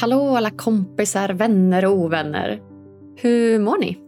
Hallå 0.00 0.36
alla 0.36 0.50
kompisar, 0.50 1.28
vänner 1.28 1.84
och 1.84 1.92
ovänner. 1.92 2.60
Hur 3.16 3.58
mår 3.58 3.78
ni? 3.78 3.98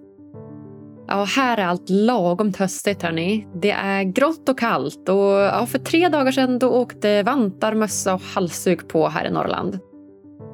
Ja, 1.09 1.25
här 1.25 1.59
är 1.59 1.65
allt 1.65 1.91
lagom 1.91 2.53
höstigt 2.59 3.03
hörni. 3.03 3.47
Det 3.55 3.71
är 3.71 4.03
grått 4.03 4.49
och 4.49 4.59
kallt 4.59 5.09
och 5.09 5.17
ja, 5.17 5.67
för 5.67 5.79
tre 5.79 6.09
dagar 6.09 6.33
sedan 6.33 6.59
då 6.59 6.71
åkte 6.71 7.23
vantar, 7.23 7.75
mössa 7.75 8.15
och 8.15 8.21
halsduk 8.21 8.89
på 8.89 9.09
här 9.09 9.27
i 9.27 9.31
Norrland. 9.31 9.79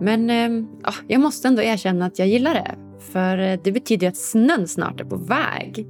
Men 0.01 0.31
ehm, 0.31 0.69
ja, 0.83 0.93
jag 1.09 1.21
måste 1.21 1.49
ändå 1.49 1.63
erkänna 1.63 2.07
att 2.07 2.19
jag 2.19 2.29
gillar 2.29 2.55
det. 2.55 2.75
För 3.13 3.65
det 3.65 3.73
betyder 3.73 4.09
att 4.09 4.17
snön 4.17 4.69
snart 4.69 5.01
är 5.01 5.05
på 5.05 5.17
väg. 5.17 5.87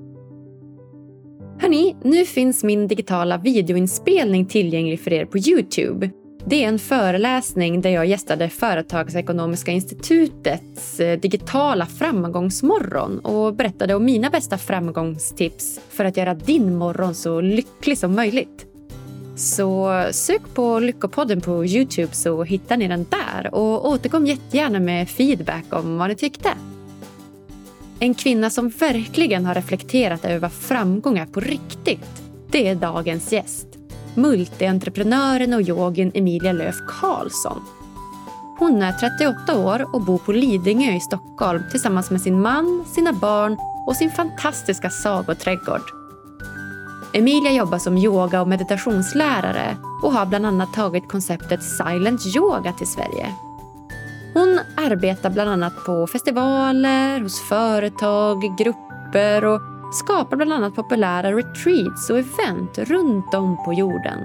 Hörni, 1.61 1.97
nu 2.03 2.25
finns 2.25 2.65
min 2.65 2.89
digitala 2.89 3.39
videoinspelning 3.39 4.47
tillgänglig 4.47 5.01
för 5.01 5.13
er 5.13 5.25
på 5.25 5.39
Youtube. 5.39 6.11
Det 6.51 6.65
är 6.65 6.69
en 6.69 6.79
föreläsning 6.79 7.81
där 7.81 7.91
jag 7.91 8.07
gästade 8.07 8.49
Företagsekonomiska 8.49 9.73
institutets 9.73 11.01
eh, 11.01 11.21
digitala 11.21 11.87
framgångsmorgon 11.87 13.19
och 13.19 13.55
berättade 13.55 13.95
om 13.95 14.05
mina 14.05 14.31
bästa 14.31 14.59
framgångstips 14.59 15.81
för 15.91 16.05
att 16.05 16.17
göra 16.17 16.35
din 16.35 16.77
morgon 16.77 17.15
så 17.15 17.41
lycklig 17.41 17.99
som 17.99 18.15
möjligt. 18.15 18.67
Så 19.37 20.05
sök 20.11 20.55
på 20.55 20.79
Lyckopodden 20.79 21.41
på 21.41 21.65
Youtube 21.65 22.15
så 22.15 22.43
hittar 22.43 22.77
ni 22.77 22.89
den 22.89 23.07
där 23.11 23.55
och 23.55 23.89
återkom 23.89 24.27
jättegärna 24.27 24.81
med 24.81 25.09
feedback 25.09 25.65
om 25.71 25.99
vad 25.99 26.09
ni 26.09 26.15
tyckte. 26.15 26.49
En 27.99 28.15
kvinna 28.15 28.51
som 28.51 28.69
verkligen 28.69 29.47
har 29.47 29.55
reflekterat 29.55 30.25
över 30.25 30.39
vad 30.39 30.53
framgång 30.53 31.19
är 31.19 31.27
på 31.27 31.41
riktigt, 31.41 32.23
det 32.51 32.69
är 32.69 32.75
dagens 32.75 33.33
gäst 33.33 33.68
multientreprenören 34.19 35.55
och 35.55 35.63
yogin 35.63 36.13
Emilia 36.15 36.53
Löf 36.53 36.77
Karlsson. 36.89 37.63
Hon 38.59 38.83
är 38.83 38.93
38 38.93 39.59
år 39.59 39.95
och 39.95 40.01
bor 40.01 40.19
på 40.19 40.33
Lidingö 40.33 40.93
i 40.93 41.01
Stockholm 41.01 41.63
tillsammans 41.71 42.11
med 42.11 42.21
sin 42.21 42.41
man, 42.41 42.85
sina 42.87 43.13
barn 43.13 43.57
och 43.87 43.97
sin 43.97 44.11
fantastiska 44.11 44.91
sagoträdgård. 44.91 45.83
Emilia 47.13 47.53
jobbar 47.53 47.79
som 47.79 47.99
yoga 47.99 48.41
och 48.41 48.49
meditationslärare 48.49 49.77
och 50.03 50.13
har 50.13 50.27
bland 50.27 50.47
annat 50.47 50.75
tagit 50.75 51.09
konceptet 51.09 51.63
silent 51.63 52.37
yoga 52.37 52.73
till 52.73 52.87
Sverige. 52.87 53.35
Hon 54.35 54.61
arbetar 54.77 55.31
bland 55.31 55.51
annat 55.51 55.85
på 55.87 56.07
festivaler, 56.07 57.21
hos 57.21 57.49
företag, 57.49 58.59
grupper 58.59 59.45
och 59.45 59.78
skapar 59.93 60.37
bland 60.37 60.53
annat 60.53 60.75
populära 60.75 61.33
retreats 61.33 62.11
och 62.11 62.19
event 62.19 62.79
runt 62.79 63.35
om 63.35 63.65
på 63.65 63.73
jorden. 63.73 64.19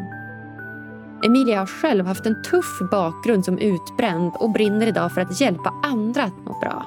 Emilia 1.25 1.59
har 1.59 1.65
själv 1.65 2.05
haft 2.05 2.25
en 2.25 2.43
tuff 2.43 2.79
bakgrund 2.91 3.45
som 3.45 3.57
utbränd 3.57 4.31
och 4.35 4.51
brinner 4.51 4.87
idag 4.87 5.11
för 5.11 5.21
att 5.21 5.41
hjälpa 5.41 5.73
andra 5.83 6.23
att 6.23 6.45
må 6.45 6.59
bra. 6.59 6.85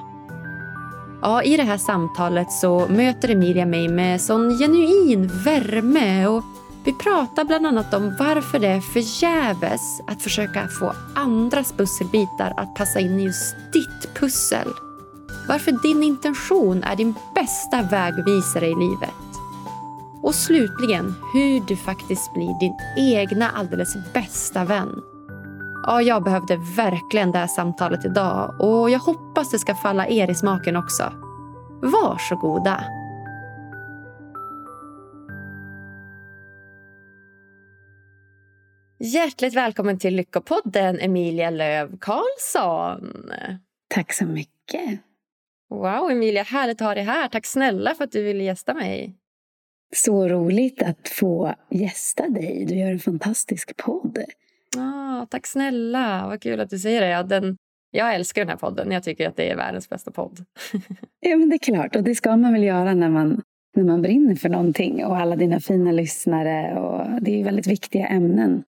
Ja, 1.21 1.43
I 1.43 1.57
det 1.57 1.63
här 1.63 1.77
samtalet 1.77 2.51
så 2.51 2.87
möter 2.89 3.29
Emilia 3.29 3.65
mig 3.65 3.87
med 3.87 4.21
sån 4.21 4.57
genuin 4.57 5.27
värme 5.45 6.27
och 6.27 6.43
vi 6.85 6.93
pratar 6.93 7.45
bland 7.45 7.67
annat 7.67 7.93
om 7.93 8.15
varför 8.19 8.59
det 8.59 8.67
är 8.67 8.81
förgäves 8.81 10.01
att 10.07 10.21
försöka 10.21 10.67
få 10.67 10.93
andras 11.15 11.73
pusselbitar 11.73 12.53
att 12.57 12.75
passa 12.75 12.99
in 12.99 13.19
i 13.19 13.23
just 13.23 13.55
ditt 13.73 14.13
pussel. 14.19 14.86
Varför 15.47 15.71
din 15.71 16.03
intention 16.03 16.83
är 16.83 16.95
din 16.95 17.15
bästa 17.35 17.81
vägvisare 17.81 18.67
i 18.67 18.75
livet. 18.75 19.09
Och 20.23 20.35
slutligen 20.35 21.15
hur 21.33 21.59
du 21.67 21.75
faktiskt 21.75 22.33
blir 22.33 22.59
din 22.59 22.75
egna 22.97 23.49
alldeles 23.49 24.13
bästa 24.13 24.65
vän. 24.65 25.01
Ja, 25.83 26.01
jag 26.01 26.23
behövde 26.23 26.57
verkligen 26.75 27.31
det 27.31 27.37
här 27.37 27.47
samtalet 27.47 28.05
idag 28.05 28.61
och 28.61 28.89
jag 28.89 28.99
hoppas 28.99 29.51
det 29.51 29.59
ska 29.59 29.75
falla 29.75 30.07
er 30.07 30.29
i 30.31 30.35
smaken 30.35 30.75
också. 30.75 31.13
Varsågoda! 31.81 32.83
Hjärtligt 38.99 39.55
välkommen 39.55 39.99
till 39.99 40.15
Lyckopodden, 40.15 40.99
Emilia 40.99 41.49
Löv 41.49 41.97
Karlsson. 41.99 43.31
Tack 43.87 44.13
så 44.13 44.25
mycket. 44.25 45.06
Wow, 45.69 46.11
Emilia, 46.11 46.43
härligt 46.43 46.81
att 46.81 46.87
ha 46.87 46.95
dig 46.95 47.03
här. 47.03 47.27
Tack 47.27 47.45
snälla 47.45 47.95
för 47.95 48.03
att 48.03 48.11
du 48.11 48.23
ville 48.23 48.43
gästa 48.43 48.73
mig. 48.73 49.15
Så 49.95 50.27
roligt 50.27 50.81
att 50.83 51.09
få 51.09 51.55
gästa 51.69 52.29
dig. 52.29 52.65
Du 52.65 52.75
gör 52.75 52.91
en 52.91 52.99
fantastisk 52.99 53.77
podd. 53.77 54.17
Ah, 54.77 55.25
tack 55.25 55.47
snälla. 55.47 56.27
Vad 56.27 56.41
kul 56.41 56.59
att 56.59 56.69
du 56.69 56.79
säger 56.79 57.01
det. 57.01 57.09
Ja, 57.09 57.23
den, 57.23 57.57
jag 57.91 58.15
älskar 58.15 58.41
den 58.41 58.49
här 58.49 58.57
podden. 58.57 58.91
Jag 58.91 59.03
tycker 59.03 59.29
att 59.29 59.35
det 59.35 59.51
är 59.51 59.55
världens 59.55 59.89
bästa 59.89 60.11
podd. 60.11 60.45
ja, 61.19 61.37
men 61.37 61.49
det 61.49 61.55
är 61.55 61.59
klart. 61.59 61.95
Och 61.95 62.03
det 62.03 62.15
ska 62.15 62.37
man 62.37 62.53
väl 62.53 62.63
göra 62.63 62.93
när 62.93 63.09
man, 63.09 63.41
när 63.75 63.83
man 63.83 64.01
brinner 64.01 64.35
för 64.35 64.49
någonting. 64.49 65.05
Och 65.05 65.17
alla 65.17 65.35
dina 65.35 65.59
fina 65.59 65.91
lyssnare. 65.91 66.79
Och 66.79 67.21
det 67.21 67.39
är 67.39 67.43
väldigt 67.43 67.67
viktiga 67.67 68.07
ämnen. 68.07 68.63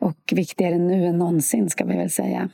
Och 0.00 0.32
viktigare 0.32 0.78
nu 0.78 1.04
än 1.04 1.18
någonsin, 1.18 1.70
ska 1.70 1.84
vi 1.84 1.96
väl 1.96 2.10
säga. 2.10 2.50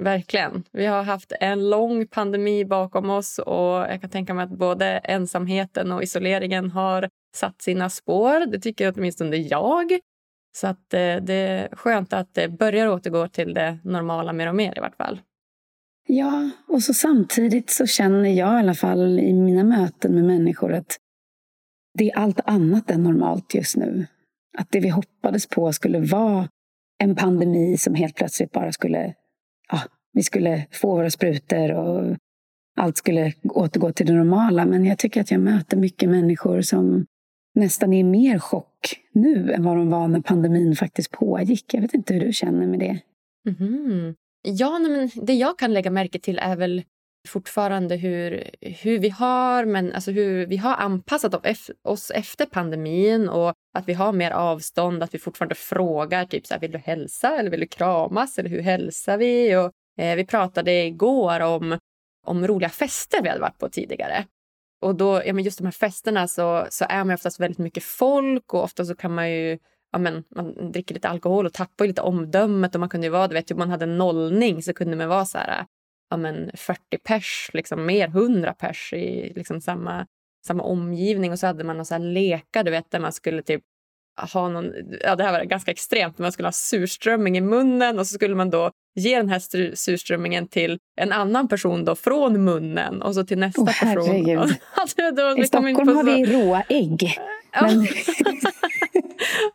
Verkligen. 0.00 0.64
Vi 0.72 0.86
har 0.86 1.02
haft 1.02 1.32
en 1.40 1.70
lång 1.70 2.06
pandemi 2.06 2.64
bakom 2.64 3.10
oss 3.10 3.38
och 3.38 3.54
jag 3.54 4.00
kan 4.00 4.10
tänka 4.10 4.34
mig 4.34 4.44
att 4.44 4.58
både 4.58 4.86
ensamheten 4.86 5.92
och 5.92 6.02
isoleringen 6.02 6.70
har 6.70 7.08
satt 7.36 7.62
sina 7.62 7.90
spår. 7.90 8.46
Det 8.46 8.58
tycker 8.60 8.92
åtminstone 8.96 9.36
jag. 9.36 9.98
Så 10.56 10.66
att 10.66 10.94
eh, 10.94 11.16
det 11.16 11.34
är 11.34 11.76
skönt 11.76 12.12
att 12.12 12.34
det 12.34 12.48
börjar 12.48 12.88
återgå 12.88 13.28
till 13.28 13.54
det 13.54 13.78
normala 13.84 14.32
mer 14.32 14.48
och 14.48 14.54
mer 14.54 14.78
i 14.78 14.80
vart 14.80 14.96
fall. 14.96 15.20
Ja, 16.06 16.50
och 16.68 16.82
så 16.82 16.94
samtidigt 16.94 17.70
så 17.70 17.86
känner 17.86 18.30
jag 18.30 18.56
i 18.56 18.58
alla 18.58 18.74
fall 18.74 19.18
i 19.18 19.32
mina 19.32 19.64
möten 19.64 20.14
med 20.14 20.24
människor 20.24 20.72
att 20.72 20.98
det 21.98 22.10
är 22.10 22.18
allt 22.18 22.40
annat 22.44 22.90
än 22.90 23.02
normalt 23.02 23.54
just 23.54 23.76
nu. 23.76 24.06
Att 24.58 24.70
det 24.70 24.80
vi 24.80 24.88
hoppades 24.88 25.46
på 25.46 25.72
skulle 25.72 26.00
vara 26.00 26.48
en 26.98 27.16
pandemi 27.16 27.76
som 27.76 27.94
helt 27.94 28.14
plötsligt 28.16 28.52
bara 28.52 28.72
skulle 28.72 29.14
ja, 29.72 29.80
vi 30.12 30.22
skulle 30.22 30.66
få 30.72 30.96
våra 30.96 31.10
sprutor 31.10 31.72
och 31.72 32.16
allt 32.76 32.96
skulle 32.96 33.32
återgå 33.44 33.92
till 33.92 34.06
det 34.06 34.12
normala. 34.12 34.66
Men 34.66 34.84
jag 34.84 34.98
tycker 34.98 35.20
att 35.20 35.30
jag 35.30 35.40
möter 35.40 35.76
mycket 35.76 36.08
människor 36.08 36.60
som 36.60 37.06
nästan 37.54 37.92
är 37.92 38.04
mer 38.04 38.38
chock 38.38 39.00
nu 39.12 39.52
än 39.52 39.64
vad 39.64 39.76
de 39.76 39.90
var 39.90 40.08
när 40.08 40.20
pandemin 40.20 40.76
faktiskt 40.76 41.10
pågick. 41.10 41.74
Jag 41.74 41.80
vet 41.80 41.94
inte 41.94 42.14
hur 42.14 42.20
du 42.20 42.32
känner 42.32 42.66
med 42.66 42.78
det. 42.78 42.98
Mm. 43.60 44.14
Ja, 44.42 44.78
men 44.78 45.10
det 45.14 45.34
jag 45.34 45.58
kan 45.58 45.74
lägga 45.74 45.90
märke 45.90 46.18
till 46.18 46.38
är 46.38 46.56
väl 46.56 46.82
fortfarande 47.28 47.96
hur, 47.96 48.50
hur 48.60 48.98
vi 48.98 49.08
har 49.08 49.64
men 49.64 49.92
alltså 49.92 50.10
hur 50.10 50.46
vi 50.46 50.56
har 50.56 50.76
anpassat 50.76 51.46
oss 51.82 52.10
efter 52.10 52.46
pandemin 52.46 53.28
och 53.28 53.54
att 53.74 53.88
vi 53.88 53.92
har 53.92 54.12
mer 54.12 54.30
avstånd, 54.30 55.02
att 55.02 55.14
vi 55.14 55.18
fortfarande 55.18 55.54
frågar 55.54 56.24
typ 56.24 56.46
så 56.46 56.54
här, 56.54 56.60
vill 56.60 56.70
du 56.70 56.78
hälsa 56.78 57.38
eller 57.38 57.50
vill 57.50 57.60
du 57.60 57.66
kramas 57.66 58.38
eller 58.38 58.50
hur 58.50 58.62
hälsar 58.62 59.18
vi? 59.18 59.56
Och, 59.56 59.72
eh, 60.02 60.16
vi 60.16 60.26
pratade 60.26 60.84
igår 60.84 61.40
om, 61.40 61.78
om 62.26 62.46
roliga 62.46 62.68
fester 62.68 63.22
vi 63.22 63.28
hade 63.28 63.40
varit 63.40 63.58
på 63.58 63.68
tidigare. 63.68 64.26
Och 64.80 64.94
då, 64.94 65.22
ja, 65.26 65.32
men 65.32 65.44
just 65.44 65.58
de 65.58 65.64
här 65.64 65.72
festerna 65.72 66.28
så, 66.28 66.66
så 66.70 66.86
är 66.88 67.04
man 67.04 67.14
oftast 67.14 67.40
väldigt 67.40 67.58
mycket 67.58 67.84
folk 67.84 68.54
och 68.54 68.62
ofta 68.62 68.84
så 68.84 68.94
kan 68.94 69.14
man 69.14 69.30
ju 69.30 69.58
ja, 69.92 69.98
men, 69.98 70.24
man 70.28 70.72
dricker 70.72 70.94
lite 70.94 71.08
alkohol 71.08 71.46
och 71.46 71.52
tappar 71.52 71.86
lite 71.86 72.02
omdömet 72.02 72.74
och 72.74 72.80
man 72.80 72.88
kunde 72.88 73.06
ju 73.06 73.10
vara, 73.10 73.28
du 73.28 73.34
vet, 73.34 73.50
om 73.50 73.58
man 73.58 73.70
hade 73.70 73.84
en 73.84 73.98
nollning 73.98 74.62
så 74.62 74.74
kunde 74.74 74.96
man 74.96 75.08
vara 75.08 75.24
så 75.24 75.38
här 75.38 75.66
ja, 76.12 76.16
men 76.16 76.50
40 76.54 76.80
pers, 77.04 77.50
liksom 77.52 77.86
mer 77.86 78.08
100 78.08 78.54
pers 78.54 78.92
i 78.92 79.32
liksom 79.36 79.60
samma, 79.60 80.06
samma 80.46 80.62
omgivning. 80.62 81.32
Och 81.32 81.38
så 81.38 81.46
hade 81.46 81.64
man 81.64 81.84
så 81.84 81.94
här 81.94 82.00
lekar, 82.00 82.64
du 82.64 82.70
vet, 82.70 82.90
där 82.90 83.00
man 83.00 83.12
skulle 83.12 83.42
typ 83.42 83.62
ha 84.32 84.48
någon, 84.48 84.72
ja 85.04 85.16
det 85.16 85.24
här 85.24 85.32
var 85.32 85.44
ganska 85.44 85.70
extremt, 85.70 86.18
man 86.18 86.32
skulle 86.32 86.46
ha 86.46 86.52
surströmming 86.52 87.36
i 87.36 87.40
munnen 87.40 87.98
och 87.98 88.06
så 88.06 88.14
skulle 88.14 88.34
man 88.34 88.50
då 88.50 88.70
ge 88.94 89.16
den 89.16 89.28
här 89.28 89.74
surströmmingen 89.74 90.48
till 90.48 90.78
en 90.96 91.12
annan 91.12 91.48
person 91.48 91.84
då 91.84 91.94
från 91.94 92.44
munnen 92.44 93.02
och 93.02 93.14
så 93.14 93.24
till 93.24 93.38
nästa 93.38 93.62
oh, 93.62 93.80
person. 93.80 94.24
då, 95.16 95.38
I 95.42 95.46
Stockholm 95.46 95.88
så... 95.88 95.94
har 95.94 96.04
vi 96.04 96.24
råa 96.24 96.62
ägg. 96.68 97.18
Men... 97.60 97.82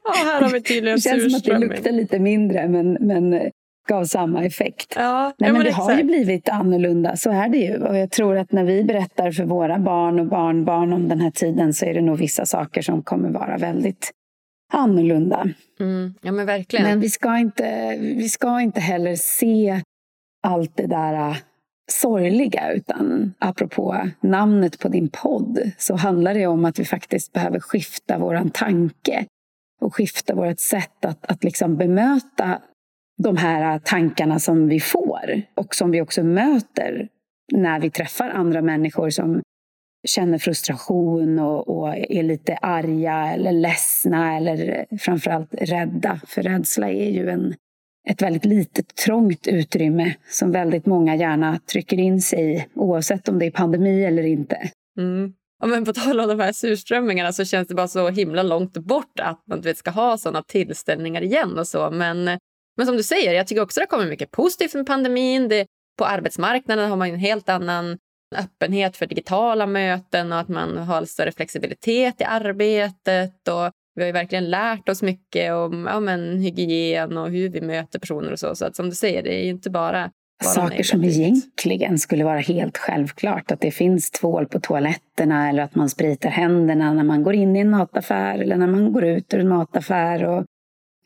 ja, 0.03 0.13
här 0.13 0.41
har 0.41 0.49
vi 0.49 0.61
tydligen 0.61 1.01
surströmming. 1.01 1.29
Det 1.29 1.29
känns 1.29 1.45
som 1.45 1.55
att 1.55 1.61
det 1.61 1.67
luktar 1.67 1.91
lite 1.91 2.19
mindre 2.19 2.67
men, 2.67 2.97
men 2.99 3.51
gav 3.87 4.05
samma 4.05 4.45
effekt. 4.45 4.93
Ja, 4.95 5.33
Nej, 5.37 5.51
men, 5.51 5.63
det 5.63 5.71
har 5.71 5.97
ju 5.97 6.03
blivit 6.03 6.49
annorlunda, 6.49 7.15
så 7.15 7.31
är 7.31 7.49
det 7.49 7.57
ju. 7.57 7.83
Och 7.83 7.97
jag 7.97 8.11
tror 8.11 8.37
att 8.37 8.51
när 8.51 8.63
vi 8.63 8.83
berättar 8.83 9.31
för 9.31 9.43
våra 9.43 9.79
barn 9.79 10.19
och 10.19 10.25
barnbarn 10.25 10.93
om 10.93 11.07
den 11.07 11.21
här 11.21 11.31
tiden 11.31 11.73
så 11.73 11.85
är 11.85 11.93
det 11.93 12.01
nog 12.01 12.17
vissa 12.17 12.45
saker 12.45 12.81
som 12.81 13.03
kommer 13.03 13.29
vara 13.29 13.57
väldigt 13.57 14.11
annorlunda. 14.73 15.47
Mm, 15.79 16.13
ja 16.21 16.31
men 16.31 16.45
verkligen. 16.45 16.85
Men 16.85 16.99
vi 16.99 17.09
ska, 17.09 17.37
inte, 17.37 17.97
vi 17.99 18.29
ska 18.29 18.61
inte 18.61 18.79
heller 18.79 19.15
se 19.15 19.81
allt 20.43 20.77
det 20.77 20.87
där 20.87 21.13
äh, 21.13 21.37
sorgliga 21.91 22.71
utan 22.71 23.33
apropå 23.39 24.09
namnet 24.21 24.79
på 24.79 24.87
din 24.87 25.09
podd 25.09 25.71
så 25.77 25.95
handlar 25.95 26.33
det 26.33 26.47
om 26.47 26.65
att 26.65 26.79
vi 26.79 26.85
faktiskt 26.85 27.33
behöver 27.33 27.59
skifta 27.59 28.17
våran 28.17 28.49
tanke 28.49 29.25
och 29.81 29.95
skifta 29.95 30.35
vårt 30.35 30.59
sätt 30.59 31.05
att, 31.05 31.25
att 31.25 31.43
liksom 31.43 31.77
bemöta 31.77 32.61
de 33.17 33.37
här 33.37 33.79
tankarna 33.79 34.39
som 34.39 34.67
vi 34.67 34.79
får 34.79 35.41
och 35.55 35.75
som 35.75 35.91
vi 35.91 36.01
också 36.01 36.23
möter 36.23 37.07
när 37.53 37.79
vi 37.79 37.89
träffar 37.89 38.29
andra 38.29 38.61
människor 38.61 39.09
som 39.09 39.41
känner 40.07 40.37
frustration 40.37 41.39
och, 41.39 41.67
och, 41.67 41.95
är 41.97 42.23
lite 42.23 42.55
arga 42.55 43.33
eller 43.33 43.51
ledsna 43.51 44.37
eller 44.37 44.85
framförallt 44.99 45.49
rädda. 45.51 46.19
För 46.27 46.43
rädsla 46.43 46.89
är 46.89 47.09
ju 47.09 47.29
en, 47.29 47.55
ett 48.09 48.21
väldigt 48.21 48.45
litet 48.45 48.95
trångt 48.95 49.47
utrymme 49.47 50.15
som 50.29 50.51
väldigt 50.51 50.85
många 50.85 51.15
gärna 51.15 51.59
trycker 51.71 51.99
in 51.99 52.21
sig 52.21 52.55
i 52.55 52.65
oavsett 52.73 53.27
om 53.27 53.39
det 53.39 53.45
är 53.45 53.51
pandemi 53.51 54.03
eller 54.03 54.23
inte. 54.23 54.57
Mm. 54.97 55.33
Ja, 55.59 55.67
men 55.67 55.85
på 55.85 55.93
tal 55.93 56.19
om 56.19 56.27
de 56.27 56.39
här 56.39 56.51
surströmmingarna 56.51 57.33
så 57.33 57.45
känns 57.45 57.67
det 57.67 57.75
bara 57.75 57.87
så 57.87 58.09
himla 58.09 58.43
långt 58.43 58.77
bort 58.77 59.19
att 59.19 59.43
man 59.47 59.61
vet, 59.61 59.77
ska 59.77 59.91
ha 59.91 60.17
sådana 60.17 60.43
tillställningar 60.43 61.21
igen 61.21 61.59
och 61.59 61.67
så. 61.67 61.91
Men, 61.91 62.37
men 62.77 62.85
som 62.85 62.97
du 62.97 63.03
säger, 63.03 63.33
jag 63.33 63.47
tycker 63.47 63.61
också 63.61 63.79
det 63.79 63.85
kommer 63.85 64.05
mycket 64.05 64.31
positivt 64.31 64.73
med 64.73 64.87
pandemin. 64.87 65.47
Det, 65.47 65.65
på 65.97 66.05
arbetsmarknaden 66.05 66.89
har 66.89 66.97
man 66.97 67.09
en 67.09 67.19
helt 67.19 67.49
annan 67.49 67.97
öppenhet 68.35 68.97
för 68.97 69.05
digitala 69.05 69.67
möten 69.67 70.31
och 70.31 70.39
att 70.39 70.47
man 70.47 70.77
har 70.77 71.05
större 71.05 71.31
flexibilitet 71.31 72.21
i 72.21 72.23
arbetet. 72.23 73.47
Och 73.47 73.71
vi 73.95 74.05
har 74.05 74.13
verkligen 74.13 74.49
lärt 74.49 74.89
oss 74.89 75.01
mycket 75.01 75.53
om 75.53 75.87
ja, 75.89 75.99
men, 75.99 76.39
hygien 76.39 77.17
och 77.17 77.29
hur 77.29 77.49
vi 77.49 77.61
möter 77.61 77.99
personer 77.99 78.31
och 78.31 78.39
så. 78.39 78.55
Så 78.55 78.65
att, 78.65 78.75
som 78.75 78.89
du 78.89 78.95
säger, 78.95 79.23
det 79.23 79.45
är 79.45 79.49
inte 79.49 79.69
bara 79.69 80.11
Saker 80.43 80.83
som 80.83 81.03
egentligen 81.03 81.99
skulle 81.99 82.23
vara 82.23 82.39
helt 82.39 82.77
självklart. 82.77 83.51
Att 83.51 83.61
det 83.61 83.71
finns 83.71 84.11
tvål 84.11 84.45
på 84.45 84.59
toaletterna 84.59 85.49
eller 85.49 85.63
att 85.63 85.75
man 85.75 85.89
spritar 85.89 86.29
händerna 86.29 86.93
när 86.93 87.03
man 87.03 87.23
går 87.23 87.33
in 87.33 87.55
i 87.55 87.59
en 87.59 87.69
mataffär 87.69 88.39
eller 88.39 88.55
när 88.55 88.67
man 88.67 88.93
går 88.93 89.03
ut 89.03 89.33
ur 89.33 89.39
en 89.39 89.49
mataffär. 89.49 90.23
Och, 90.23 90.45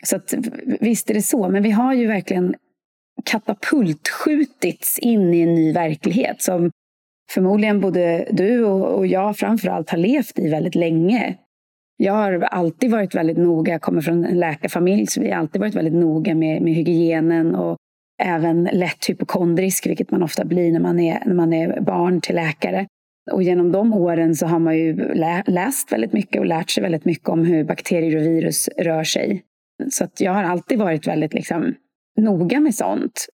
så 0.03 0.15
att, 0.15 0.33
visst 0.79 1.09
är 1.09 1.13
det 1.13 1.21
så, 1.21 1.49
men 1.49 1.63
vi 1.63 1.71
har 1.71 1.93
ju 1.93 2.07
verkligen 2.07 2.55
katapultskjutits 3.25 4.99
in 4.99 5.33
i 5.33 5.41
en 5.41 5.53
ny 5.53 5.73
verklighet 5.73 6.41
som 6.41 6.71
förmodligen 7.33 7.81
både 7.81 8.27
du 8.31 8.63
och 8.65 9.07
jag 9.07 9.37
framförallt 9.37 9.89
har 9.89 9.97
levt 9.97 10.39
i 10.39 10.49
väldigt 10.49 10.75
länge. 10.75 11.35
Jag 11.97 12.13
har 12.13 12.33
alltid 12.41 12.91
varit 12.91 13.15
väldigt 13.15 13.37
noga, 13.37 13.71
jag 13.71 13.81
kommer 13.81 14.01
från 14.01 14.25
en 14.25 14.39
läkarfamilj, 14.39 15.07
så 15.07 15.21
vi 15.21 15.31
har 15.31 15.39
alltid 15.39 15.61
varit 15.61 15.75
väldigt 15.75 15.93
noga 15.93 16.35
med, 16.35 16.61
med 16.61 16.73
hygienen 16.73 17.55
och 17.55 17.77
även 18.23 18.63
lätt 18.63 19.09
hypokondrisk, 19.09 19.87
vilket 19.87 20.11
man 20.11 20.23
ofta 20.23 20.45
blir 20.45 20.71
när 20.71 20.79
man 20.79 20.99
är, 20.99 21.23
när 21.25 21.33
man 21.33 21.53
är 21.53 21.81
barn 21.81 22.21
till 22.21 22.35
läkare. 22.35 22.87
Och 23.31 23.43
genom 23.43 23.71
de 23.71 23.93
åren 23.93 24.35
så 24.35 24.45
har 24.45 24.59
man 24.59 24.77
ju 24.77 25.13
läst 25.45 25.91
väldigt 25.91 26.13
mycket 26.13 26.39
och 26.39 26.45
lärt 26.45 26.69
sig 26.69 26.83
väldigt 26.83 27.05
mycket 27.05 27.29
om 27.29 27.45
hur 27.45 27.63
bakterier 27.63 28.17
och 28.17 28.23
virus 28.23 28.69
rör 28.77 29.03
sig. 29.03 29.43
Så 29.89 30.03
att 30.03 30.21
jag 30.21 30.31
har 30.31 30.43
alltid 30.43 30.79
varit 30.79 31.07
väldigt 31.07 31.33
liksom, 31.33 31.75
noga 32.17 32.59
med 32.59 32.75
sånt. 32.75 33.27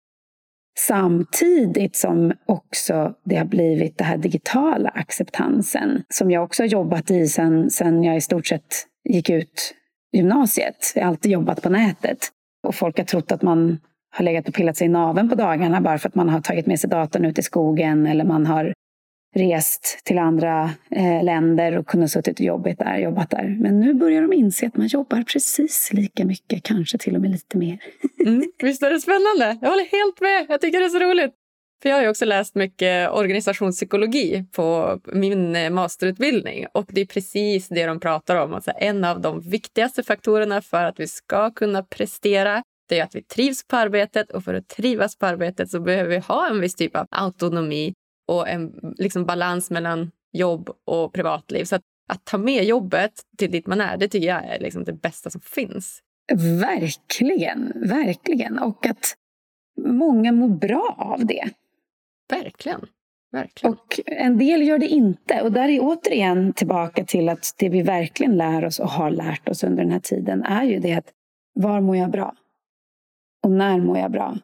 Samtidigt 0.79 1.95
som 1.95 2.33
också 2.45 3.13
det 3.25 3.35
har 3.35 3.45
blivit 3.45 3.97
den 3.97 4.07
här 4.07 4.17
digitala 4.17 4.89
acceptansen 4.89 6.03
som 6.09 6.31
jag 6.31 6.43
också 6.43 6.63
har 6.63 6.67
jobbat 6.67 7.11
i 7.11 7.27
sen, 7.27 7.69
sen 7.69 8.03
jag 8.03 8.17
i 8.17 8.21
stort 8.21 8.47
sett 8.47 8.85
gick 9.09 9.29
ut 9.29 9.75
gymnasiet. 10.13 10.91
Jag 10.95 11.01
har 11.01 11.09
alltid 11.09 11.31
jobbat 11.31 11.61
på 11.61 11.69
nätet. 11.69 12.17
Och 12.67 12.75
folk 12.75 12.97
har 12.97 13.05
trott 13.05 13.31
att 13.31 13.41
man 13.41 13.79
har 14.11 14.25
legat 14.25 14.47
och 14.47 14.53
pillat 14.53 14.77
sig 14.77 14.87
i 14.87 14.89
naven 14.89 15.29
på 15.29 15.35
dagarna 15.35 15.81
bara 15.81 15.97
för 15.97 16.09
att 16.09 16.15
man 16.15 16.29
har 16.29 16.41
tagit 16.41 16.65
med 16.65 16.79
sig 16.79 16.89
datorn 16.89 17.25
ut 17.25 17.39
i 17.39 17.41
skogen 17.41 18.05
eller 18.05 18.25
man 18.25 18.45
har 18.45 18.73
rest 19.35 19.99
till 20.03 20.17
andra 20.17 20.69
eh, 20.91 21.23
länder 21.23 21.77
och 21.77 21.87
kunnat 21.87 22.11
suttit 22.11 22.39
och 22.39 22.45
jobbat 22.45 22.77
där, 22.77 22.97
jobbat 22.97 23.29
där. 23.29 23.57
Men 23.59 23.79
nu 23.79 23.93
börjar 23.93 24.21
de 24.21 24.33
inse 24.33 24.67
att 24.67 24.77
man 24.77 24.87
jobbar 24.87 25.23
precis 25.23 25.93
lika 25.93 26.25
mycket, 26.25 26.63
kanske 26.63 26.97
till 26.97 27.15
och 27.15 27.21
med 27.21 27.31
lite 27.31 27.57
mer. 27.57 27.79
mm, 28.25 28.43
visst 28.63 28.83
är 28.83 28.89
det 28.89 28.99
spännande? 28.99 29.57
Jag 29.61 29.69
håller 29.69 29.91
helt 29.91 30.21
med. 30.21 30.45
Jag 30.49 30.61
tycker 30.61 30.79
det 30.79 30.85
är 30.85 30.89
så 30.89 30.99
roligt. 30.99 31.33
För 31.81 31.89
jag 31.89 31.97
har 31.97 32.07
också 32.07 32.25
läst 32.25 32.55
mycket 32.55 33.11
organisationspsykologi 33.11 34.45
på 34.51 34.99
min 35.05 35.55
eh, 35.55 35.69
masterutbildning 35.69 36.65
och 36.73 36.85
det 36.89 37.01
är 37.01 37.05
precis 37.05 37.67
det 37.67 37.85
de 37.85 37.99
pratar 37.99 38.35
om. 38.35 38.53
Alltså 38.53 38.71
en 38.75 39.03
av 39.03 39.21
de 39.21 39.41
viktigaste 39.41 40.03
faktorerna 40.03 40.61
för 40.61 40.83
att 40.83 40.99
vi 40.99 41.07
ska 41.07 41.51
kunna 41.51 41.83
prestera 41.83 42.63
det 42.89 42.99
är 42.99 43.03
att 43.03 43.15
vi 43.15 43.23
trivs 43.23 43.67
på 43.67 43.75
arbetet 43.75 44.31
och 44.31 44.43
för 44.43 44.53
att 44.53 44.67
trivas 44.67 45.17
på 45.17 45.25
arbetet 45.25 45.69
så 45.69 45.79
behöver 45.79 46.09
vi 46.09 46.17
ha 46.17 46.49
en 46.49 46.61
viss 46.61 46.75
typ 46.75 46.95
av 46.95 47.07
autonomi 47.11 47.93
och 48.25 48.49
en 48.49 48.93
liksom, 48.97 49.25
balans 49.25 49.71
mellan 49.71 50.11
jobb 50.31 50.69
och 50.85 51.13
privatliv. 51.13 51.65
Så 51.65 51.75
att, 51.75 51.81
att 52.09 52.25
ta 52.25 52.37
med 52.37 52.63
jobbet 52.63 53.11
till 53.37 53.51
dit 53.51 53.67
man 53.67 53.81
är, 53.81 53.97
det 53.97 54.07
tycker 54.07 54.27
jag 54.27 54.45
är 54.45 54.59
liksom 54.59 54.83
det 54.83 54.93
bästa 54.93 55.29
som 55.29 55.41
finns. 55.41 56.01
Verkligen, 56.61 57.73
verkligen. 57.75 58.59
Och 58.59 58.85
att 58.85 59.15
många 59.77 60.31
mår 60.31 60.49
bra 60.49 60.95
av 60.97 61.25
det. 61.25 61.49
Verkligen. 62.29 62.85
Verkligen. 63.31 63.73
Och 63.73 63.99
en 64.05 64.37
del 64.37 64.67
gör 64.67 64.79
det 64.79 64.87
inte. 64.87 65.41
Och 65.41 65.51
där 65.51 65.69
är 65.69 65.79
återigen 65.81 66.53
tillbaka 66.53 67.05
till 67.05 67.29
att 67.29 67.53
det 67.57 67.69
vi 67.69 67.81
verkligen 67.81 68.37
lär 68.37 68.65
oss 68.65 68.79
och 68.79 68.89
har 68.89 69.09
lärt 69.09 69.49
oss 69.49 69.63
under 69.63 69.83
den 69.83 69.91
här 69.91 69.99
tiden 69.99 70.43
är 70.43 70.63
ju 70.63 70.79
det 70.79 70.93
att 70.93 71.11
var 71.53 71.81
mår 71.81 71.97
jag 71.97 72.11
bra? 72.11 72.35
Och 73.43 73.51
när 73.51 73.79
mår 73.79 73.97
jag 73.97 74.11
bra? 74.11 74.37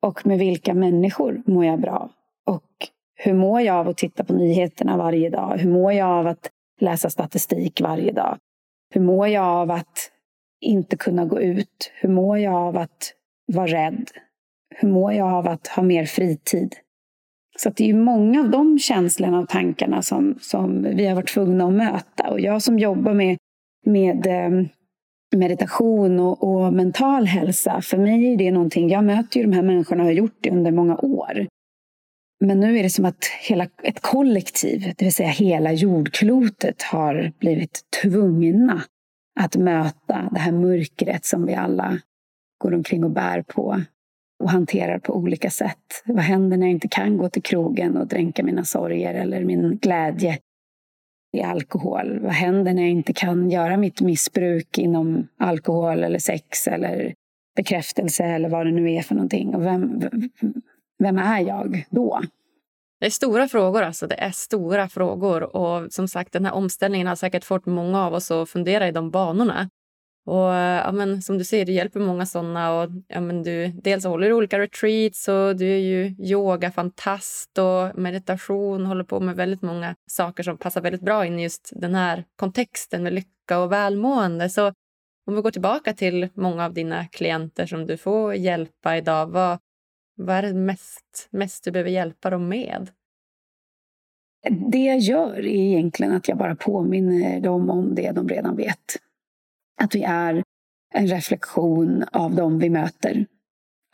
Och 0.00 0.26
med 0.26 0.38
vilka 0.38 0.74
människor 0.74 1.42
mår 1.46 1.64
jag 1.64 1.80
bra? 1.80 2.10
Och 2.46 2.88
hur 3.22 3.34
mår 3.34 3.60
jag 3.60 3.76
av 3.76 3.88
att 3.88 3.96
titta 3.96 4.24
på 4.24 4.32
nyheterna 4.32 4.96
varje 4.96 5.30
dag? 5.30 5.58
Hur 5.58 5.70
mår 5.70 5.92
jag 5.92 6.08
av 6.08 6.26
att 6.26 6.50
läsa 6.80 7.10
statistik 7.10 7.80
varje 7.80 8.12
dag? 8.12 8.38
Hur 8.94 9.00
mår 9.00 9.28
jag 9.28 9.44
av 9.44 9.70
att 9.70 10.10
inte 10.60 10.96
kunna 10.96 11.24
gå 11.24 11.40
ut? 11.40 11.92
Hur 11.94 12.08
mår 12.08 12.38
jag 12.38 12.54
av 12.54 12.76
att 12.76 13.14
vara 13.52 13.66
rädd? 13.66 14.10
Hur 14.74 14.88
mår 14.88 15.12
jag 15.12 15.32
av 15.32 15.48
att 15.48 15.66
ha 15.66 15.82
mer 15.82 16.04
fritid? 16.04 16.74
Så 17.58 17.70
det 17.70 17.90
är 17.90 17.94
många 17.94 18.40
av 18.40 18.50
de 18.50 18.78
känslorna 18.78 19.38
och 19.38 19.48
tankarna 19.48 20.02
som, 20.02 20.38
som 20.40 20.82
vi 20.82 21.06
har 21.06 21.14
varit 21.14 21.34
tvungna 21.34 21.66
att 21.66 21.72
möta. 21.72 22.30
Och 22.30 22.40
jag 22.40 22.62
som 22.62 22.78
jobbar 22.78 23.14
med, 23.14 23.36
med 23.86 24.26
eh, 24.26 24.66
meditation 25.36 26.20
och, 26.20 26.42
och, 26.42 26.72
mental 26.72 27.26
hälsa, 27.26 27.80
för 27.82 27.98
mig 27.98 28.32
är 28.32 28.36
det 28.36 28.50
någonting, 28.50 28.88
jag 28.88 29.04
möter 29.04 29.40
ju 29.40 29.46
de 29.46 29.52
här 29.52 29.62
människorna 29.62 30.02
och 30.02 30.06
har 30.06 30.12
gjort 30.12 30.38
det 30.40 30.50
under 30.50 30.70
många 30.70 30.96
år. 30.96 31.46
Men 32.44 32.60
nu 32.60 32.78
är 32.78 32.82
det 32.82 32.90
som 32.90 33.04
att 33.04 33.24
hela 33.48 33.68
ett 33.82 34.00
kollektiv, 34.00 34.94
det 34.96 35.04
vill 35.04 35.14
säga 35.14 35.28
hela 35.28 35.72
jordklotet, 35.72 36.82
har 36.82 37.32
blivit 37.38 37.80
tvungna 38.02 38.82
att 39.40 39.56
möta 39.56 40.28
det 40.32 40.38
här 40.38 40.52
mörkret 40.52 41.24
som 41.24 41.46
vi 41.46 41.54
alla 41.54 41.98
går 42.58 42.74
omkring 42.74 43.04
och 43.04 43.10
bär 43.10 43.42
på 43.42 43.82
och 44.42 44.50
hanterar 44.50 44.98
på 44.98 45.16
olika 45.16 45.50
sätt. 45.50 46.02
Vad 46.04 46.24
händer 46.24 46.56
när 46.56 46.66
jag 46.66 46.72
inte 46.72 46.88
kan 46.88 47.16
gå 47.16 47.28
till 47.28 47.42
krogen 47.42 47.96
och 47.96 48.06
dränka 48.06 48.42
mina 48.42 48.64
sorger 48.64 49.14
eller 49.14 49.44
min 49.44 49.76
glädje 49.76 50.38
i 51.36 51.42
alkohol? 51.42 52.20
Vad 52.20 52.32
händer 52.32 52.74
när 52.74 52.82
jag 52.82 52.90
inte 52.90 53.12
kan 53.12 53.50
göra 53.50 53.76
mitt 53.76 54.00
missbruk 54.00 54.78
inom 54.78 55.28
alkohol 55.38 56.04
eller 56.04 56.18
sex 56.18 56.66
eller 56.66 57.14
bekräftelse 57.56 58.24
eller 58.24 58.48
vad 58.48 58.66
det 58.66 58.72
nu 58.72 58.92
är 58.92 59.02
för 59.02 59.14
någonting? 59.14 59.54
Och 59.54 59.64
vem, 59.64 60.00
vem 61.00 61.18
är 61.18 61.40
jag 61.40 61.84
då? 61.90 62.20
Det 63.00 63.06
är 63.06 63.10
stora 63.10 63.48
frågor. 63.48 63.82
alltså. 63.82 64.06
Det 64.06 64.14
är 64.14 64.30
stora 64.30 64.88
frågor. 64.88 65.56
Och 65.56 65.92
som 65.92 66.08
sagt, 66.08 66.32
den 66.32 66.44
här 66.44 66.52
omställningen 66.52 67.06
har 67.06 67.16
säkert 67.16 67.44
fått 67.44 67.66
många 67.66 68.06
av 68.06 68.14
oss 68.14 68.30
att 68.30 68.48
fundera 68.48 68.88
i 68.88 68.92
de 68.92 69.10
banorna. 69.10 69.70
Och 70.26 70.54
eh, 70.54 70.82
ja, 70.84 70.92
men, 70.92 71.22
som 71.22 71.38
du 71.38 71.44
säger, 71.44 71.66
du 71.66 71.72
hjälper 71.72 72.00
många 72.00 72.26
sådana. 72.26 72.72
Och, 72.72 72.90
ja, 73.08 73.20
men 73.20 73.42
du, 73.42 73.68
dels 73.68 74.04
håller 74.04 74.28
du 74.28 74.34
olika 74.34 74.58
retreats 74.58 75.28
och 75.28 75.56
du 75.56 75.72
är 75.72 75.78
ju 75.78 76.14
yogafantast 76.18 77.58
och 77.58 77.98
meditation. 77.98 78.86
Håller 78.86 79.04
på 79.04 79.20
med 79.20 79.36
väldigt 79.36 79.62
många 79.62 79.94
saker 80.06 80.42
som 80.42 80.58
passar 80.58 80.80
väldigt 80.80 81.02
bra 81.02 81.26
in 81.26 81.38
i 81.38 81.42
just 81.42 81.72
den 81.76 81.94
här 81.94 82.24
kontexten 82.36 83.02
med 83.02 83.12
lycka 83.12 83.58
och 83.58 83.72
välmående. 83.72 84.50
Så 84.50 84.72
om 85.26 85.34
vi 85.34 85.42
går 85.42 85.50
tillbaka 85.50 85.92
till 85.92 86.28
många 86.34 86.64
av 86.64 86.72
dina 86.74 87.06
klienter 87.06 87.66
som 87.66 87.86
du 87.86 87.96
får 87.96 88.34
hjälpa 88.34 88.96
idag. 88.96 89.26
Vad, 89.26 89.58
vad 90.20 90.36
är 90.36 90.42
det 90.42 90.54
mest, 90.54 91.28
mest 91.30 91.64
du 91.64 91.70
behöver 91.70 91.90
hjälpa 91.90 92.30
dem 92.30 92.48
med? 92.48 92.90
Det 94.70 94.84
jag 94.84 94.98
gör 94.98 95.38
är 95.38 95.46
egentligen 95.46 96.12
att 96.12 96.28
jag 96.28 96.38
bara 96.38 96.56
påminner 96.56 97.40
dem 97.40 97.70
om 97.70 97.94
det 97.94 98.12
de 98.12 98.28
redan 98.28 98.56
vet. 98.56 98.96
Att 99.82 99.94
vi 99.94 100.02
är 100.02 100.42
en 100.94 101.06
reflektion 101.06 102.04
av 102.12 102.34
dem 102.34 102.58
vi 102.58 102.70
möter. 102.70 103.26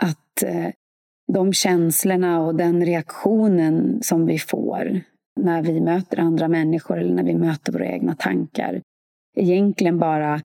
Att 0.02 0.42
eh, 0.42 0.68
de 1.33 1.52
känslorna 1.52 2.40
och 2.40 2.54
den 2.54 2.87
reaktionen 2.87 4.02
som 4.02 4.26
vi 4.26 4.38
får 4.38 5.00
när 5.40 5.62
vi 5.62 5.80
möter 5.80 6.21
andra 6.21 6.49
människor 6.49 6.99
eller 6.99 7.14
när 7.14 7.25
vi 7.25 7.35
möter 7.35 7.73
våra 7.73 7.87
egna 7.87 8.14
tankar 8.14 8.83
egentligen 9.37 9.99
bara 9.99 10.40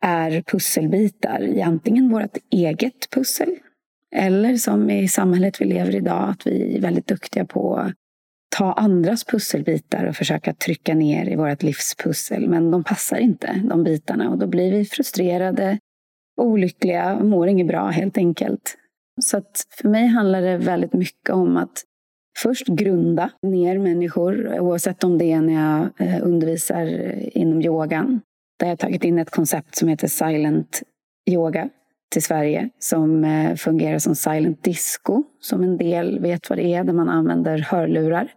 är 0.00 0.42
pusselbitar 0.42 1.42
i 1.42 1.62
antingen 1.62 2.10
vårt 2.10 2.36
eget 2.50 3.10
pussel 3.10 3.58
eller 4.14 4.56
som 4.56 4.90
i 4.90 5.08
samhället 5.08 5.60
vi 5.60 5.64
lever 5.64 5.94
i 5.94 5.96
idag, 5.96 6.28
att 6.28 6.46
vi 6.46 6.76
är 6.76 6.80
väldigt 6.80 7.06
duktiga 7.06 7.44
på 7.44 7.76
att 7.76 7.92
ta 8.56 8.72
andras 8.72 9.24
pusselbitar 9.24 10.04
och 10.04 10.16
försöka 10.16 10.54
trycka 10.54 10.94
ner 10.94 11.28
i 11.28 11.36
vårt 11.36 11.62
livspussel. 11.62 12.48
Men 12.48 12.70
de 12.70 12.84
passar 12.84 13.16
inte, 13.16 13.62
de 13.64 13.84
bitarna. 13.84 14.30
Och 14.30 14.38
då 14.38 14.46
blir 14.46 14.72
vi 14.72 14.84
frustrerade, 14.84 15.78
olyckliga 16.40 17.16
och 17.16 17.26
mår 17.26 17.48
inget 17.48 17.66
bra 17.66 17.86
helt 17.86 18.18
enkelt. 18.18 18.76
Så 19.20 19.36
att 19.36 19.66
för 19.70 19.88
mig 19.88 20.06
handlar 20.06 20.42
det 20.42 20.56
väldigt 20.56 20.92
mycket 20.92 21.30
om 21.30 21.56
att 21.56 21.82
först 22.38 22.66
grunda 22.66 23.30
ner 23.42 23.78
människor, 23.78 24.60
oavsett 24.60 25.04
om 25.04 25.18
det 25.18 25.32
är 25.32 25.40
när 25.40 25.54
jag 25.54 26.08
eh, 26.08 26.26
undervisar 26.26 26.86
inom 27.38 27.62
yogan. 27.62 28.20
Där 28.58 28.66
jag 28.66 28.72
har 28.72 28.76
tagit 28.76 29.04
in 29.04 29.18
ett 29.18 29.30
koncept 29.30 29.76
som 29.76 29.88
heter 29.88 30.08
silent 30.08 30.82
yoga 31.30 31.68
till 32.14 32.22
Sverige 32.22 32.70
som 32.78 33.24
eh, 33.24 33.54
fungerar 33.54 33.98
som 33.98 34.14
silent 34.14 34.62
disco, 34.62 35.24
som 35.40 35.62
en 35.62 35.76
del 35.76 36.20
vet 36.20 36.50
vad 36.50 36.58
det 36.58 36.74
är, 36.74 36.84
där 36.84 36.92
man 36.92 37.08
använder 37.08 37.58
hörlurar. 37.58 38.32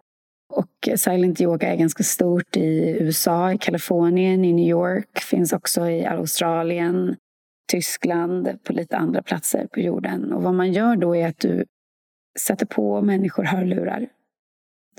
Och 0.54 1.00
silent 1.00 1.42
yoga 1.42 1.74
är 1.74 1.76
ganska 1.76 2.04
stort 2.04 2.58
i 2.58 2.98
USA, 3.00 3.54
i 3.54 3.58
Kalifornien, 3.58 4.46
i 4.46 4.54
New 4.54 4.68
York, 4.68 5.20
finns 5.20 5.54
också 5.54 5.90
i 5.90 6.06
Australien, 6.06 7.16
Tyskland, 7.72 8.64
på 8.64 8.74
lite 8.74 8.98
andra 8.98 9.22
platser 9.22 9.68
på 9.74 9.80
jorden. 9.80 10.34
Och 10.34 10.44
vad 10.44 10.54
man 10.54 10.74
gör 10.74 10.96
då 10.96 11.16
är 11.16 11.28
att 11.28 11.40
du 11.40 11.66
sätter 12.40 12.66
på 12.66 13.02
människor 13.02 13.44
hörlurar. 13.44 14.08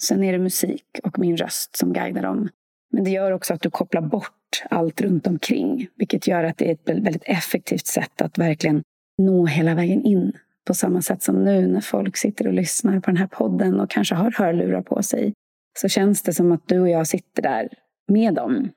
Sen 0.02 0.24
är 0.24 0.32
det 0.32 0.38
musik 0.38 1.00
och 1.02 1.18
min 1.18 1.36
röst 1.36 1.76
som 1.76 1.92
guidar 1.92 2.22
dem. 2.22 2.48
Men 2.90 3.04
det 3.04 3.10
gör 3.10 3.32
också 3.32 3.54
att 3.54 3.60
du 3.60 3.70
kopplar 3.70 4.02
bort 4.02 4.62
allt 4.70 5.00
runt 5.00 5.26
omkring. 5.26 5.88
Vilket 5.96 6.26
gör 6.26 6.44
att 6.44 6.58
det 6.58 6.68
är 6.68 6.72
ett 6.72 6.88
väldigt 6.88 7.24
effektivt 7.24 7.86
sätt 7.86 8.22
att 8.22 8.38
verkligen 8.38 8.82
nå 9.18 9.46
hela 9.46 9.74
vägen 9.74 10.02
in. 10.02 10.32
På 10.66 10.74
samma 10.74 11.02
sätt 11.02 11.22
som 11.22 11.44
nu 11.44 11.66
när 11.66 11.80
folk 11.80 12.16
sitter 12.16 12.46
och 12.46 12.52
lyssnar 12.52 13.00
på 13.00 13.10
den 13.10 13.16
här 13.16 13.26
podden 13.26 13.80
och 13.80 13.90
kanske 13.90 14.14
har 14.14 14.30
hörlurar 14.30 14.82
på 14.82 15.02
sig. 15.02 15.32
Så 15.78 15.88
känns 15.88 16.22
det 16.22 16.32
som 16.32 16.52
att 16.52 16.68
du 16.68 16.80
och 16.80 16.88
jag 16.88 17.06
sitter 17.06 17.42
där 17.42 17.68
med 18.08 18.34
dem. 18.34 18.70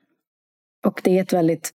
Och 0.86 1.00
det 1.04 1.18
är 1.18 1.22
ett 1.22 1.32
väldigt 1.32 1.70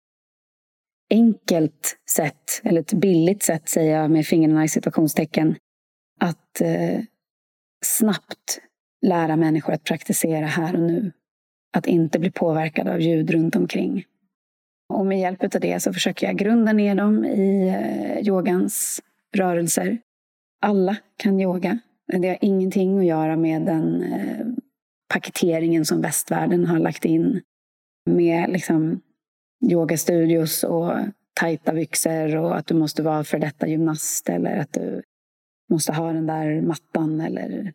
enkelt 1.10 1.98
sätt, 2.16 2.62
eller 2.64 2.82
ett 2.82 2.94
billigt 2.94 3.44
sätt 3.44 3.70
säger 3.70 4.02
jag 4.02 4.12
med 4.12 4.26
fingrarna 4.26 4.64
i 4.64 4.70
situationstecken, 4.70 5.56
att 6.20 6.62
eh, 6.62 7.00
snabbt 7.86 8.60
lära 9.02 9.36
människor 9.36 9.74
att 9.74 9.84
praktisera 9.84 10.46
här 10.46 10.76
och 10.76 10.82
nu. 10.82 11.12
Att 11.78 11.88
inte 11.88 12.20
bli 12.20 12.32
påverkad 12.32 12.88
av 12.88 13.02
ljud 13.02 13.30
runt 13.30 13.56
omkring. 13.56 14.06
Och 14.94 15.06
med 15.06 15.20
hjälp 15.20 15.44
av 15.44 15.62
det 15.62 15.80
så 15.80 15.94
försöker 15.94 16.28
jag 16.28 16.38
grunda 16.38 16.74
ner 16.74 16.96
dem 16.96 17.26
i 17.26 17.68
eh, 17.68 18.28
yogans 18.28 19.02
rörelser. 19.36 19.98
Alla 20.62 20.98
kan 21.18 21.40
yoga. 21.40 21.80
Det 22.08 22.28
har 22.28 22.38
ingenting 22.42 23.00
att 23.00 23.06
göra 23.06 23.36
med 23.36 23.62
den 23.62 24.04
eh, 24.04 24.48
paketeringen 25.14 25.86
som 25.86 26.02
västvärlden 26.02 26.66
har 26.66 26.80
lagt 26.80 27.06
in 27.06 27.42
med 28.06 28.50
liksom 28.50 29.02
yogastudios 29.72 30.64
och 30.64 30.94
tajta 31.34 31.74
byxor 31.74 32.36
och 32.36 32.58
att 32.58 32.68
du 32.68 32.74
måste 32.74 33.04
vara 33.04 33.24
för 33.24 33.40
detta 33.40 33.68
gymnast 33.68 34.30
eller 34.30 34.58
att 34.58 34.74
du 34.74 35.04
måste 35.70 35.94
ha 35.94 36.14
den 36.14 36.28
där 36.28 36.62
mattan 36.62 37.22
eller 37.22 37.74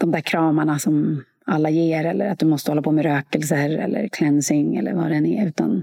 de 0.00 0.10
där 0.10 0.20
kramarna 0.20 0.78
som 0.78 1.24
alla 1.48 1.70
ger 1.70 2.04
eller 2.04 2.30
att 2.30 2.38
du 2.38 2.46
måste 2.46 2.70
hålla 2.70 2.82
på 2.82 2.92
med 2.92 3.04
rökelser 3.04 3.70
eller 3.70 4.08
cleansing 4.08 4.76
eller 4.76 4.94
vad 4.94 5.10
det 5.10 5.16
än 5.16 5.26
är. 5.26 5.46
Utan 5.46 5.82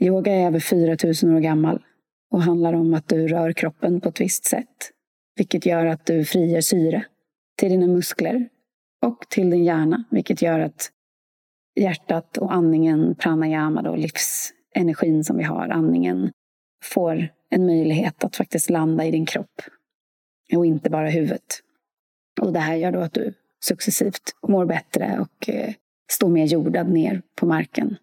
yoga 0.00 0.32
är 0.32 0.46
över 0.46 0.60
4000 0.60 1.34
år 1.34 1.40
gammal 1.40 1.82
och 2.30 2.42
handlar 2.42 2.72
om 2.72 2.94
att 2.94 3.08
du 3.08 3.28
rör 3.28 3.52
kroppen 3.52 4.00
på 4.00 4.08
ett 4.08 4.20
visst 4.20 4.44
sätt. 4.44 4.90
Vilket 5.36 5.66
gör 5.66 5.86
att 5.86 6.06
du 6.06 6.24
frigör 6.24 6.60
syre 6.60 7.04
till 7.58 7.70
dina 7.70 7.86
muskler 7.86 8.48
och 9.06 9.24
till 9.30 9.50
din 9.50 9.64
hjärna. 9.64 10.04
Vilket 10.10 10.42
gör 10.42 10.60
att 10.60 10.90
hjärtat 11.80 12.38
och 12.38 12.54
andningen, 12.54 13.14
pranayama, 13.14 13.82
då, 13.82 13.96
livsenergin 13.96 15.24
som 15.24 15.36
vi 15.36 15.44
har, 15.44 15.68
andningen, 15.68 16.30
får 16.84 17.28
en 17.50 17.66
möjlighet 17.66 18.24
att 18.24 18.36
faktiskt 18.36 18.70
landa 18.70 19.04
i 19.04 19.10
din 19.10 19.26
kropp 19.26 19.62
och 20.56 20.66
inte 20.66 20.90
bara 20.90 21.08
huvudet. 21.08 21.60
Och 22.40 22.52
det 22.52 22.60
här 22.60 22.74
gör 22.74 22.92
då 22.92 23.00
att 23.00 23.12
du 23.12 23.34
successivt 23.66 24.22
mår 24.48 24.66
bättre 24.66 25.18
och 25.20 25.48
eh, 25.48 25.74
står 26.12 26.28
mer 26.28 26.46
jordad 26.46 26.88
ner 26.88 27.22
på 27.34 27.46
marken. 27.46 27.96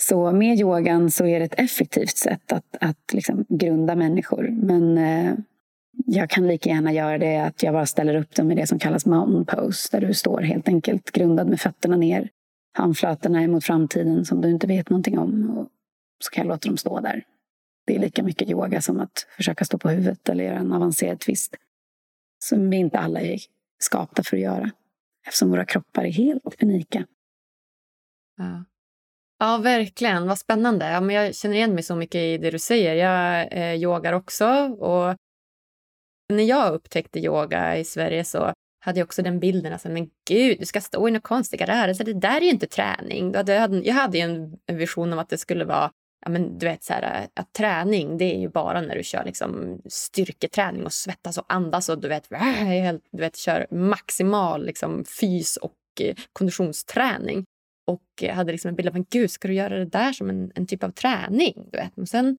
Så 0.00 0.32
med 0.32 0.58
yogan 0.58 1.10
så 1.10 1.26
är 1.26 1.38
det 1.38 1.44
ett 1.44 1.60
effektivt 1.60 2.16
sätt 2.16 2.52
att, 2.52 2.76
att 2.80 3.12
liksom 3.12 3.44
grunda 3.48 3.94
människor. 3.94 4.48
Men 4.62 4.98
eh, 4.98 5.34
jag 6.06 6.30
kan 6.30 6.48
lika 6.48 6.70
gärna 6.70 6.92
göra 6.92 7.18
det 7.18 7.38
att 7.38 7.62
jag 7.62 7.74
bara 7.74 7.86
ställer 7.86 8.14
upp 8.14 8.34
dem 8.34 8.52
i 8.52 8.54
det 8.54 8.66
som 8.66 8.78
kallas 8.78 9.06
mountain 9.06 9.44
pose. 9.44 9.88
Där 9.92 10.06
du 10.06 10.14
står 10.14 10.40
helt 10.40 10.68
enkelt 10.68 11.10
grundad 11.10 11.48
med 11.48 11.60
fötterna 11.60 11.96
ner. 11.96 12.28
Handflatorna 12.72 13.42
är 13.42 13.48
mot 13.48 13.64
framtiden 13.64 14.24
som 14.24 14.40
du 14.40 14.50
inte 14.50 14.66
vet 14.66 14.90
någonting 14.90 15.18
om. 15.18 15.58
Och 15.58 15.68
så 16.24 16.30
kan 16.30 16.44
jag 16.44 16.48
låta 16.48 16.68
dem 16.68 16.76
stå 16.76 17.00
där. 17.00 17.24
Det 17.86 17.96
är 17.96 17.98
lika 17.98 18.22
mycket 18.22 18.50
yoga 18.50 18.80
som 18.80 19.00
att 19.00 19.26
försöka 19.36 19.64
stå 19.64 19.78
på 19.78 19.88
huvudet 19.88 20.28
eller 20.28 20.44
göra 20.44 20.58
en 20.58 20.72
avancerad 20.72 21.20
twist. 21.20 21.56
Som 22.44 22.70
vi 22.70 22.76
inte 22.76 22.98
alla 22.98 23.20
är 23.20 23.38
skapta 23.78 24.22
för 24.22 24.36
att 24.36 24.42
göra. 24.42 24.70
Eftersom 25.26 25.50
våra 25.50 25.64
kroppar 25.64 26.04
är 26.04 26.12
helt 26.12 26.62
unika. 26.62 27.06
Ja. 28.36 28.64
Ja, 29.38 29.58
verkligen. 29.58 30.26
Vad 30.26 30.38
spännande. 30.38 30.90
Ja, 30.90 31.00
men 31.00 31.16
jag 31.16 31.34
känner 31.34 31.56
igen 31.56 31.74
mig 31.74 31.82
så 31.82 31.96
mycket 31.96 32.18
i 32.18 32.38
det 32.38 32.50
du 32.50 32.58
säger. 32.58 32.94
Jag 32.94 33.52
eh, 33.52 33.74
yogar 33.74 34.12
också. 34.12 34.46
Och 34.64 35.16
när 36.32 36.44
jag 36.44 36.74
upptäckte 36.74 37.18
yoga 37.18 37.78
i 37.78 37.84
Sverige 37.84 38.24
så 38.24 38.52
hade 38.84 38.98
jag 38.98 39.06
också 39.06 39.22
den 39.22 39.40
bilden. 39.40 39.72
Alltså, 39.72 39.88
men 39.88 40.10
gud, 40.28 40.58
du 40.60 40.66
ska 40.66 40.80
stå 40.80 41.08
i 41.08 41.10
några 41.10 41.20
konstiga 41.20 41.66
rörelser. 41.66 42.04
Det 42.04 42.20
där 42.20 42.36
är 42.36 42.40
ju 42.40 42.50
inte 42.50 42.66
träning. 42.66 43.32
Jag 43.84 43.94
hade 43.94 44.18
en 44.18 44.58
vision 44.66 45.12
om 45.12 45.18
att 45.18 45.28
det 45.28 45.38
skulle 45.38 45.64
vara 45.64 45.90
ja, 46.20 46.30
men 46.30 46.58
du 46.58 46.66
vet, 46.66 46.84
så 46.84 46.92
här, 46.92 47.28
att 47.34 47.52
träning 47.52 48.18
det 48.18 48.34
är 48.34 48.38
ju 48.38 48.48
bara 48.48 48.80
när 48.80 48.96
du 48.96 49.02
kör 49.02 49.24
liksom, 49.24 49.82
styrketräning 49.86 50.84
och 50.84 50.92
svettas 50.92 51.38
och 51.38 51.44
andas 51.48 51.88
och 51.88 52.00
du 52.00 52.08
vet, 52.08 52.28
du 53.10 53.18
vet 53.18 53.36
kör 53.36 53.66
maximal 53.70 54.66
liksom, 54.66 55.04
fys 55.04 55.56
och 55.56 55.76
eh, 56.00 56.16
konditionsträning. 56.32 57.44
Och 57.86 58.22
eh, 58.22 58.34
hade 58.34 58.52
liksom 58.52 58.68
en 58.68 58.74
bild 58.74 58.88
av 58.88 58.96
att 58.96 59.08
gud, 59.08 59.30
ska 59.30 59.48
du 59.48 59.54
göra 59.54 59.78
det 59.78 59.84
där 59.84 60.12
som 60.12 60.30
en, 60.30 60.52
en 60.54 60.66
typ 60.66 60.84
av 60.84 60.90
träning? 60.90 61.68
Du 61.72 61.78
vet. 61.78 61.98
Och 61.98 62.08
sen 62.08 62.36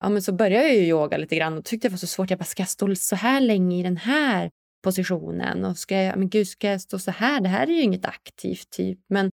ja, 0.00 0.08
men 0.08 0.22
så 0.22 0.32
började 0.32 0.66
jag 0.66 0.76
ju 0.76 0.82
yoga 0.82 1.16
lite 1.16 1.36
grann 1.36 1.58
och 1.58 1.64
tyckte 1.64 1.88
det 1.88 1.92
var 1.92 1.98
så 1.98 2.06
svårt. 2.06 2.30
Jag 2.30 2.38
bara, 2.38 2.44
ska 2.44 2.62
jag 2.62 2.70
stå 2.70 2.94
så 2.94 3.16
här 3.16 3.40
länge 3.40 3.78
i 3.78 3.82
den 3.82 3.96
här 3.96 4.50
positionen? 4.84 5.64
Och 5.64 5.78
ska 5.78 5.96
jag, 5.96 6.18
men 6.18 6.28
gud, 6.28 6.48
ska 6.48 6.70
jag 6.70 6.80
stå 6.80 6.98
så 6.98 7.10
här? 7.10 7.40
Det 7.40 7.48
här 7.48 7.66
är 7.66 7.72
ju 7.72 7.82
inget 7.82 8.06
aktivt 8.06 8.70
typ. 8.70 8.98
Men 9.08 9.30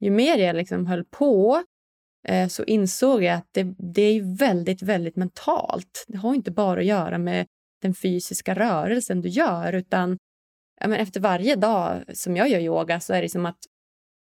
ju 0.00 0.10
mer 0.10 0.38
jag 0.38 0.56
liksom 0.56 0.86
höll 0.86 1.04
på 1.04 1.64
Eh, 2.28 2.48
så 2.48 2.64
insåg 2.64 3.22
jag 3.22 3.34
att 3.34 3.48
det, 3.52 3.74
det 3.78 4.02
är 4.02 4.38
väldigt, 4.38 4.82
väldigt 4.82 5.16
mentalt. 5.16 6.04
Det 6.08 6.18
har 6.18 6.34
inte 6.34 6.50
bara 6.50 6.80
att 6.80 6.86
göra 6.86 7.18
med 7.18 7.46
den 7.82 7.94
fysiska 7.94 8.54
rörelsen 8.54 9.20
du 9.20 9.28
gör 9.28 9.72
utan 9.72 10.18
men 10.80 10.92
efter 10.92 11.20
varje 11.20 11.56
dag 11.56 12.04
som 12.14 12.36
jag 12.36 12.48
gör 12.48 12.60
yoga 12.60 13.00
så 13.00 13.14
är 13.14 13.22
det 13.22 13.28
som 13.28 13.46
att 13.46 13.58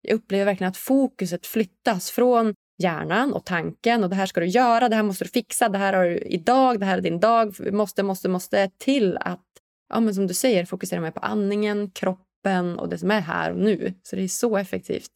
jag 0.02 0.16
upplever 0.16 0.46
verkligen 0.46 0.72
att 0.72 0.78
fokuset 0.78 1.46
flyttas 1.46 2.12
från 2.12 2.54
hjärnan 2.78 3.34
och 3.34 3.46
tanken 3.46 4.04
och 4.04 4.10
det 4.10 4.16
här 4.16 4.26
ska 4.26 4.40
du 4.40 4.48
göra, 4.48 4.90
det 4.90 4.96
här 4.96 5.04
måste 5.04 5.24
du 5.24 5.30
fixa, 5.30 5.70
det 5.70 5.78
här 5.78 5.94
har 5.94 6.06
du 6.06 6.18
idag, 6.18 6.80
det 6.80 6.86
här 6.86 6.98
är 6.98 7.02
din 7.02 7.20
dag, 7.20 7.74
måste, 7.74 8.04
måste, 8.04 8.30
måste 8.30 8.70
till 8.78 9.18
att, 9.18 9.46
ja 9.90 10.00
men 10.00 10.16
som 10.16 10.28
du 10.28 10.34
säger, 10.34 10.66
fokusera 10.66 11.02
mer 11.02 11.12
på 11.12 11.20
andningen, 11.20 11.92
kroppen 11.92 12.80
och 12.80 12.90
det 12.90 12.98
som 12.98 13.12
är 13.12 13.22
här 13.22 13.52
och 13.52 13.60
nu. 13.60 13.94
Så 14.04 14.16
det 14.16 14.24
är 14.24 14.28
så 14.28 14.58
effektivt. 14.58 15.10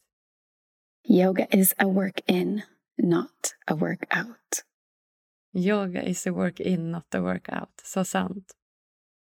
Yoga 1.10 1.46
is 1.50 1.74
a 1.78 1.88
work 1.88 2.20
in, 2.26 2.62
not 2.96 3.54
a 3.66 3.74
work-out. 3.74 4.62
Yoga 5.52 6.08
is 6.08 6.26
a 6.26 6.32
work 6.32 6.60
in, 6.60 6.92
not 6.92 7.14
a 7.14 7.20
work-out. 7.20 7.80
Så 7.84 8.04
sant. 8.04 8.52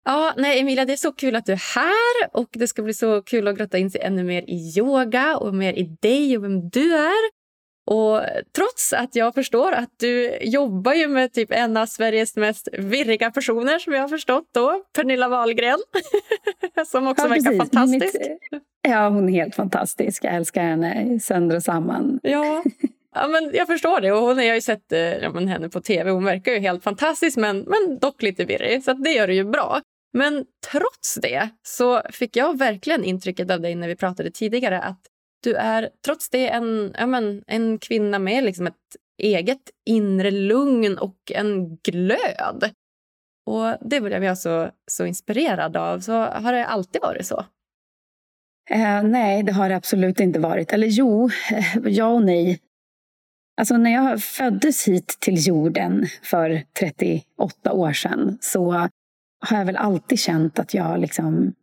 Ja, 0.06 0.34
nej 0.38 0.60
Emilia, 0.60 0.86
det 0.86 0.94
är 0.94 0.98
så 0.98 1.12
kul 1.12 1.36
att 1.36 1.46
du 1.46 1.52
är 1.52 1.76
här 1.76 2.36
och 2.38 2.50
det 2.52 2.68
ska 2.68 2.82
bli 2.82 2.94
så 2.94 3.22
kul 3.22 3.48
att 3.48 3.58
grotta 3.58 3.78
in 3.78 3.92
sig 3.92 4.02
ännu 4.02 4.24
mer 4.24 4.42
i 4.42 4.74
yoga 4.78 5.38
och 5.38 5.56
mer 5.56 5.74
i 5.74 5.98
dig 6.02 6.38
och 6.38 6.44
vem 6.44 6.70
du 6.70 6.94
är. 6.94 7.41
Och 7.92 8.22
trots 8.56 8.94
att 8.94 9.16
jag 9.16 9.34
förstår 9.34 9.72
att 9.72 9.90
du 10.00 10.38
jobbar 10.42 10.94
ju 10.94 11.08
med 11.08 11.34
typ 11.34 11.52
en 11.52 11.78
av 11.78 11.86
Sveriges 11.86 12.36
mest 12.36 12.68
virriga 12.74 13.32
personer 13.32 13.80
som 13.80 13.94
jag 13.94 14.02
har 14.02 14.08
förstått 14.08 14.50
då, 14.54 14.84
Pernilla 14.96 15.28
Wahlgren, 15.30 15.80
som 16.88 17.08
också 17.08 17.26
ja, 17.26 17.30
verkar 17.30 17.44
precis. 17.44 17.58
fantastisk. 17.58 18.14
Mitt, 18.20 18.62
ja, 18.82 19.10
hon 19.10 19.30
är 19.30 19.34
helt 19.34 19.56
fantastisk. 19.56 20.24
Jag 20.24 20.36
älskar 20.36 20.62
henne 20.62 21.20
sönder 21.20 21.56
och 21.56 21.64
samman. 21.64 22.20
Ja. 22.24 22.64
Ja, 23.14 23.28
men 23.28 23.52
jag 23.54 23.68
förstår 23.68 24.02
det. 24.02 24.12
Och 24.12 24.22
hon, 24.22 24.38
jag 24.38 24.48
har 24.48 24.56
ju 24.56 24.62
sett 24.62 24.92
eh, 24.92 25.00
ja, 25.00 25.30
men 25.30 25.48
henne 25.48 25.70
på 25.70 25.82
tv. 25.82 26.12
Hon 26.12 26.24
verkar 26.24 26.52
ju 26.52 26.60
helt 26.60 26.84
fantastisk, 26.84 27.38
men, 27.38 27.60
men 27.60 28.00
dock 28.00 28.22
lite 28.22 28.46
virrig. 28.46 28.84
Så 28.84 28.94
det 28.94 29.12
gör 29.12 29.28
det 29.28 29.34
ju 29.34 29.44
bra. 29.44 29.82
Men 30.14 30.46
trots 30.72 31.16
det 31.22 31.50
så 31.64 32.02
fick 32.10 32.36
jag 32.36 32.58
verkligen 32.58 33.04
intrycket 33.04 33.52
av 33.52 33.62
dig 33.62 33.76
när 33.76 33.88
vi 33.88 33.96
pratade 33.96 34.32
tidigare 34.32 34.82
att 34.82 35.11
du 35.44 35.56
är 35.56 35.90
trots 36.06 36.30
det 36.30 36.50
en, 36.50 36.96
ja, 36.98 37.06
men, 37.06 37.44
en 37.48 37.80
kvinna 37.80 38.20
med 38.20 38.44
liksom 38.44 38.68
ett 38.68 38.96
eget 39.18 39.72
inre 39.86 40.32
lugn 40.32 40.98
och 40.98 41.32
en 41.36 41.76
glöd. 41.76 42.72
Och 43.46 43.78
Det 43.90 44.02
blev 44.02 44.24
jag 44.24 44.38
så, 44.38 44.70
så 44.92 45.06
inspirerad 45.06 45.78
av. 45.78 46.00
Så 46.00 46.14
Har 46.14 46.54
det 46.54 46.66
alltid 46.66 47.02
varit 47.02 47.26
så? 47.26 47.46
Eh, 48.70 49.04
nej, 49.04 49.44
det 49.44 49.52
har 49.52 49.70
det 49.70 49.76
absolut 49.76 50.20
inte 50.20 50.40
varit. 50.40 50.74
Eller 50.74 50.88
jo, 50.88 51.30
eh, 51.52 51.92
ja 51.92 52.08
och 52.08 52.24
nej. 52.24 52.60
Alltså 53.58 53.78
när 53.78 53.92
jag 53.92 54.24
föddes 54.24 54.88
hit 54.88 55.18
till 55.20 55.48
jorden 55.48 56.06
för 56.24 56.64
38 56.80 57.72
år 57.72 57.94
sedan 57.94 58.38
så 58.42 58.72
har 59.46 59.58
jag 59.58 59.66
väl 59.66 59.76
alltid 59.76 60.20
känt 60.20 60.60
att 60.60 60.74
jag 60.74 61.00
liksom 61.00 61.54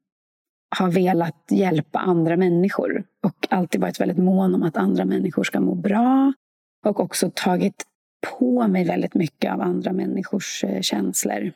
har 0.78 0.90
velat 0.90 1.44
hjälpa 1.50 1.98
andra 1.98 2.36
människor 2.36 3.04
och 3.24 3.46
alltid 3.50 3.80
varit 3.80 4.00
väldigt 4.00 4.18
mån 4.18 4.54
om 4.54 4.62
att 4.62 4.76
andra 4.76 5.04
människor 5.04 5.44
ska 5.44 5.60
må 5.60 5.74
bra 5.74 6.32
och 6.84 7.00
också 7.00 7.30
tagit 7.34 7.84
på 8.38 8.68
mig 8.68 8.84
väldigt 8.84 9.14
mycket 9.14 9.52
av 9.52 9.60
andra 9.60 9.92
människors 9.92 10.64
eh, 10.64 10.80
känslor. 10.80 11.52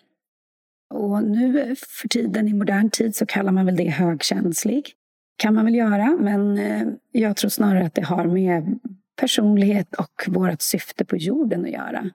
Och 0.95 1.23
nu 1.25 1.77
för 1.77 2.09
tiden, 2.09 2.49
i 2.49 2.53
modern 2.55 2.91
tid, 2.91 3.17
så 3.17 3.27
kallar 3.27 3.53
man 3.53 3.67
väl 3.67 3.77
det 3.77 3.89
högkänslig. 3.89 4.93
kan 5.37 5.55
man 5.55 5.65
väl 5.65 5.75
göra, 5.75 6.17
men 6.21 6.59
eh, 6.59 6.89
jag 7.13 7.37
tror 7.37 7.51
snarare 7.51 7.87
att 7.87 7.95
det 7.95 8.05
har 8.05 8.27
med 8.27 8.79
personlighet 9.17 9.95
och 9.95 10.25
vårt 10.27 10.63
syfte 10.63 11.05
på 11.05 11.17
jorden 11.17 11.65
att 11.65 11.71
göra. 11.71 12.11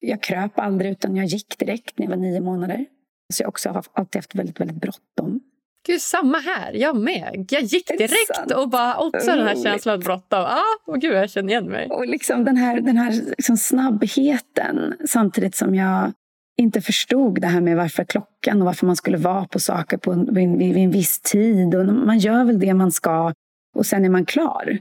Jag 0.00 0.22
kröp 0.22 0.58
aldrig, 0.58 0.90
utan 0.90 1.16
jag 1.16 1.26
gick 1.26 1.58
direkt 1.58 1.98
när 1.98 2.06
jag 2.06 2.10
var 2.10 2.16
nio 2.16 2.40
månader. 2.40 2.86
Så 3.32 3.42
jag 3.42 3.48
också 3.48 3.70
har 3.70 3.84
alltid 3.92 4.18
haft 4.18 4.34
väldigt, 4.34 4.60
väldigt 4.60 4.80
bråttom. 4.80 5.40
Gud, 5.86 6.00
samma 6.00 6.38
här. 6.38 6.72
Jag 6.72 6.96
med. 6.96 7.46
Jag 7.50 7.62
gick 7.62 7.88
direkt 7.88 8.52
och 8.56 8.68
bara 8.68 8.96
också 8.96 9.30
den 9.30 9.46
här 9.46 9.62
känslan 9.62 9.94
av 9.94 10.00
bråttom. 10.00 10.40
Ah, 10.40 10.60
oh, 10.86 10.96
gud, 10.96 11.12
jag 11.12 11.30
känner 11.30 11.48
igen 11.48 11.66
mig. 11.66 11.88
Och 11.90 12.06
liksom 12.06 12.44
den 12.44 12.56
här, 12.56 12.80
den 12.80 12.96
här 12.96 13.12
liksom 13.12 13.56
snabbheten 13.56 14.94
samtidigt 15.06 15.56
som 15.56 15.74
jag 15.74 16.12
inte 16.56 16.80
förstod 16.80 17.40
det 17.40 17.46
här 17.46 17.60
med 17.60 17.76
varför 17.76 18.04
klockan 18.04 18.60
och 18.60 18.66
varför 18.66 18.86
man 18.86 18.96
skulle 18.96 19.16
vara 19.16 19.46
på 19.46 19.58
saker 19.60 19.96
på 19.96 20.12
en, 20.12 20.34
vid, 20.34 20.58
vid 20.58 20.76
en 20.76 20.90
viss 20.90 21.20
tid. 21.20 21.74
Och 21.74 21.86
man 21.86 22.18
gör 22.18 22.44
väl 22.44 22.58
det 22.58 22.74
man 22.74 22.92
ska 22.92 23.32
och 23.76 23.86
sen 23.86 24.04
är 24.04 24.08
man 24.08 24.24
klar. 24.24 24.78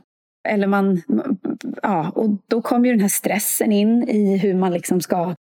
Eller 0.50 0.68
man, 0.68 1.02
ja, 1.82 2.10
och 2.16 2.30
då 2.48 2.62
kommer 2.62 2.86
ju 2.88 2.94
den 2.94 3.02
här 3.02 3.10
stressen 3.10 3.72
in 3.72 4.10
i 4.10 4.38
hur 4.38 4.54
man 4.54 4.74
liksom 4.74 5.02
ska 5.02 5.36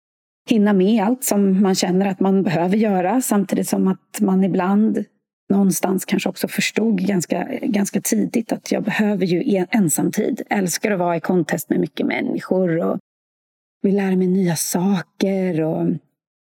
hinna 0.49 0.73
med 0.73 1.05
allt 1.05 1.25
som 1.25 1.63
man 1.63 1.75
känner 1.75 2.07
att 2.07 2.21
man 2.21 2.43
behöver 2.43 2.77
göra 2.77 3.21
samtidigt 3.21 3.69
som 3.69 3.89
att 3.89 4.21
man 4.21 4.45
ibland 4.45 5.05
någonstans 5.51 6.05
kanske 6.05 6.29
också 6.29 6.49
förstod 6.49 7.01
ganska, 7.01 7.49
ganska 7.63 8.01
tidigt 8.01 8.53
att 8.53 8.73
jag 8.73 8.83
behöver 8.83 9.27
ju 9.27 9.67
ensamtid. 9.71 10.43
Älskar 10.51 10.91
att 10.91 10.99
vara 10.99 11.17
i 11.17 11.21
kontest 11.21 11.71
med 11.71 11.81
mycket 11.81 12.07
människor 12.07 12.79
och 12.85 12.99
vill 13.83 13.97
lära 13.97 14.17
mig 14.17 14.27
nya 14.27 14.57
saker. 14.57 15.61
Och 15.61 15.89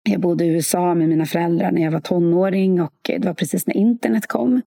jag 0.10 0.22
bodde 0.22 0.46
i 0.46 0.48
USA 0.48 0.94
med 0.94 1.10
mina 1.10 1.26
föräldrar 1.26 1.72
när 1.72 1.82
jag 1.82 1.92
var 1.92 2.00
tonåring 2.00 2.82
och 2.82 2.94
det 3.04 3.26
var 3.26 3.34
precis 3.34 3.68
när 3.68 3.78
internet 3.78 4.28
kom. 4.28 4.62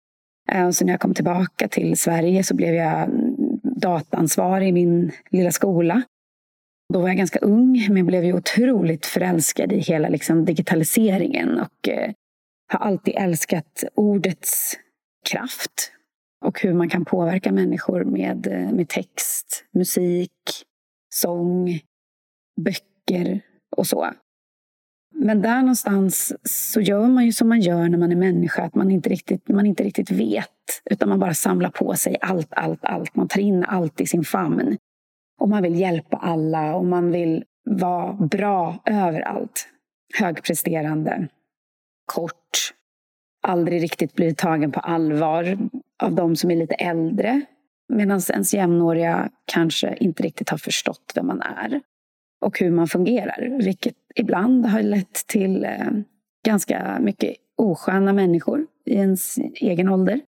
Eh, 0.53 0.67
och 0.67 0.75
så 0.75 0.85
när 0.85 0.93
jag 0.93 1.00
kom 1.00 1.15
tillbaka 1.15 1.69
till 1.69 1.97
Sverige 1.97 2.45
så 2.45 2.55
blev 2.55 2.75
jag 2.75 3.11
dataansvarig 3.62 4.69
i 4.69 4.73
min 4.73 5.12
lilla 5.31 5.50
skola. 5.50 6.03
Då 6.93 7.00
var 7.00 7.09
jag 7.09 7.17
ganska 7.17 7.39
ung, 7.39 7.87
men 7.91 8.07
blev 8.07 8.25
ju 8.25 8.33
otroligt 8.33 9.07
förälskad 9.07 9.73
i 9.73 9.79
hela 9.79 10.09
liksom, 10.09 10.45
digitaliseringen 10.45 11.61
och 11.61 11.89
eh, 11.89 12.11
har 12.73 12.79
alltid 12.79 13.15
älskat 13.17 13.85
ordets 13.95 14.77
kraft 15.31 15.93
och 16.45 16.61
hur 16.61 16.75
man 16.75 16.89
kan 16.89 17.05
påverka 17.05 17.53
människor 17.53 18.05
med, 18.05 18.47
eh, 18.47 18.73
med 18.73 18.89
text, 18.89 19.65
musik, 19.73 20.33
sång, 21.15 21.81
böcker 22.61 23.41
och 23.77 23.87
så. 23.87 24.11
Men 25.15 25.43
där 25.43 25.61
någonstans 25.61 26.33
så 26.45 26.81
gör 26.81 27.07
man 27.07 27.25
ju 27.25 27.33
som 27.33 27.49
man 27.49 27.61
gör 27.61 27.89
när 27.89 27.99
man 27.99 28.12
är 28.12 28.17
människa, 28.17 28.62
att 28.62 28.75
man 28.75 28.91
inte 28.91 29.09
riktigt, 29.09 29.49
man 29.49 29.67
inte 29.67 29.85
riktigt 29.85 30.11
vet. 30.11 30.47
Utan 30.91 31.09
man 31.09 31.19
bara 31.19 31.35
samlar 31.35 31.71
på 31.71 31.95
sig 31.95 32.17
allt, 32.21 32.49
allt, 32.50 32.85
allt. 32.85 33.15
Man 33.15 33.29
tar 33.29 33.41
in 33.41 33.65
allt 33.65 34.00
i 34.00 34.07
sin 34.07 34.25
famn. 34.25 34.77
Och 35.41 35.49
man 35.49 35.62
vill 35.62 35.81
hjälpa 35.81 36.17
alla 36.17 36.75
och 36.75 36.85
man 36.85 37.11
vill 37.11 37.45
vara 37.65 38.12
bra 38.12 38.83
överallt. 38.85 39.69
Högpresterande, 40.19 41.29
kort, 42.11 42.75
aldrig 43.43 43.83
riktigt 43.83 44.14
blivit 44.14 44.38
tagen 44.38 44.73
på 44.73 44.81
allvar 44.81 45.59
av 46.02 46.14
de 46.14 46.37
som 46.37 46.51
är 46.51 46.57
lite 46.57 46.75
äldre. 46.75 47.40
Medan 47.88 48.20
ens 48.33 48.55
jämnåriga 48.55 49.31
kanske 49.44 49.96
inte 49.96 50.23
riktigt 50.23 50.49
har 50.49 50.59
förstått 50.59 51.12
vem 51.14 51.27
man 51.27 51.42
är 51.42 51.81
och 52.40 52.59
hur 52.59 52.70
man 52.70 52.87
fungerar. 52.87 53.59
Vilket 53.64 53.94
ibland 54.14 54.66
har 54.66 54.83
lett 54.83 55.27
till 55.27 55.64
eh, 55.64 55.90
ganska 56.46 56.99
mycket 57.01 57.37
osköna 57.57 58.12
människor 58.12 58.66
i 58.87 58.94
ens 58.94 59.38
egen 59.55 59.88
ålder. 59.88 60.20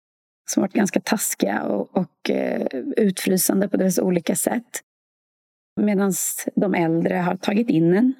Som 0.49 0.61
varit 0.61 0.73
ganska 0.73 0.99
taskiga 0.99 1.63
och, 1.63 1.97
och 1.97 2.29
eh, 2.29 2.67
utfrysande 2.97 3.69
på 3.69 3.77
deras 3.77 3.99
olika 3.99 4.35
sätt. 4.35 4.81
Medan 5.81 6.13
de 6.55 6.75
äldre 6.75 7.15
har 7.15 7.35
tagit 7.35 7.69
in 7.69 7.93
en. 7.93 8.13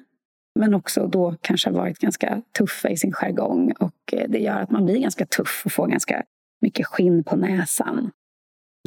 Men 0.54 0.74
också 0.74 1.06
då 1.06 1.36
kanske 1.40 1.70
har 1.70 1.74
varit 1.74 1.98
ganska 1.98 2.42
tuffa 2.58 2.90
i 2.90 2.96
sin 2.96 3.12
jargong. 3.12 3.72
Och 3.72 4.14
eh, 4.14 4.28
det 4.28 4.38
gör 4.38 4.60
att 4.60 4.70
man 4.70 4.84
blir 4.84 4.98
ganska 4.98 5.26
tuff 5.26 5.62
och 5.64 5.72
får 5.72 5.86
ganska 5.86 6.24
mycket 6.60 6.86
skinn 6.86 7.24
på 7.24 7.36
näsan. 7.36 8.10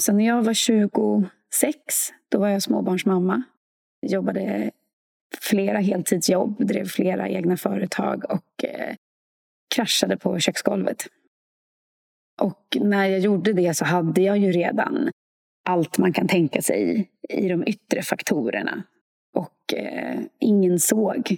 Sen 0.01 0.17
när 0.17 0.25
jag 0.25 0.43
var 0.43 0.53
26, 0.53 1.77
då 2.29 2.39
var 2.39 2.47
jag 2.47 2.61
småbarnsmamma. 2.61 3.43
Jobbade 4.07 4.71
flera 5.41 5.79
heltidsjobb, 5.79 6.67
drev 6.67 6.85
flera 6.85 7.29
egna 7.29 7.57
företag 7.57 8.23
och 8.31 8.63
eh, 8.63 8.95
kraschade 9.75 10.17
på 10.17 10.39
köksgolvet. 10.39 11.07
Och 12.41 12.77
när 12.81 13.05
jag 13.05 13.19
gjorde 13.19 13.53
det 13.53 13.73
så 13.73 13.85
hade 13.85 14.21
jag 14.21 14.37
ju 14.37 14.51
redan 14.51 15.11
allt 15.65 15.97
man 15.97 16.13
kan 16.13 16.27
tänka 16.27 16.61
sig 16.61 17.09
i 17.29 17.47
de 17.47 17.67
yttre 17.67 18.01
faktorerna. 18.01 18.83
Och 19.33 19.73
eh, 19.73 20.19
ingen 20.39 20.79
såg. 20.79 21.37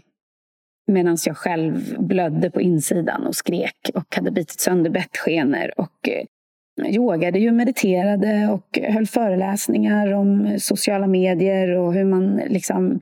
Medan 0.88 1.17
jag 1.26 1.38
själv 1.38 1.95
blödde 2.00 2.52
på 2.52 2.62
insidan 2.62 3.28
och 3.28 3.36
skrek 3.36 3.91
och 3.93 4.15
hade 4.15 4.32
bitit 4.32 4.60
sönder 4.60 4.89
bettskenor. 4.89 5.71
Och 5.78 6.10
eh, 6.10 6.26
yogade 6.95 7.39
ju, 7.39 7.52
mediterade 7.52 8.47
och 8.52 8.80
höll 8.84 9.08
föreläsningar 9.08 10.13
om 10.13 10.60
sociala 10.60 11.08
medier 11.08 11.78
och 11.78 11.93
hur 11.93 12.06
man 12.06 12.36
liksom 12.36 13.00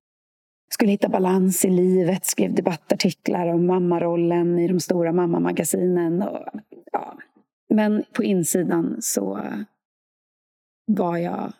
skulle 0.69 0.91
hitta 0.91 1.09
balans 1.09 1.65
i 1.65 1.69
livet, 1.69 2.25
skrev 2.25 2.53
debattartiklar 2.53 3.47
om 3.47 3.65
mammarollen 3.65 4.59
i 4.59 4.67
de 4.67 4.79
stora 4.79 5.11
mammamagasinen. 5.11 6.21
Och, 6.21 6.45
ja. 6.91 7.17
Men 7.69 8.03
på 8.13 8.23
insidan 8.23 8.97
så 8.99 9.41
var 10.87 11.17
jag 11.17 11.53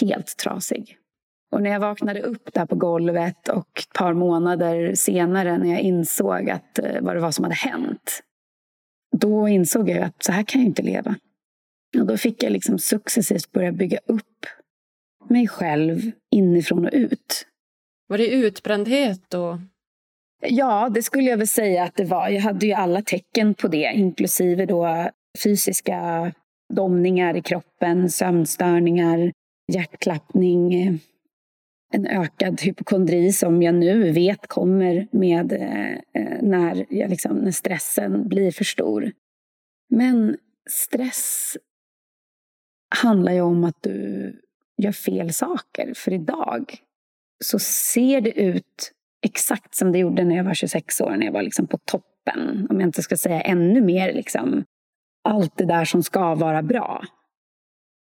helt 0.00 0.36
trasig. 0.36 0.96
Och 1.52 1.62
när 1.62 1.70
jag 1.70 1.80
vaknade 1.80 2.22
upp 2.22 2.52
där 2.52 2.66
på 2.66 2.76
golvet 2.76 3.48
och 3.48 3.78
ett 3.78 3.92
par 3.98 4.12
månader 4.12 4.94
senare 4.94 5.58
när 5.58 5.70
jag 5.70 5.80
insåg 5.80 6.50
att, 6.50 6.78
eh, 6.78 7.00
vad 7.00 7.16
det 7.16 7.20
var 7.20 7.30
som 7.30 7.44
hade 7.44 7.54
hänt. 7.54 8.22
Då 9.16 9.48
insåg 9.48 9.88
jag 9.88 9.98
att 9.98 10.22
så 10.22 10.32
här 10.32 10.42
kan 10.42 10.60
jag 10.60 10.68
inte 10.68 10.82
leva. 10.82 11.14
Och 11.98 12.06
då 12.06 12.16
fick 12.16 12.42
jag 12.42 12.52
liksom 12.52 12.78
successivt 12.78 13.52
börja 13.52 13.72
bygga 13.72 13.98
upp 14.06 14.46
mig 15.30 15.48
själv 15.48 16.10
inifrån 16.30 16.86
och 16.86 16.92
ut. 16.92 17.46
Var 18.08 18.18
det 18.18 18.28
utbrändhet? 18.28 19.34
Och... 19.34 19.58
Ja, 20.46 20.88
det 20.88 21.02
skulle 21.02 21.30
jag 21.30 21.36
väl 21.36 21.48
säga 21.48 21.84
att 21.84 21.96
det 21.96 22.04
var. 22.04 22.28
Jag 22.28 22.40
hade 22.40 22.66
ju 22.66 22.72
alla 22.72 23.02
tecken 23.02 23.54
på 23.54 23.68
det, 23.68 23.92
inklusive 23.94 24.66
då 24.66 25.10
fysiska 25.44 26.32
domningar 26.74 27.36
i 27.36 27.42
kroppen, 27.42 28.10
sömnstörningar, 28.10 29.32
hjärtklappning, 29.72 31.00
en 31.92 32.06
ökad 32.06 32.60
hypokondri 32.60 33.32
som 33.32 33.62
jag 33.62 33.74
nu 33.74 34.12
vet 34.12 34.46
kommer 34.46 35.08
med 35.10 35.52
eh, 35.52 36.42
när, 36.42 36.86
jag 36.88 37.10
liksom, 37.10 37.36
när 37.36 37.50
stressen 37.50 38.28
blir 38.28 38.50
för 38.50 38.64
stor. 38.64 39.12
Men 39.90 40.36
stress 40.70 41.56
handlar 43.02 43.32
ju 43.32 43.40
om 43.40 43.64
att 43.64 43.82
du 43.82 44.40
gör 44.76 44.92
fel 44.92 45.32
saker. 45.32 45.92
För 45.94 46.12
idag 46.12 46.74
så 47.44 47.58
ser 47.58 48.20
det 48.20 48.40
ut 48.40 48.92
exakt 49.22 49.74
som 49.74 49.92
det 49.92 49.98
gjorde 49.98 50.24
när 50.24 50.36
jag 50.36 50.44
var 50.44 50.54
26 50.54 51.00
år, 51.00 51.10
när 51.10 51.26
jag 51.26 51.32
var 51.32 51.42
liksom 51.42 51.66
på 51.66 51.78
toppen. 51.84 52.66
Om 52.70 52.80
jag 52.80 52.88
inte 52.88 53.02
ska 53.02 53.16
säga 53.16 53.40
ännu 53.40 53.80
mer, 53.80 54.12
liksom, 54.12 54.64
allt 55.24 55.56
det 55.56 55.64
där 55.64 55.84
som 55.84 56.02
ska 56.02 56.34
vara 56.34 56.62
bra. 56.62 57.04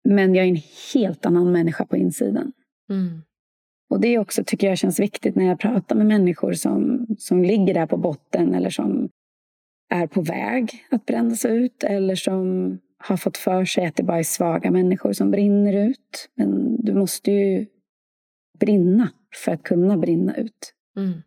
Men 0.04 0.36
jag 0.36 0.46
är 0.46 0.50
en 0.50 0.62
helt 0.94 1.26
annan 1.26 1.52
människa 1.52 1.86
på 1.86 1.98
insidan. 1.98 2.52
Mm. 2.90 3.22
Och 3.90 4.00
det 4.00 4.20
också 4.20 4.44
tycker 4.44 4.68
jag 4.68 4.78
känns 4.78 5.00
viktigt 5.00 5.36
när 5.36 5.46
jag 5.46 5.60
pratar 5.60 5.96
med 5.96 6.06
människor 6.06 6.54
som, 6.54 7.08
som 7.20 7.44
ligger 7.44 7.74
där 7.74 7.86
på 7.86 7.98
botten 7.98 8.54
eller 8.56 8.70
som 8.70 9.10
är 9.90 10.08
på 10.08 10.22
väg 10.22 10.86
att 10.92 11.06
brännas 11.06 11.46
ut 11.46 11.84
eller 11.84 12.16
som 12.16 12.80
har 12.98 13.18
fått 13.18 13.38
för 13.38 13.66
sig 13.66 13.86
att 13.86 13.96
det 13.96 14.04
bara 14.04 14.20
är 14.20 14.24
svaga 14.24 14.72
människor 14.72 15.14
som 15.14 15.32
brinner 15.32 15.90
ut. 15.90 16.30
Men 16.36 16.82
du 16.82 16.94
måste 16.94 17.32
ju 17.32 17.66
brinna 18.60 19.10
för 19.44 19.52
att 19.52 19.64
kunna 19.64 19.98
brinna 19.98 20.36
ut. 20.36 20.74
Mm. 20.98 21.22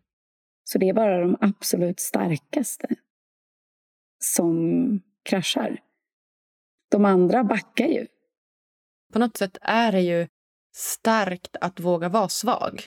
Så 0.63 0.77
det 0.77 0.89
är 0.89 0.93
bara 0.93 1.21
de 1.21 1.37
absolut 1.41 1.99
starkaste 1.99 2.87
som 4.19 5.01
kraschar. 5.23 5.79
De 6.89 7.05
andra 7.05 7.43
backar 7.43 7.87
ju. 7.87 8.07
På 9.13 9.19
något 9.19 9.37
sätt 9.37 9.57
är 9.61 9.91
det 9.91 10.01
ju 10.01 10.27
starkt 10.77 11.55
att 11.61 11.79
våga 11.79 12.09
vara 12.09 12.29
svag. 12.29 12.83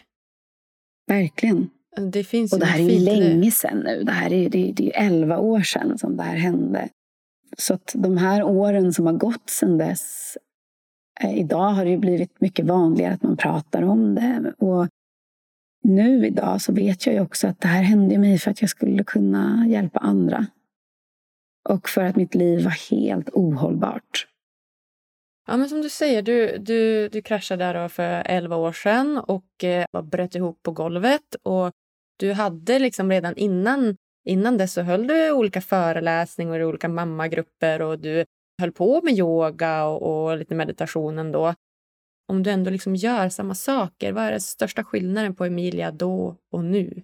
Verkligen. 1.07 1.71
Det 2.13 2.25
finns 2.25 2.53
och 2.53 2.59
det 2.59 2.67
här 2.67 2.81
är 2.81 2.91
ju 2.91 2.99
länge 2.99 3.51
sedan 3.51 3.79
nu. 3.79 4.03
Det 4.03 4.13
här 4.13 4.33
är, 4.33 4.51
det, 4.51 4.73
det 4.73 4.97
är 4.97 5.07
11 5.07 5.39
år 5.39 5.61
sedan 5.61 5.99
som 5.99 6.17
det 6.17 6.23
här 6.23 6.37
hände. 6.37 6.89
Så 7.59 7.75
att 7.75 7.93
de 7.95 8.17
här 8.17 8.43
åren 8.43 8.93
som 8.93 9.07
har 9.07 9.13
gått 9.13 9.51
sedan 9.51 9.79
dess. 9.79 10.37
Eh, 11.21 11.39
idag 11.39 11.71
har 11.71 11.85
det 11.85 11.91
ju 11.91 11.99
blivit 11.99 12.41
mycket 12.41 12.67
vanligare 12.67 13.15
att 13.15 13.23
man 13.23 13.37
pratar 13.37 13.83
om 13.83 14.15
det. 14.15 14.55
Och 14.59 14.89
nu 15.83 16.27
idag 16.27 16.63
så 16.63 16.73
vet 16.73 17.07
jag 17.07 17.15
ju 17.15 17.21
också 17.21 17.49
att 17.49 17.61
det 17.61 17.69
här 17.69 17.83
hände 17.83 18.19
mig 18.19 18.39
för 18.39 18.51
att 18.51 18.61
jag 18.61 18.71
skulle 18.71 19.05
kunna 19.05 19.67
hjälpa 19.69 19.99
andra. 19.99 20.47
Och 21.69 21.89
för 21.89 22.05
att 22.05 22.17
mitt 22.17 22.35
liv 22.35 22.65
var 22.65 22.91
helt 22.91 23.29
ohållbart. 23.33 24.30
Ja, 25.51 25.57
men 25.57 25.69
som 25.69 25.83
du 25.83 25.89
säger, 25.89 26.23
du, 26.23 26.59
du, 26.59 27.09
du 27.09 27.23
kraschade 27.23 27.65
där 27.65 27.89
för 27.89 28.23
11 28.27 28.57
år 28.57 28.73
sedan 28.73 29.19
och 29.19 29.65
eh, 29.65 30.03
bröt 30.03 30.35
ihop 30.35 30.63
på 30.63 30.71
golvet. 30.71 31.35
Och 31.43 31.73
du 32.17 32.33
hade 32.33 32.79
liksom 32.79 33.11
redan 33.11 33.37
innan, 33.37 33.97
innan 34.25 34.59
dess 34.59 34.73
så 34.73 34.83
höll 34.83 35.07
du 35.07 35.33
olika 35.33 35.61
föreläsningar 35.61 36.61
i 36.61 36.65
olika 36.65 36.89
mammagrupper 36.89 37.83
och 37.83 37.99
du 37.99 38.25
höll 38.61 38.73
på 38.73 39.01
med 39.03 39.15
yoga 39.15 39.85
och, 39.85 40.27
och 40.27 40.37
lite 40.37 40.55
meditation 40.55 41.19
ändå. 41.19 41.55
Om 42.29 42.43
du 42.43 42.51
ändå 42.51 42.71
liksom 42.71 42.97
gör 42.97 43.29
samma 43.29 43.55
saker, 43.55 44.13
vad 44.13 44.25
är 44.25 44.31
den 44.31 44.41
största 44.41 44.85
skillnaden 44.85 45.35
på 45.35 45.45
Emilia 45.45 45.91
då 45.91 46.37
och 46.53 46.65
nu? 46.65 47.03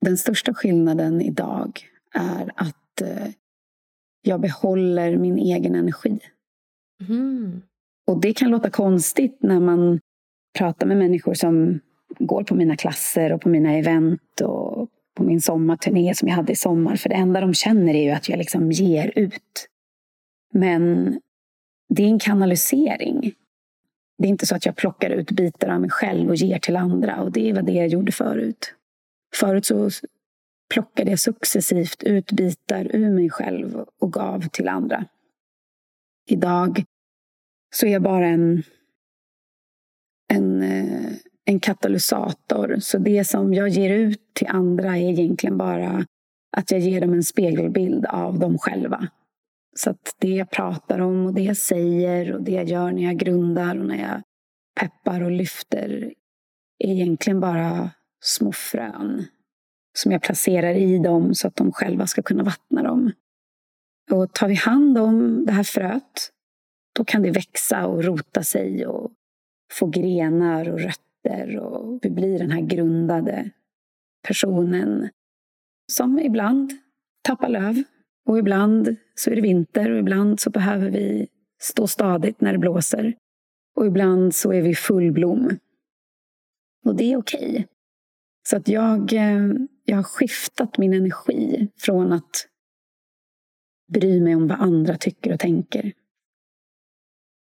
Den 0.00 0.16
största 0.16 0.54
skillnaden 0.54 1.20
idag 1.20 1.80
är 2.14 2.52
att 2.56 3.00
eh, 3.00 3.28
jag 4.22 4.40
behåller 4.40 5.16
min 5.16 5.38
egen 5.38 5.74
energi. 5.74 6.20
Mm. 7.08 7.62
Och 8.06 8.20
det 8.20 8.32
kan 8.32 8.50
låta 8.50 8.70
konstigt 8.70 9.38
när 9.40 9.60
man 9.60 10.00
pratar 10.58 10.86
med 10.86 10.96
människor 10.96 11.34
som 11.34 11.80
går 12.18 12.44
på 12.44 12.54
mina 12.54 12.76
klasser 12.76 13.32
och 13.32 13.40
på 13.40 13.48
mina 13.48 13.72
event 13.72 14.40
och 14.40 14.88
på 15.14 15.22
min 15.22 15.40
sommarturné 15.40 16.14
som 16.14 16.28
jag 16.28 16.36
hade 16.36 16.52
i 16.52 16.56
sommar. 16.56 16.96
För 16.96 17.08
det 17.08 17.14
enda 17.14 17.40
de 17.40 17.54
känner 17.54 17.94
är 17.94 18.02
ju 18.02 18.10
att 18.10 18.28
jag 18.28 18.38
liksom 18.38 18.72
ger 18.72 19.12
ut. 19.16 19.68
Men 20.52 21.14
det 21.88 22.02
är 22.02 22.08
en 22.08 22.18
kanalisering. 22.18 23.32
Det 24.18 24.24
är 24.24 24.28
inte 24.28 24.46
så 24.46 24.56
att 24.56 24.66
jag 24.66 24.76
plockar 24.76 25.10
ut 25.10 25.30
bitar 25.30 25.68
av 25.68 25.80
mig 25.80 25.90
själv 25.90 26.28
och 26.28 26.36
ger 26.36 26.58
till 26.58 26.76
andra. 26.76 27.22
Och 27.22 27.32
det 27.32 27.52
var 27.52 27.62
det 27.62 27.72
jag 27.72 27.88
gjorde 27.88 28.12
förut. 28.12 28.74
Förut 29.34 29.66
så 29.66 29.90
plockade 30.74 31.10
jag 31.10 31.20
successivt 31.20 32.02
ut 32.02 32.32
bitar 32.32 32.96
ur 32.96 33.10
mig 33.10 33.30
själv 33.30 33.84
och 33.98 34.12
gav 34.12 34.48
till 34.48 34.68
andra. 34.68 35.04
Idag 36.26 36.84
så 37.74 37.86
är 37.86 37.90
jag 37.90 38.02
bara 38.02 38.26
en, 38.26 38.62
en, 40.32 40.62
eh, 40.62 41.12
en 41.44 41.60
katalysator. 41.60 42.76
Så 42.80 42.98
det 42.98 43.24
som 43.24 43.54
jag 43.54 43.68
ger 43.68 43.90
ut 43.90 44.34
till 44.34 44.46
andra 44.46 44.96
är 44.96 45.10
egentligen 45.10 45.58
bara 45.58 46.06
att 46.56 46.70
jag 46.70 46.80
ger 46.80 47.00
dem 47.00 47.12
en 47.12 47.22
spegelbild 47.22 48.06
av 48.06 48.38
dem 48.38 48.58
själva. 48.58 49.08
Så 49.76 49.90
att 49.90 50.16
det 50.18 50.28
jag 50.28 50.50
pratar 50.50 50.98
om 50.98 51.26
och 51.26 51.34
det 51.34 51.42
jag 51.42 51.56
säger 51.56 52.32
och 52.32 52.42
det 52.42 52.52
jag 52.52 52.64
gör 52.64 52.92
när 52.92 53.02
jag 53.02 53.16
grundar 53.16 53.78
och 53.78 53.86
när 53.86 54.02
jag 54.02 54.22
peppar 54.80 55.22
och 55.22 55.30
lyfter 55.30 56.12
är 56.78 56.92
egentligen 56.92 57.40
bara 57.40 57.90
små 58.20 58.52
frön 58.52 59.26
som 59.98 60.12
jag 60.12 60.22
placerar 60.22 60.74
i 60.74 60.98
dem 60.98 61.34
så 61.34 61.48
att 61.48 61.56
de 61.56 61.72
själva 61.72 62.06
ska 62.06 62.22
kunna 62.22 62.42
vattna 62.42 62.82
dem. 62.82 63.12
Och 64.10 64.32
tar 64.32 64.48
vi 64.48 64.54
hand 64.54 64.98
om 64.98 65.44
det 65.46 65.52
här 65.52 65.62
fröet, 65.62 66.32
då 66.94 67.04
kan 67.04 67.22
det 67.22 67.30
växa 67.30 67.86
och 67.86 68.04
rota 68.04 68.42
sig 68.42 68.86
och 68.86 69.12
få 69.72 69.86
grenar 69.86 70.68
och 70.68 70.80
rötter 70.80 71.58
och 71.58 71.98
vi 72.02 72.10
blir 72.10 72.38
den 72.38 72.50
här 72.50 72.60
grundade 72.60 73.50
personen 74.28 75.08
som 75.92 76.18
ibland 76.18 76.72
tappar 77.22 77.48
löv 77.48 77.82
och 78.26 78.38
ibland 78.38 78.96
så 79.14 79.30
är 79.30 79.34
det 79.34 79.40
vinter 79.40 79.90
och 79.90 79.98
ibland 79.98 80.40
så 80.40 80.50
behöver 80.50 80.90
vi 80.90 81.28
stå 81.60 81.86
stadigt 81.86 82.40
när 82.40 82.52
det 82.52 82.58
blåser. 82.58 83.14
Och 83.76 83.86
ibland 83.86 84.34
så 84.34 84.52
är 84.52 84.62
vi 84.62 84.74
full 84.74 85.12
blom. 85.12 85.58
Och 86.84 86.96
det 86.96 87.12
är 87.12 87.16
okej. 87.16 87.50
Okay. 87.50 87.64
Så 88.48 88.56
att 88.56 88.68
jag, 88.68 89.12
eh, 89.12 89.48
jag 89.84 89.96
har 89.96 90.02
skiftat 90.02 90.78
min 90.78 90.92
energi 90.92 91.68
från 91.76 92.12
att 92.12 92.48
bry 93.92 94.20
mig 94.20 94.34
om 94.34 94.48
vad 94.48 94.60
andra 94.60 94.96
tycker 94.96 95.32
och 95.32 95.40
tänker. 95.40 95.92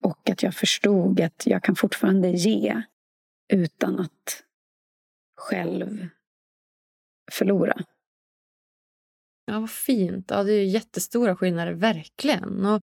Och 0.04 0.30
att 0.30 0.44
jag 0.44 0.54
förstod 0.54 1.22
att 1.22 1.44
jag 1.46 1.64
kan 1.64 1.76
fortfarande 1.76 2.30
ge 2.30 2.82
utan 3.54 4.00
att 4.00 4.44
själv 5.38 6.08
förlora. 7.32 7.82
Ja, 9.46 9.60
vad 9.60 9.70
fint. 9.70 10.26
Ja, 10.30 10.44
det 10.44 10.54
är 10.54 10.66
jättestora 10.66 11.36
skillnader, 11.36 11.74
verkligen. 11.74 12.66
Och 12.66 12.82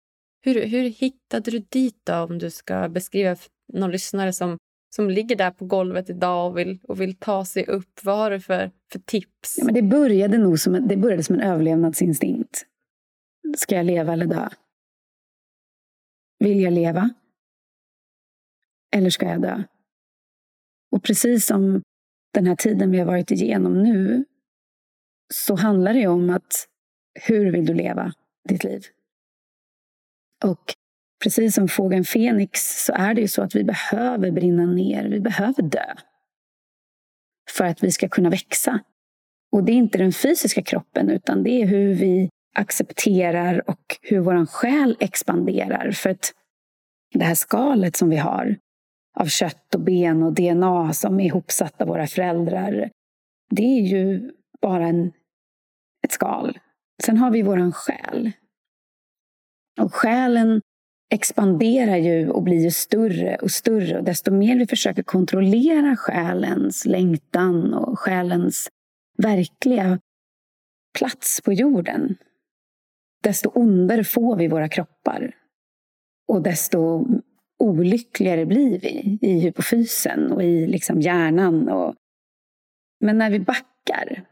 hur, 0.43 0.67
hur 0.67 0.83
hittade 0.83 1.51
du 1.51 1.59
dit 1.59 2.01
då, 2.05 2.15
om 2.15 2.39
du 2.39 2.51
ska 2.51 2.89
beskriva 2.89 3.37
för 3.37 3.51
någon 3.73 3.91
lyssnare 3.91 4.33
som, 4.33 4.59
som 4.97 5.11
ligger 5.11 5.37
där 5.37 5.51
på 5.51 5.65
golvet 5.65 6.11
idag 6.11 6.51
och 6.51 6.59
vill, 6.59 6.79
och 6.83 7.01
vill 7.01 7.17
ta 7.17 7.45
sig 7.45 7.67
upp? 7.67 8.01
Vad 8.03 8.19
har 8.19 8.31
du 8.31 8.41
för, 8.41 8.71
för 8.93 8.99
tips? 8.99 9.59
Ja, 9.59 9.65
men 9.65 9.75
det 9.75 9.83
började 9.83 10.39
nog 10.39 10.59
som, 10.59 10.89
det 10.89 10.97
började 10.97 11.23
som 11.23 11.35
en 11.35 11.41
överlevnadsinstinkt. 11.41 12.67
Ska 13.57 13.77
jag 13.77 13.87
leva 13.87 14.13
eller 14.13 14.27
dö? 14.27 14.49
Vill 16.39 16.61
jag 16.61 16.73
leva? 16.73 17.11
Eller 18.97 19.11
ska 19.11 19.27
jag 19.27 19.43
dö? 19.43 19.63
Och 20.93 21.03
precis 21.03 21.47
som 21.47 21.83
den 22.35 22.47
här 22.47 22.57
tiden 22.57 22.91
vi 22.91 22.99
har 22.99 23.07
varit 23.07 23.31
igenom 23.31 23.83
nu 23.83 24.25
så 25.35 25.55
handlar 25.55 25.95
det 25.95 26.07
om 26.07 26.31
att 26.31 26.67
hur 27.15 27.53
vill 27.53 27.67
du 27.67 27.75
leva 27.75 28.13
ditt 28.49 28.65
liv? 28.65 28.83
Och 30.45 30.75
precis 31.23 31.55
som 31.55 31.69
fågeln 31.69 32.05
Fenix 32.05 32.85
så 32.85 32.93
är 32.93 33.15
det 33.15 33.21
ju 33.21 33.29
så 33.29 33.43
att 33.43 33.55
vi 33.55 33.65
behöver 33.65 34.31
brinna 34.31 34.67
ner, 34.67 35.09
vi 35.09 35.21
behöver 35.21 35.63
dö. 35.63 35.95
För 37.51 37.65
att 37.65 37.83
vi 37.83 37.91
ska 37.91 38.09
kunna 38.09 38.31
växa. 38.31 38.81
Och 39.53 39.65
det 39.65 39.73
är 39.73 39.77
inte 39.77 39.99
den 39.99 40.13
fysiska 40.13 40.63
kroppen 40.63 41.11
utan 41.11 41.43
det 41.43 41.51
är 41.51 41.67
hur 41.67 41.95
vi 41.95 42.31
accepterar 42.55 43.71
och 43.71 43.99
hur 44.03 44.21
vår 44.21 44.47
själ 44.47 44.97
expanderar. 45.01 45.91
För 45.91 46.11
att 46.11 46.33
det 47.15 47.25
här 47.25 47.35
skalet 47.35 47.97
som 47.97 48.11
vi 48.11 48.17
har 48.17 48.57
av 49.19 49.27
kött 49.27 49.75
och 49.75 49.81
ben 49.81 50.23
och 50.23 50.33
DNA 50.33 50.93
som 50.93 51.21
är 51.21 51.25
ihopsatt 51.25 51.81
av 51.81 51.89
våra 51.89 52.07
föräldrar. 52.07 52.91
Det 53.51 53.63
är 53.63 53.81
ju 53.81 54.31
bara 54.61 54.87
en 54.87 55.13
ett 56.05 56.13
skal. 56.13 56.59
Sen 57.03 57.17
har 57.17 57.31
vi 57.31 57.43
vår 57.43 57.73
själ. 57.73 58.33
Och 59.81 59.95
själen 59.95 60.61
expanderar 61.11 61.97
ju 61.97 62.31
och 62.31 62.43
blir 62.43 62.65
ju 62.65 62.71
större 62.71 63.37
och 63.37 63.51
större. 63.51 63.99
Och 63.99 64.05
desto 64.05 64.31
mer 64.31 64.57
vi 64.59 64.67
försöker 64.67 65.03
kontrollera 65.03 65.97
själens 65.97 66.85
längtan 66.85 67.75
och 67.75 67.99
själens 67.99 68.69
verkliga 69.19 70.01
plats 70.99 71.41
på 71.41 71.53
jorden, 71.53 72.17
desto 73.23 73.51
ondare 73.55 74.05
får 74.05 74.37
vi 74.37 74.49
våra 74.49 74.69
kroppar. 74.69 75.37
Och 76.29 76.43
desto 76.43 77.07
olyckligare 77.59 78.47
blir 78.47 78.81
vi 78.81 79.19
i 79.23 79.41
hypofysen 79.41 80.33
och 80.33 80.43
i 80.43 80.67
liksom 80.67 81.01
hjärnan. 81.01 81.69
Och... 81.69 81.95
Men 83.01 83.19
när 83.19 83.31
vi 83.31 83.41
backar 83.41 84.25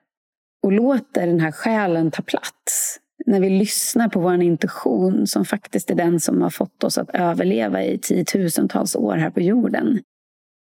och 0.63 0.73
låter 0.73 1.27
den 1.27 1.41
här 1.41 1.53
själen 1.53 2.11
ta 2.11 2.23
plats. 2.23 3.01
När 3.27 3.41
vi 3.41 3.51
lyssnar 3.51 4.09
på 4.09 4.21
vår 4.21 4.43
intuition 4.43 5.27
som 5.27 5.45
faktiskt 5.45 5.91
är 5.91 5.95
den 5.95 6.21
som 6.21 6.43
har 6.43 6.51
fått 6.51 6.85
oss 6.85 6.99
att 6.99 7.11
överleva 7.11 7.83
i 7.83 7.99
tiotusentals 7.99 8.97
år 8.97 9.17
här 9.17 9.31
på 9.31 9.41
jorden. 9.41 10.03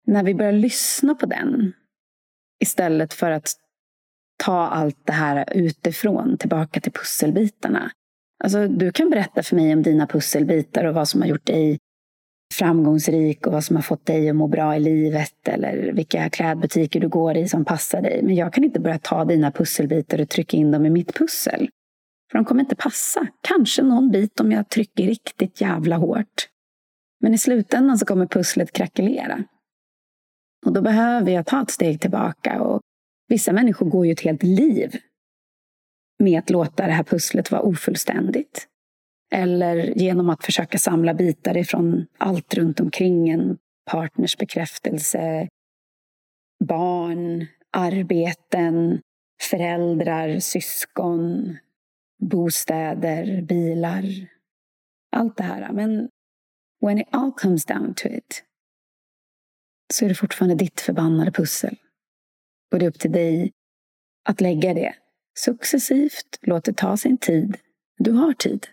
När 0.07 0.23
vi 0.23 0.35
börjar 0.35 0.51
lyssna 0.51 1.15
på 1.15 1.25
den 1.25 1.73
istället 2.59 3.13
för 3.13 3.31
att 3.31 3.53
ta 4.43 4.67
allt 4.67 5.05
det 5.05 5.13
här 5.13 5.45
utifrån 5.55 6.37
tillbaka 6.37 6.81
till 6.81 6.91
pusselbitarna. 6.91 7.91
Alltså, 8.43 8.67
du 8.67 8.91
kan 8.91 9.09
berätta 9.09 9.43
för 9.43 9.55
mig 9.55 9.73
om 9.73 9.83
dina 9.83 10.07
pusselbitar 10.07 10.85
och 10.85 10.93
vad 10.93 11.07
som 11.07 11.21
har 11.21 11.27
gjort 11.27 11.45
dig 11.45 11.77
framgångsrik 12.53 13.47
och 13.47 13.53
vad 13.53 13.63
som 13.63 13.75
har 13.75 13.83
fått 13.83 14.05
dig 14.05 14.29
att 14.29 14.35
må 14.35 14.47
bra 14.47 14.75
i 14.75 14.79
livet 14.79 15.47
eller 15.47 15.91
vilka 15.93 16.29
klädbutiker 16.29 16.99
du 16.99 17.09
går 17.09 17.37
i 17.37 17.47
som 17.47 17.65
passar 17.65 18.01
dig. 18.01 18.23
Men 18.23 18.35
jag 18.35 18.53
kan 18.53 18.63
inte 18.63 18.79
börja 18.79 18.99
ta 18.99 19.25
dina 19.25 19.51
pusselbitar 19.51 20.21
och 20.21 20.29
trycka 20.29 20.57
in 20.57 20.71
dem 20.71 20.85
i 20.85 20.89
mitt 20.89 21.13
pussel. 21.13 21.69
För 22.31 22.37
de 22.37 22.45
kommer 22.45 22.61
inte 22.61 22.75
passa. 22.75 23.27
Kanske 23.41 23.83
någon 23.83 24.11
bit 24.11 24.39
om 24.39 24.51
jag 24.51 24.69
trycker 24.69 25.03
riktigt 25.03 25.61
jävla 25.61 25.95
hårt. 25.97 26.49
Men 27.21 27.33
i 27.33 27.37
slutändan 27.37 27.97
så 27.97 28.05
kommer 28.05 28.25
pusslet 28.25 28.71
krackelera. 28.71 29.43
Och 30.65 30.73
då 30.73 30.81
behöver 30.81 31.31
jag 31.31 31.45
ta 31.45 31.61
ett 31.61 31.71
steg 31.71 32.01
tillbaka. 32.01 32.61
Och 32.61 32.81
vissa 33.27 33.53
människor 33.53 33.85
går 33.85 34.05
ju 34.05 34.11
ett 34.11 34.21
helt 34.21 34.43
liv 34.43 34.95
med 36.19 36.39
att 36.39 36.49
låta 36.49 36.87
det 36.87 36.93
här 36.93 37.03
pusslet 37.03 37.51
vara 37.51 37.61
ofullständigt. 37.61 38.67
Eller 39.31 39.77
genom 39.99 40.29
att 40.29 40.45
försöka 40.45 40.77
samla 40.77 41.13
bitar 41.13 41.57
ifrån 41.57 42.05
allt 42.17 42.53
runt 42.53 42.79
omkring 42.79 43.29
en 43.29 43.57
partners 43.91 44.37
bekräftelse, 44.37 45.47
barn, 46.65 47.47
arbeten, 47.71 49.01
föräldrar, 49.41 50.39
syskon, 50.39 51.57
bostäder, 52.19 53.41
bilar. 53.41 54.03
Allt 55.11 55.37
det 55.37 55.43
här. 55.43 55.71
Men 55.73 56.09
when 56.81 56.99
it 56.99 57.07
all 57.11 57.31
comes 57.31 57.65
down 57.65 57.93
to 57.93 58.07
it 58.07 58.43
så 59.93 60.05
är 60.05 60.09
det 60.09 60.15
fortfarande 60.15 60.55
ditt 60.55 60.81
förbannade 60.81 61.31
pussel. 61.31 61.75
Och 62.71 62.79
det 62.79 62.85
är 62.85 62.89
upp 62.89 62.99
till 62.99 63.11
dig 63.11 63.51
att 64.29 64.41
lägga 64.41 64.73
det 64.73 64.93
successivt. 65.45 66.39
Låt 66.41 66.63
det 66.63 66.77
ta 66.77 66.97
sin 66.97 67.17
tid. 67.17 67.57
Du 67.97 68.11
har 68.11 68.33
tid. 68.33 68.67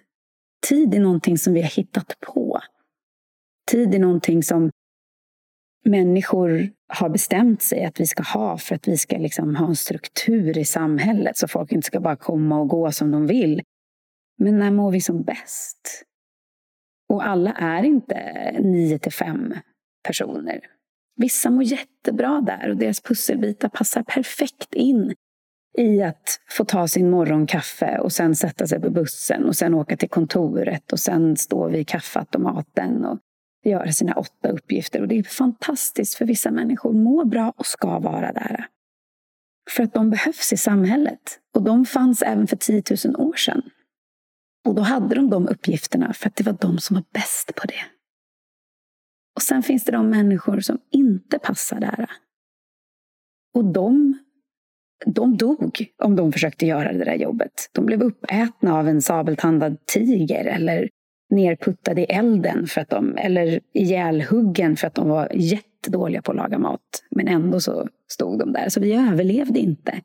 Tid 0.69 0.95
är 0.95 1.01
någonting 1.01 1.39
som 1.39 1.53
vi 1.53 1.63
har 1.63 1.69
hittat 1.69 2.21
på. 2.21 2.61
Tid 3.71 3.95
är 3.95 3.99
någonting 3.99 4.43
som 4.43 4.71
människor 5.85 6.71
har 6.89 7.09
bestämt 7.09 7.63
sig 7.63 7.85
att 7.85 8.01
vi 8.01 8.07
ska 8.07 8.23
ha 8.23 8.59
för 8.59 8.75
att 8.75 8.89
vi 8.89 8.97
ska 8.97 9.19
liksom 9.19 9.57
ha 9.57 9.67
en 9.67 9.77
struktur 9.77 10.59
i 10.59 10.65
samhället 10.65 11.37
så 11.37 11.49
folk 11.49 11.73
inte 11.73 11.87
ska 11.87 12.01
bara 12.01 12.17
komma 12.17 12.59
och 12.59 12.69
gå 12.69 12.93
som 12.93 13.11
de 13.11 13.27
vill. 13.27 13.63
Men 14.39 14.59
när 14.59 14.71
mår 14.71 14.91
vi 14.91 15.01
som 15.01 15.23
bäst? 15.23 16.05
Och 17.09 17.27
alla 17.27 17.53
är 17.53 17.83
inte 17.83 18.17
nio 18.61 18.99
till 18.99 19.13
fem 19.13 19.55
personer. 20.03 20.61
Vissa 21.17 21.51
mår 21.51 21.63
jättebra 21.65 22.41
där 22.41 22.71
och 22.71 22.77
deras 22.77 23.01
pusselbitar 23.01 23.69
passar 23.69 24.03
perfekt 24.03 24.75
in 24.75 25.15
i 25.79 26.03
att 26.03 26.41
få 26.49 26.65
ta 26.65 26.89
sin 26.89 27.11
morgonkaffe 27.11 27.99
och 27.99 28.13
sen 28.13 28.37
sätta 28.37 28.67
sig 28.67 28.81
på 28.81 28.91
bussen 28.91 29.45
och 29.45 29.57
sen 29.57 29.75
åka 29.75 29.97
till 29.97 30.09
kontoret 30.09 30.93
och 30.93 31.01
sen 31.01 31.37
stå 31.37 31.69
vid 31.69 31.89
kaffeautomaten 31.89 33.05
och 33.05 33.19
göra 33.65 33.93
sina 33.93 34.15
åtta 34.15 34.49
uppgifter. 34.49 35.01
Och 35.01 35.09
det 35.09 35.19
är 35.19 35.23
fantastiskt 35.23 36.15
för 36.15 36.25
vissa 36.25 36.51
människor 36.51 36.93
mår 36.93 37.25
bra 37.25 37.53
och 37.57 37.67
ska 37.67 37.99
vara 37.99 38.33
där. 38.33 38.67
För 39.71 39.83
att 39.83 39.95
de 39.95 40.11
behövs 40.11 40.53
i 40.53 40.57
samhället. 40.57 41.41
Och 41.55 41.63
de 41.63 41.85
fanns 41.85 42.23
även 42.23 42.47
för 42.47 42.57
10 42.57 42.83
000 43.05 43.17
år 43.17 43.35
sedan. 43.35 43.63
Och 44.67 44.75
då 44.75 44.83
hade 44.83 45.15
de 45.15 45.31
de 45.31 45.49
uppgifterna 45.49 46.13
för 46.13 46.29
att 46.29 46.37
det 46.37 46.45
var 46.45 46.57
de 46.61 46.79
som 46.79 46.95
var 46.95 47.05
bäst 47.13 47.55
på 47.55 47.67
det. 47.67 47.85
Och 49.37 49.43
sen 49.43 49.63
finns 49.63 49.85
det 49.85 49.93
de 49.93 50.11
människor 50.11 50.61
som 50.61 50.79
inte 50.91 51.39
passar 51.39 51.81
där. 51.81 52.11
Och 53.55 53.65
de, 53.65 54.19
de 55.07 55.37
dog 55.37 55.87
om 56.03 56.17
de 56.17 56.33
försökte 56.33 56.67
göra 56.67 56.93
det 56.93 57.05
där 57.05 57.15
jobbet. 57.15 57.71
De 57.73 57.87
blev 57.87 58.03
uppätna 58.03 58.79
av 58.79 58.89
en 58.89 59.03
sabeltandad 59.03 59.87
tiger 59.87 60.45
eller 60.45 60.89
nerputtade 61.31 62.01
i 62.01 62.05
elden 62.05 62.67
för 62.67 62.81
att 62.81 62.91
de, 62.91 63.17
eller 63.17 63.61
ihjälhuggen 63.73 64.77
för 64.77 64.87
att 64.87 64.95
de 64.95 65.09
var 65.09 65.33
jättedåliga 65.35 66.23
på 66.23 66.31
att 66.31 66.37
laga 66.37 66.59
mat. 66.59 67.05
Men 67.11 67.29
ändå 67.29 67.61
så 67.61 67.89
stod 68.09 68.39
de 68.39 68.53
där. 68.53 68.69
Så 68.69 68.81
vi 68.81 68.93
överlevde 68.93 69.59
inte 69.59 70.01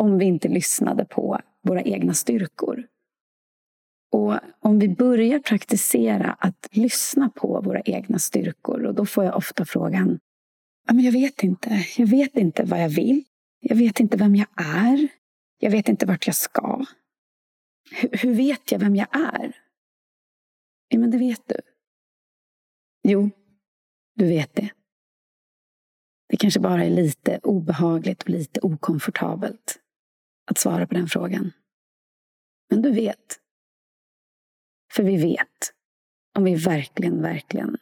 om 0.00 0.18
vi 0.18 0.24
inte 0.24 0.48
lyssnade 0.48 1.04
på 1.04 1.40
våra 1.62 1.82
egna 1.82 2.14
styrkor. 2.14 2.84
Och 4.12 4.34
om 4.60 4.78
vi 4.78 4.88
börjar 4.88 5.38
praktisera 5.38 6.36
att 6.38 6.68
lyssna 6.70 7.30
på 7.34 7.60
våra 7.60 7.80
egna 7.80 8.18
styrkor 8.18 8.84
och 8.84 8.94
då 8.94 9.06
får 9.06 9.24
jag 9.24 9.36
ofta 9.36 9.64
frågan 9.64 10.18
jag 10.94 11.12
vet 11.12 11.42
inte. 11.42 11.84
Jag 11.96 12.06
vet 12.06 12.36
inte 12.36 12.64
vad 12.64 12.82
jag 12.82 12.88
vill. 12.88 13.24
Jag 13.68 13.76
vet 13.76 14.00
inte 14.00 14.16
vem 14.16 14.36
jag 14.36 14.48
är. 14.56 15.08
Jag 15.58 15.70
vet 15.70 15.88
inte 15.88 16.06
vart 16.06 16.26
jag 16.26 16.36
ska. 16.36 16.84
Hur 18.12 18.34
vet 18.34 18.72
jag 18.72 18.78
vem 18.78 18.96
jag 18.96 19.16
är? 19.16 19.56
Ja, 20.88 20.98
men 20.98 21.10
det 21.10 21.18
vet 21.18 21.48
du. 21.48 21.60
Jo, 23.02 23.30
du 24.14 24.26
vet 24.28 24.54
det. 24.54 24.70
Det 26.28 26.36
kanske 26.36 26.60
bara 26.60 26.84
är 26.84 26.90
lite 26.90 27.40
obehagligt 27.42 28.22
och 28.22 28.28
lite 28.28 28.60
okomfortabelt 28.60 29.80
att 30.50 30.58
svara 30.58 30.86
på 30.86 30.94
den 30.94 31.08
frågan. 31.08 31.52
Men 32.70 32.82
du 32.82 32.90
vet. 32.90 33.40
För 34.92 35.02
vi 35.02 35.16
vet. 35.16 35.72
Om 36.34 36.44
vi 36.44 36.54
verkligen, 36.54 37.22
verkligen 37.22 37.76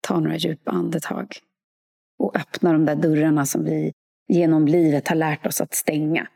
tar 0.00 0.20
några 0.20 0.36
djupa 0.36 0.70
andetag 0.70 1.36
och 2.18 2.36
öppnar 2.36 2.72
de 2.72 2.84
där 2.84 2.96
dörrarna 2.96 3.46
som 3.46 3.64
vi 3.64 3.92
genom 4.30 4.66
livet 4.66 5.08
har 5.08 5.16
lärt 5.16 5.46
oss 5.46 5.60
att 5.60 5.74
stänga 5.74 6.26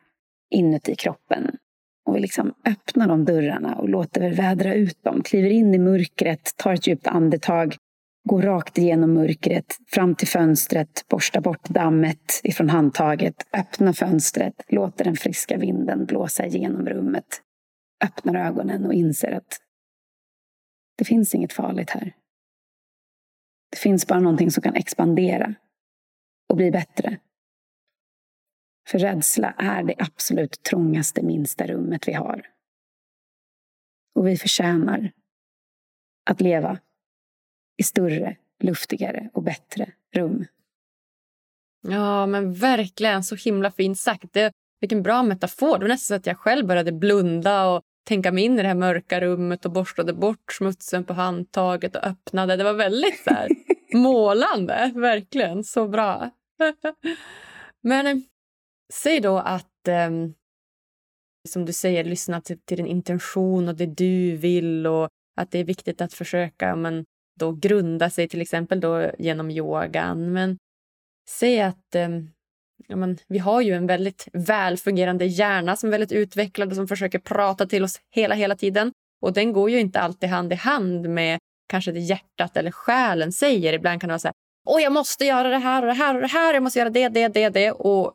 inuti 0.50 0.94
kroppen 0.94 1.56
och 2.06 2.16
vi 2.16 2.20
liksom 2.20 2.54
öppnar 2.64 3.08
de 3.08 3.24
dörrarna 3.24 3.74
och 3.74 3.88
låter 3.88 4.30
vädra 4.30 4.74
ut 4.74 5.04
dem. 5.04 5.22
Kliver 5.22 5.50
in 5.50 5.74
i 5.74 5.78
mörkret, 5.78 6.56
tar 6.56 6.72
ett 6.72 6.86
djupt 6.86 7.06
andetag, 7.06 7.76
går 8.28 8.42
rakt 8.42 8.78
igenom 8.78 9.14
mörkret, 9.14 9.76
fram 9.86 10.14
till 10.14 10.28
fönstret, 10.28 11.04
borstar 11.08 11.40
bort 11.40 11.68
dammet 11.68 12.40
ifrån 12.44 12.68
handtaget, 12.68 13.34
öppnar 13.52 13.92
fönstret, 13.92 14.54
låter 14.68 15.04
den 15.04 15.16
friska 15.16 15.56
vinden 15.56 16.04
blåsa 16.04 16.46
igenom 16.46 16.86
rummet, 16.86 17.42
öppnar 18.04 18.34
ögonen 18.34 18.86
och 18.86 18.94
inser 18.94 19.32
att 19.32 19.60
det 20.98 21.04
finns 21.04 21.34
inget 21.34 21.52
farligt 21.52 21.90
här. 21.90 22.12
Det 23.70 23.78
finns 23.78 24.06
bara 24.06 24.20
någonting 24.20 24.50
som 24.50 24.62
kan 24.62 24.74
expandera 24.74 25.54
och 26.48 26.56
bli 26.56 26.70
bättre 26.70 27.18
för 28.88 28.98
rädsla 28.98 29.54
är 29.58 29.82
det 29.82 29.94
absolut 29.98 30.62
trångaste, 30.62 31.22
minsta 31.22 31.66
rummet 31.66 32.08
vi 32.08 32.12
har. 32.12 32.46
Och 34.14 34.26
vi 34.26 34.36
förtjänar 34.36 35.12
att 36.30 36.40
leva 36.40 36.78
i 37.76 37.82
större, 37.82 38.36
luftigare 38.62 39.30
och 39.32 39.42
bättre 39.42 39.92
rum. 40.14 40.44
Ja, 41.88 42.26
men 42.26 42.54
verkligen. 42.54 43.24
Så 43.24 43.36
himla 43.36 43.70
fint 43.70 43.98
sagt. 43.98 44.32
Det, 44.32 44.52
vilken 44.80 45.02
bra 45.02 45.22
metafor. 45.22 45.78
Det 45.78 45.84
var 45.84 45.88
nästan 45.88 46.14
så 46.14 46.20
att 46.20 46.26
jag 46.26 46.38
själv 46.38 46.66
började 46.66 46.92
blunda 46.92 47.66
och 47.66 47.82
tänka 48.04 48.32
mig 48.32 48.44
in 48.44 48.58
i 48.58 48.62
det 48.62 48.68
här 48.68 48.74
mörka 48.74 49.20
rummet 49.20 49.64
och 49.64 49.72
borstade 49.72 50.12
bort 50.12 50.52
smutsen 50.52 51.04
på 51.04 51.12
handtaget 51.12 51.96
och 51.96 52.04
öppnade. 52.04 52.56
Det 52.56 52.64
var 52.64 52.72
väldigt 52.72 53.24
så 53.24 53.30
här, 53.30 53.48
målande. 53.94 54.92
Verkligen. 54.94 55.64
Så 55.64 55.88
bra. 55.88 56.30
men 57.82 58.24
Säg 58.92 59.20
då 59.20 59.38
att, 59.38 59.88
eh, 59.88 60.10
som 61.48 61.64
du 61.64 61.72
säger, 61.72 62.04
lyssna 62.04 62.40
till, 62.40 62.58
till, 62.58 62.76
din 62.76 62.86
intention 62.86 63.68
och 63.68 63.74
det 63.74 63.86
du 63.86 64.36
vill 64.36 64.86
och 64.86 65.08
att 65.36 65.50
det 65.50 65.58
är 65.58 65.64
viktigt 65.64 66.00
att 66.00 66.12
försöka 66.12 66.76
men, 66.76 67.04
då 67.40 67.52
grunda 67.52 68.10
sig 68.10 68.28
till 68.28 68.40
exempel 68.40 68.80
då 68.80 69.10
genom 69.18 69.50
yogan. 69.50 70.32
Men 70.32 70.58
säg 71.30 71.60
att 71.60 71.94
eh, 71.94 72.08
ja, 72.88 72.96
men, 72.96 73.18
vi 73.28 73.38
har 73.38 73.60
ju 73.60 73.72
en 73.72 73.86
väldigt 73.86 74.28
välfungerande 74.32 75.24
hjärna 75.24 75.76
som 75.76 75.88
är 75.88 75.90
väldigt 75.90 76.12
utvecklad 76.12 76.68
och 76.68 76.76
som 76.76 76.88
försöker 76.88 77.18
prata 77.18 77.66
till 77.66 77.84
oss 77.84 78.00
hela, 78.10 78.34
hela 78.34 78.56
tiden. 78.56 78.92
Och 79.22 79.32
den 79.32 79.52
går 79.52 79.70
ju 79.70 79.80
inte 79.80 80.00
alltid 80.00 80.28
hand 80.28 80.52
i 80.52 80.56
hand 80.56 81.08
med 81.08 81.38
kanske 81.68 81.92
det 81.92 82.00
hjärtat 82.00 82.56
eller 82.56 82.70
själen 82.70 83.32
säger. 83.32 83.72
Ibland 83.72 84.00
kan 84.00 84.08
det 84.08 84.12
vara 84.12 84.18
så 84.18 84.28
här, 84.28 84.34
åh 84.68 84.82
jag 84.82 84.92
måste 84.92 85.24
göra 85.24 85.48
det 85.48 85.58
här 85.58 85.82
och 85.82 85.86
det 85.88 85.94
här 85.94 86.14
och 86.14 86.20
det 86.20 86.26
här, 86.26 86.54
jag 86.54 86.62
måste 86.62 86.78
göra 86.78 86.90
det, 86.90 87.08
det, 87.08 87.28
det, 87.28 87.48
det. 87.48 87.72
Och 87.72 88.14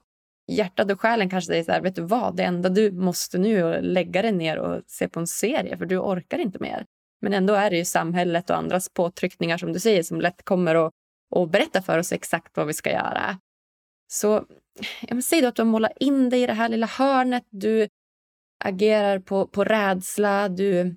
hjärtat 0.49 0.91
och 0.91 1.01
själen 1.01 1.29
kanske 1.29 1.47
säger 1.47 1.63
så 1.63 1.71
här, 1.71 1.81
vet 1.81 1.95
du 1.95 2.01
vad, 2.01 2.35
det 2.35 2.43
enda 2.43 2.69
du 2.69 2.91
måste 2.91 3.37
nu 3.37 3.59
är 3.59 3.77
att 3.77 3.83
lägga 3.83 4.21
dig 4.21 4.31
ner 4.31 4.57
och 4.57 4.81
se 4.87 5.09
på 5.09 5.19
en 5.19 5.27
serie 5.27 5.77
för 5.77 5.85
du 5.85 5.97
orkar 5.97 6.39
inte 6.39 6.59
mer. 6.59 6.85
Men 7.21 7.33
ändå 7.33 7.53
är 7.53 7.69
det 7.69 7.77
ju 7.77 7.85
samhället 7.85 8.49
och 8.49 8.57
andras 8.57 8.89
påtryckningar 8.89 9.57
som 9.57 9.73
du 9.73 9.79
säger 9.79 10.03
som 10.03 10.21
lätt 10.21 10.45
kommer 10.45 10.75
och, 10.75 10.91
och 11.35 11.49
berätta 11.49 11.81
för 11.81 11.97
oss 11.97 12.11
exakt 12.11 12.57
vad 12.57 12.67
vi 12.67 12.73
ska 12.73 12.91
göra. 12.91 13.39
Så 14.11 14.45
ja, 15.01 15.21
säg 15.21 15.41
då 15.41 15.47
att 15.47 15.55
du 15.55 15.63
målar 15.63 15.91
in 15.99 16.29
dig 16.29 16.43
i 16.43 16.47
det 16.47 16.53
här 16.53 16.69
lilla 16.69 16.87
hörnet, 16.87 17.43
du 17.49 17.87
agerar 18.63 19.19
på, 19.19 19.47
på 19.47 19.63
rädsla, 19.63 20.49
du, 20.49 20.95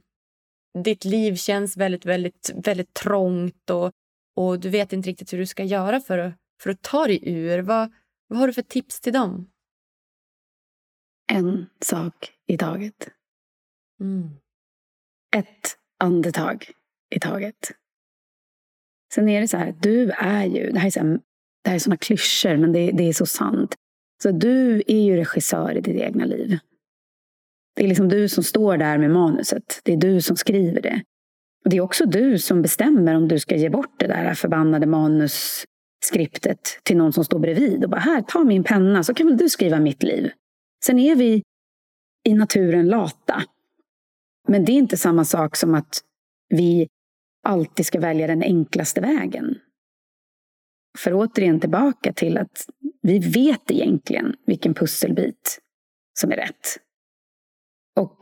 ditt 0.85 1.05
liv 1.05 1.37
känns 1.37 1.77
väldigt, 1.77 2.07
väldigt, 2.07 2.51
väldigt 2.55 2.95
trångt 2.95 3.71
och, 3.71 3.93
och 4.37 4.61
du 4.61 4.69
vet 4.69 4.93
inte 4.93 5.09
riktigt 5.09 5.33
hur 5.33 5.39
du 5.39 5.47
ska 5.47 5.65
göra 5.65 6.01
för 6.01 6.19
att, 6.19 6.35
för 6.63 6.71
att 6.71 6.83
ta 6.83 7.07
dig 7.07 7.21
ur. 7.23 7.59
Vad, 7.59 7.93
vad 8.33 8.41
har 8.41 8.47
du 8.47 8.53
för 8.53 8.63
tips 8.63 9.01
till 9.01 9.13
dem? 9.13 9.51
En 11.33 11.67
sak 11.81 12.33
i 12.47 12.59
taget. 12.59 13.09
Mm. 14.01 14.31
Ett 15.37 15.79
andetag 15.99 16.71
i 17.15 17.21
taget. 17.21 17.73
Sen 19.15 19.29
är 19.29 19.41
det 19.41 19.49
så 19.49 19.57
här, 19.57 19.75
du 19.81 20.11
är 20.11 20.45
ju, 20.45 20.71
det 20.71 20.79
här 20.79 20.87
är, 20.87 20.91
så 20.91 21.01
här, 21.01 21.21
det 21.65 21.71
här 21.71 21.75
är 21.75 21.79
såna 21.79 21.97
klyschor 21.97 22.57
men 22.57 22.73
det, 22.73 22.91
det 22.91 23.09
är 23.09 23.13
så 23.13 23.27
sant. 23.27 23.75
Så 24.23 24.31
du 24.31 24.83
är 24.87 25.03
ju 25.03 25.17
regissör 25.17 25.77
i 25.77 25.81
ditt 25.81 25.97
egna 25.97 26.25
liv. 26.25 26.59
Det 27.77 27.85
är 27.85 27.89
liksom 27.89 28.09
du 28.09 28.29
som 28.29 28.45
står 28.45 28.77
där 28.77 28.99
med 28.99 29.11
manuset. 29.11 29.81
Det 29.85 29.93
är 29.93 29.97
du 29.97 30.23
som 30.23 30.37
skriver 30.37 30.83
det. 30.83 31.03
Och 31.65 31.71
Det 31.71 31.77
är 31.77 31.81
också 31.81 32.07
du 32.07 32.39
som 32.39 32.63
bestämmer 32.63 33.15
om 33.15 33.29
du 33.29 33.39
ska 33.39 33.57
ge 33.57 33.71
bort 33.71 33.95
det 33.99 34.07
där 34.07 34.35
förbannade 34.35 34.87
manus 34.87 35.65
skriptet 36.05 36.81
till 36.83 36.97
någon 36.97 37.13
som 37.13 37.25
står 37.25 37.39
bredvid 37.39 37.85
och 37.85 37.91
bara 37.91 38.01
här, 38.01 38.23
ta 38.23 38.45
min 38.45 38.65
penna 38.65 39.05
så 39.05 39.15
kan 39.15 39.27
väl 39.27 39.37
du 39.37 39.49
skriva 39.49 39.81
mitt 39.81 40.03
liv. 40.03 40.31
Sen 40.85 40.99
är 40.99 41.17
vi 41.17 41.43
i 42.25 42.35
naturen 42.35 42.89
lata. 42.89 43.43
Men 44.49 44.65
det 44.65 44.73
är 44.73 44.77
inte 44.77 44.97
samma 44.97 45.25
sak 45.25 45.57
som 45.57 45.75
att 45.75 46.01
vi 46.49 46.89
alltid 47.43 47.87
ska 47.87 48.01
välja 48.01 48.27
den 48.27 48.43
enklaste 48.43 49.01
vägen. 49.01 49.59
För 50.99 51.15
återigen 51.15 51.61
tillbaka 51.61 52.13
till 52.13 52.39
att 52.39 52.67
vi 53.03 53.19
vet 53.19 53.71
egentligen 53.71 54.37
vilken 54.47 54.75
pusselbit 54.75 55.59
som 56.21 56.33
är 56.33 56.37
rätt. 56.37 56.79
Och 57.97 58.19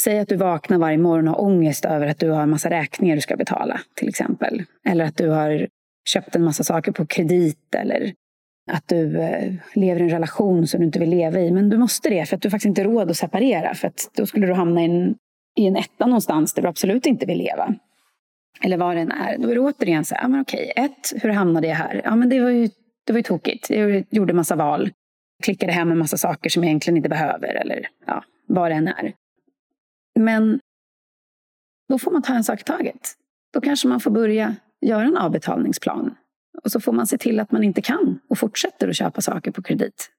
säg 0.00 0.18
att 0.18 0.28
du 0.28 0.36
vaknar 0.36 0.78
varje 0.78 0.98
morgon 0.98 1.28
och 1.28 1.34
har 1.34 1.44
ångest 1.44 1.84
över 1.84 2.06
att 2.06 2.18
du 2.18 2.30
har 2.30 2.42
en 2.42 2.50
massa 2.50 2.70
räkningar 2.70 3.14
du 3.16 3.22
ska 3.22 3.36
betala, 3.36 3.80
till 3.94 4.08
exempel. 4.08 4.62
Eller 4.84 5.04
att 5.04 5.16
du 5.16 5.28
har 5.28 5.68
köpt 6.08 6.36
en 6.36 6.44
massa 6.44 6.64
saker 6.64 6.92
på 6.92 7.06
kredit 7.06 7.74
eller 7.74 8.14
att 8.70 8.88
du 8.88 9.20
eh, 9.20 9.52
lever 9.74 10.00
i 10.00 10.04
en 10.04 10.10
relation 10.10 10.66
som 10.66 10.80
du 10.80 10.86
inte 10.86 10.98
vill 10.98 11.10
leva 11.10 11.40
i. 11.40 11.50
Men 11.50 11.68
du 11.68 11.78
måste 11.78 12.08
det 12.08 12.26
för 12.26 12.36
att 12.36 12.42
du 12.42 12.50
faktiskt 12.50 12.66
inte 12.66 12.82
har 12.82 12.88
råd 12.88 13.10
att 13.10 13.16
separera. 13.16 13.74
För 13.74 13.88
att 13.88 14.10
då 14.16 14.26
skulle 14.26 14.46
du 14.46 14.52
hamna 14.52 14.82
i 14.82 14.84
en, 14.84 15.14
i 15.56 15.66
en 15.66 15.76
etta 15.76 16.06
någonstans 16.06 16.54
där 16.54 16.62
du 16.62 16.68
absolut 16.68 17.06
inte 17.06 17.26
vill 17.26 17.38
leva. 17.38 17.74
Eller 18.60 18.76
vad 18.76 18.96
det 18.96 19.00
än 19.00 19.12
är. 19.12 19.38
Då 19.38 19.50
är 19.50 19.54
det 19.54 19.60
återigen 19.60 20.04
så 20.04 20.14
här, 20.14 20.22
ja, 20.22 20.28
men 20.28 20.40
okej, 20.40 20.72
ett, 20.76 21.12
hur 21.22 21.30
hamnade 21.30 21.66
jag 21.66 21.74
här? 21.74 22.00
Ja, 22.04 22.16
men 22.16 22.28
det 22.28 22.40
var 22.40 22.50
ju, 22.50 22.68
det 23.06 23.12
var 23.12 23.18
ju 23.18 23.22
tokigt. 23.22 23.70
Jag 23.70 24.04
gjorde 24.10 24.32
massa 24.32 24.56
val. 24.56 24.90
Klickade 25.42 25.72
hem 25.72 25.92
en 25.92 25.98
massa 25.98 26.16
saker 26.16 26.50
som 26.50 26.62
jag 26.62 26.68
egentligen 26.68 26.96
inte 26.96 27.08
behöver. 27.08 27.48
Eller 27.48 27.86
ja, 28.06 28.24
vad 28.46 28.70
det 28.70 28.74
än 28.74 28.88
är. 28.88 29.12
Men 30.18 30.60
då 31.88 31.98
får 31.98 32.10
man 32.10 32.22
ta 32.22 32.34
en 32.34 32.44
sak 32.44 32.60
i 32.60 32.64
taget. 32.64 33.12
Då 33.52 33.60
kanske 33.60 33.88
man 33.88 34.00
får 34.00 34.10
börja 34.10 34.56
göra 34.84 35.04
en 35.04 35.16
avbetalningsplan. 35.16 36.14
Och 36.62 36.72
så 36.72 36.80
får 36.80 36.92
man 36.92 37.06
se 37.06 37.18
till 37.18 37.40
att 37.40 37.52
man 37.52 37.64
inte 37.64 37.82
kan 37.82 38.20
och 38.28 38.38
fortsätter 38.38 38.88
att 38.88 38.96
köpa 38.96 39.20
saker 39.20 39.50
på 39.50 39.62
kredit. 39.62 40.10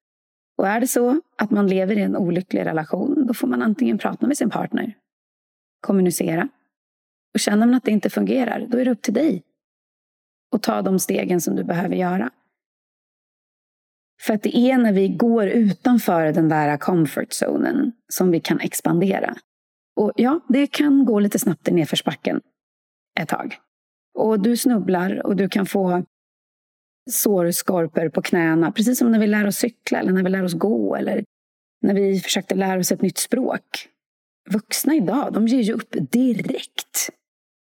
Och 0.57 0.67
är 0.67 0.79
det 0.79 0.87
så 0.87 1.21
att 1.37 1.51
man 1.51 1.67
lever 1.67 1.97
i 1.97 2.01
en 2.01 2.15
olycklig 2.15 2.65
relation, 2.65 3.25
då 3.27 3.33
får 3.33 3.47
man 3.47 3.61
antingen 3.61 3.97
prata 3.97 4.27
med 4.27 4.37
sin 4.37 4.49
partner, 4.49 4.93
kommunicera. 5.81 6.49
Och 7.33 7.39
känner 7.39 7.65
man 7.65 7.75
att 7.75 7.83
det 7.83 7.91
inte 7.91 8.09
fungerar, 8.09 8.67
då 8.69 8.77
är 8.77 8.85
det 8.85 8.91
upp 8.91 9.01
till 9.01 9.13
dig 9.13 9.43
att 10.55 10.63
ta 10.63 10.81
de 10.81 10.99
stegen 10.99 11.41
som 11.41 11.55
du 11.55 11.63
behöver 11.63 11.95
göra. 11.95 12.31
För 14.21 14.33
att 14.33 14.43
det 14.43 14.57
är 14.57 14.77
när 14.77 14.93
vi 14.93 15.07
går 15.07 15.47
utanför 15.47 16.33
den 16.33 16.49
där 16.49 16.77
comfort 16.77 17.33
zonen 17.33 17.91
som 18.07 18.31
vi 18.31 18.39
kan 18.39 18.59
expandera. 18.59 19.35
Och 19.95 20.11
ja, 20.15 20.39
det 20.49 20.67
kan 20.67 21.05
gå 21.05 21.19
lite 21.19 21.39
snabbt 21.39 21.67
i 21.67 21.71
nedförsbacken 21.71 22.41
ett 23.19 23.29
tag. 23.29 23.59
Och 24.15 24.39
du 24.39 24.57
snubblar 24.57 25.25
och 25.25 25.35
du 25.35 25.49
kan 25.49 25.65
få 25.65 26.03
sårskorpor 27.11 28.09
på 28.09 28.21
knäna. 28.21 28.71
Precis 28.71 28.99
som 28.99 29.11
när 29.11 29.19
vi 29.19 29.27
lär 29.27 29.47
oss 29.47 29.57
cykla 29.57 29.99
eller 29.99 30.11
när 30.11 30.23
vi 30.23 30.29
lär 30.29 30.43
oss 30.43 30.53
gå 30.53 30.95
eller 30.95 31.23
när 31.81 31.93
vi 31.93 32.19
försökte 32.19 32.55
lära 32.55 32.79
oss 32.79 32.91
ett 32.91 33.01
nytt 33.01 33.17
språk. 33.17 33.89
Vuxna 34.49 34.95
idag, 34.95 35.33
de 35.33 35.47
ger 35.47 35.61
ju 35.61 35.73
upp 35.73 35.95
direkt. 36.11 37.09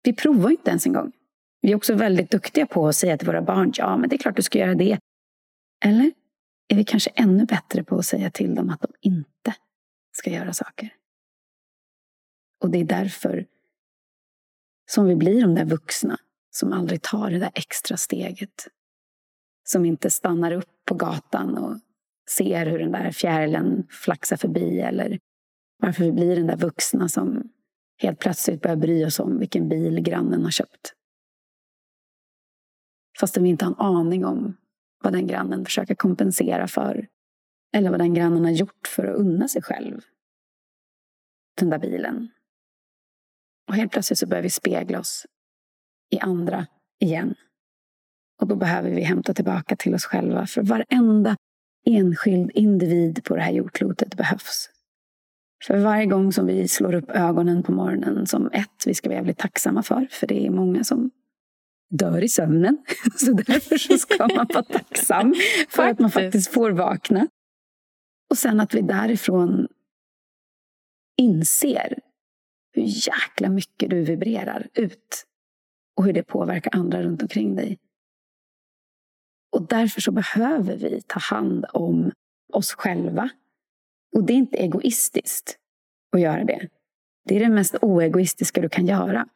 Vi 0.03 0.13
provar 0.13 0.51
inte 0.51 0.71
ens 0.71 0.87
en 0.87 0.93
gång. 0.93 1.13
Vi 1.61 1.73
är 1.73 1.77
också 1.77 1.95
väldigt 1.95 2.31
duktiga 2.31 2.67
på 2.67 2.89
att 2.89 2.97
säga 2.97 3.19
till 3.19 3.27
våra 3.27 3.43
barn, 3.43 3.73
ja 3.77 3.97
men 3.97 4.09
det 4.09 4.17
är 4.17 4.19
klart 4.19 4.37
du 4.37 4.43
ska 4.43 4.59
göra 4.59 4.75
det. 4.75 4.99
Eller 5.85 6.13
är 6.69 6.77
vi 6.77 6.85
kanske 6.85 7.11
ännu 7.11 7.45
bättre 7.45 7.85
på 7.85 7.99
att 7.99 8.07
säga 8.07 8.31
till 8.31 8.55
dem 8.55 8.71
att 8.71 8.81
de 8.81 8.93
inte 9.01 9.55
ska 10.13 10.31
göra 10.31 10.53
saker? 10.53 10.95
Och 12.61 12.71
det 12.71 12.79
är 12.79 12.85
därför 12.85 13.47
som 14.91 15.07
vi 15.07 15.17
blir 15.17 15.41
de 15.43 15.55
där 15.55 15.65
vuxna 15.65 16.19
som 16.59 16.73
aldrig 16.73 17.03
tar 17.03 17.31
det 17.31 17.39
där 17.39 17.51
extra 17.55 17.97
steget. 17.97 18.69
Som 19.65 19.85
inte 19.85 20.11
stannar 20.11 20.53
upp 20.53 20.85
på 20.85 20.95
gatan 20.95 21.59
och 21.59 21.79
ser 22.37 22.67
hur 22.67 22.79
den 22.79 22.93
där 22.93 23.11
fjärilen 23.11 23.87
flaxar 23.91 24.37
förbi 24.37 24.81
eller 24.81 25.19
varför 25.79 26.05
vi 26.05 26.13
blir 26.13 26.37
den 26.37 26.47
där 26.47 26.57
vuxna 26.57 27.09
som 27.09 27.53
helt 27.99 28.19
plötsligt 28.19 28.63
börjar 28.63 28.77
bry 28.77 29.05
oss 29.05 29.21
om 29.21 29.39
vilken 29.39 29.69
bil 29.69 30.01
grannen 30.01 30.45
har 30.45 30.51
köpt. 30.51 30.93
Fastän 33.21 33.43
vi 33.43 33.49
inte 33.49 33.65
har 33.65 33.73
en 33.73 33.81
aning 33.81 34.25
om 34.25 34.57
vad 35.03 35.13
den 35.13 35.27
grannen 35.27 35.65
försöker 35.65 35.95
kompensera 35.95 36.69
för. 36.69 37.09
Eller 37.73 37.91
vad 37.91 38.01
den 38.01 38.15
grannen 38.15 38.45
har 38.45 38.51
gjort 38.51 38.89
för 38.89 39.07
att 39.07 39.17
unna 39.17 39.49
sig 39.49 39.63
själv 39.63 40.01
den 41.55 41.71
där 41.71 41.79
bilen. 41.79 42.29
Och 43.69 43.75
helt 43.75 43.93
plötsligt 43.93 44.19
så 44.19 44.27
börjar 44.27 44.43
vi 44.43 44.51
spegla 44.51 45.01
oss 45.01 45.27
i 46.11 46.19
andra 46.19 46.67
igen. 47.01 47.35
Och 48.41 48.49
då 48.49 48.57
behöver 48.57 48.91
vi 48.91 49.03
hämta 49.03 49.35
tillbaka 49.35 49.77
till 49.77 49.95
oss 49.95 50.05
själva. 50.05 50.47
För 50.47 50.63
varenda 50.63 51.37
enskild 51.87 52.51
individ 52.55 53.25
på 53.25 53.37
det 53.37 53.43
här 53.43 53.53
jordklotet 53.53 54.17
behövs. 54.17 54.71
För 55.65 55.79
varje 55.79 56.07
gång 56.07 56.33
som 56.33 56.47
vi 56.47 56.69
slår 56.69 56.95
upp 56.95 57.11
ögonen 57.11 57.63
på 57.63 57.73
morgonen 57.73 58.27
som 58.27 58.51
ett, 58.53 58.87
vi 58.87 58.95
ska 58.95 59.09
vara 59.09 59.19
jävligt 59.19 59.39
tacksamma 59.39 59.83
för. 59.83 60.09
För 60.11 60.27
det 60.27 60.47
är 60.47 60.51
många 60.51 60.85
som 60.85 61.11
dör 61.91 62.25
i 62.25 62.29
sömnen. 62.29 62.79
Så 63.17 63.33
därför 63.33 63.79
så 63.79 63.99
ska 63.99 64.27
man 64.27 64.47
vara 64.49 64.63
tacksam 64.63 65.35
för 65.69 65.89
att 65.89 65.99
man 65.99 66.11
faktiskt 66.11 66.53
får 66.53 66.71
vakna. 66.71 67.29
Och 68.31 68.39
sen 68.39 68.61
att 68.61 68.75
vi 68.75 68.81
därifrån 68.81 69.69
inser 71.17 71.99
hur 72.73 72.83
jäkla 72.87 73.49
mycket 73.49 73.91
du 73.91 74.03
vibrerar 74.05 74.69
ut 74.75 75.27
och 75.99 76.05
hur 76.05 76.13
det 76.13 76.23
påverkar 76.23 76.77
andra 76.77 77.03
runt 77.03 77.23
omkring 77.23 77.57
dig. 77.57 77.79
Och 79.53 79.67
därför 79.67 80.01
så 80.01 80.13
behöver 80.13 80.77
vi 80.77 81.03
ta 81.07 81.21
hand 81.21 81.65
om 81.73 82.13
oss 82.53 82.73
själva. 82.73 83.31
Och 84.17 84.25
det 84.25 84.33
är 84.33 84.37
inte 84.37 84.57
egoistiskt 84.57 85.59
att 86.13 86.21
göra 86.21 86.45
det. 86.45 86.69
Det 87.25 87.37
är 87.37 87.41
det 87.41 87.49
mest 87.49 87.75
oegoistiska 87.83 88.61
du 88.61 88.69
kan 88.69 88.87
göra. 88.87 89.29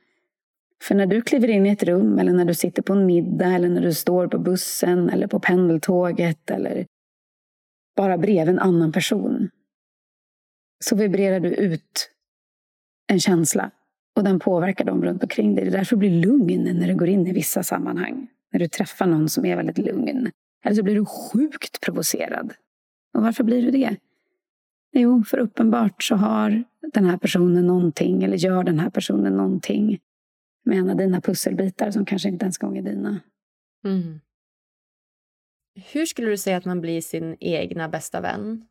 För 0.83 0.94
när 0.94 1.07
du 1.07 1.22
kliver 1.22 1.48
in 1.48 1.66
i 1.66 1.70
ett 1.70 1.83
rum 1.83 2.18
eller 2.18 2.33
när 2.33 2.44
du 2.44 2.55
sitter 2.55 2.83
på 2.83 2.92
en 2.92 3.07
middag 3.07 3.55
eller 3.55 3.68
när 3.68 3.83
du 3.83 3.94
står 3.94 4.29
på 4.29 4.38
bussen 4.38 5.11
eller 5.11 5.27
på 5.27 5.40
pendeltåget 5.40 6.51
eller 6.51 6.87
bara 7.96 8.18
bredvid 8.18 8.48
en 8.48 8.59
annan 8.59 8.92
person 8.92 9.51
så 10.85 10.96
vibrerar 10.96 11.40
du 11.40 11.48
ut 11.48 12.11
en 13.07 13.20
känsla 13.20 13.70
och 14.16 14.25
den 14.25 14.38
påverkar 14.38 14.85
dem 14.85 15.05
runt 15.05 15.22
omkring 15.22 15.55
dig. 15.55 15.64
Det 15.64 15.70
är 15.70 15.79
därför 15.79 15.96
du 15.96 16.01
blir 16.01 16.27
lugn 16.27 16.79
när 16.79 16.88
du 16.88 16.94
går 16.94 17.09
in 17.09 17.27
i 17.27 17.33
vissa 17.33 17.62
sammanhang. 17.62 18.29
När 18.53 18.61
du 18.61 18.68
träffar 18.68 19.07
någon 19.07 19.29
som 19.29 19.44
är 19.44 19.57
väldigt 19.57 19.79
lugn. 19.79 20.31
Eller 20.64 20.77
så 20.77 20.83
blir 20.83 20.94
du 20.94 21.05
sjukt 21.05 21.81
provocerad. 21.81 22.55
Och 23.14 23.22
varför 23.22 23.44
blir 23.44 23.62
du 23.62 23.70
det? 23.70 23.96
Jo, 24.92 25.25
för 25.25 25.38
uppenbart 25.38 26.03
så 26.03 26.14
har 26.14 26.64
den 26.92 27.05
här 27.05 27.16
personen 27.16 27.66
någonting 27.66 28.25
eller 28.25 28.37
gör 28.37 28.64
den 28.64 28.79
här 28.79 28.90
personen 28.90 29.37
någonting 29.37 30.01
med 30.64 30.79
en 30.79 30.90
av 30.90 30.96
dina 30.96 31.20
pusselbitar 31.20 31.90
som 31.90 32.05
kanske 32.05 32.29
inte 32.29 32.44
ens 32.44 32.59
gång 32.59 32.79
är 32.79 32.83
dina. 32.83 33.20
Mm. 33.85 34.20
Hur 35.75 36.07
skulle 36.07 36.31
du 36.31 36.38
säga 36.38 36.57
att 36.57 36.64
man 36.64 36.81
blir 36.81 37.01
sin 37.01 37.37
egna 37.40 37.88
bästa 37.88 38.20
vän? 38.20 38.66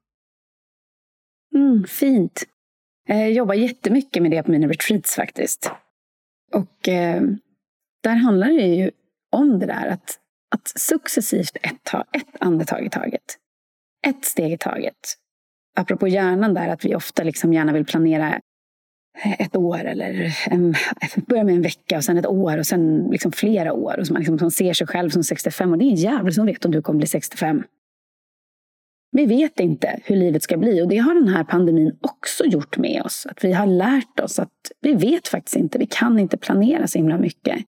Mm, 1.55 1.83
fint. 1.83 2.43
Eh, 3.09 3.19
jag 3.19 3.31
jobbar 3.31 3.55
jättemycket 3.55 4.21
med 4.21 4.31
det 4.31 4.43
på 4.43 4.51
mina 4.51 4.67
retreats 4.67 5.15
faktiskt. 5.15 5.71
Och 6.53 6.87
eh, 6.87 7.21
där 8.03 8.15
handlar 8.15 8.47
det 8.47 8.67
ju 8.67 8.91
om 9.31 9.59
det 9.59 9.65
där 9.65 9.87
att, 9.87 10.19
att 10.55 10.67
successivt 10.75 11.57
ett, 11.63 11.93
ett 12.11 12.35
andetag 12.39 12.85
i 12.85 12.89
taget. 12.89 13.37
Ett 14.07 14.25
steg 14.25 14.53
i 14.53 14.57
taget. 14.57 15.17
Apropå 15.75 16.07
hjärnan 16.07 16.53
där, 16.53 16.67
att 16.67 16.85
vi 16.85 16.95
ofta 16.95 17.23
liksom 17.23 17.53
gärna 17.53 17.73
vill 17.73 17.85
planera 17.85 18.41
ett 19.39 19.55
år 19.55 19.83
eller 19.85 20.37
en, 20.47 20.75
börja 21.27 21.43
med 21.43 21.55
en 21.55 21.61
vecka 21.61 21.97
och 21.97 22.03
sen 22.03 22.17
ett 22.17 22.25
år 22.25 22.57
och 22.57 22.67
sen 22.67 23.07
liksom 23.11 23.31
flera 23.31 23.73
år. 23.73 23.99
Och 23.99 24.07
så 24.07 24.13
man, 24.13 24.21
liksom, 24.21 24.37
man 24.41 24.51
ser 24.51 24.73
sig 24.73 24.87
själv 24.87 25.09
som 25.09 25.23
65 25.23 25.71
och 25.71 25.77
det 25.77 25.85
är 25.85 25.89
en 25.89 25.95
jävel 25.95 26.33
som 26.33 26.45
vet 26.45 26.65
om 26.65 26.71
du 26.71 26.81
kommer 26.81 26.97
bli 26.97 27.07
65. 27.07 27.63
Vi 29.11 29.25
vet 29.25 29.59
inte 29.59 29.99
hur 30.03 30.15
livet 30.15 30.43
ska 30.43 30.57
bli 30.57 30.81
och 30.81 30.87
det 30.87 30.97
har 30.97 31.13
den 31.13 31.27
här 31.27 31.43
pandemin 31.43 31.97
också 32.01 32.45
gjort 32.45 32.77
med 32.77 33.01
oss. 33.01 33.25
Att 33.25 33.43
vi 33.43 33.53
har 33.53 33.67
lärt 33.67 34.19
oss 34.19 34.39
att 34.39 34.71
vi 34.81 34.93
vet 34.93 35.27
faktiskt 35.27 35.55
inte, 35.55 35.77
vi 35.77 35.85
kan 35.85 36.19
inte 36.19 36.37
planera 36.37 36.87
så 36.87 36.97
himla 36.97 37.17
mycket. 37.17 37.65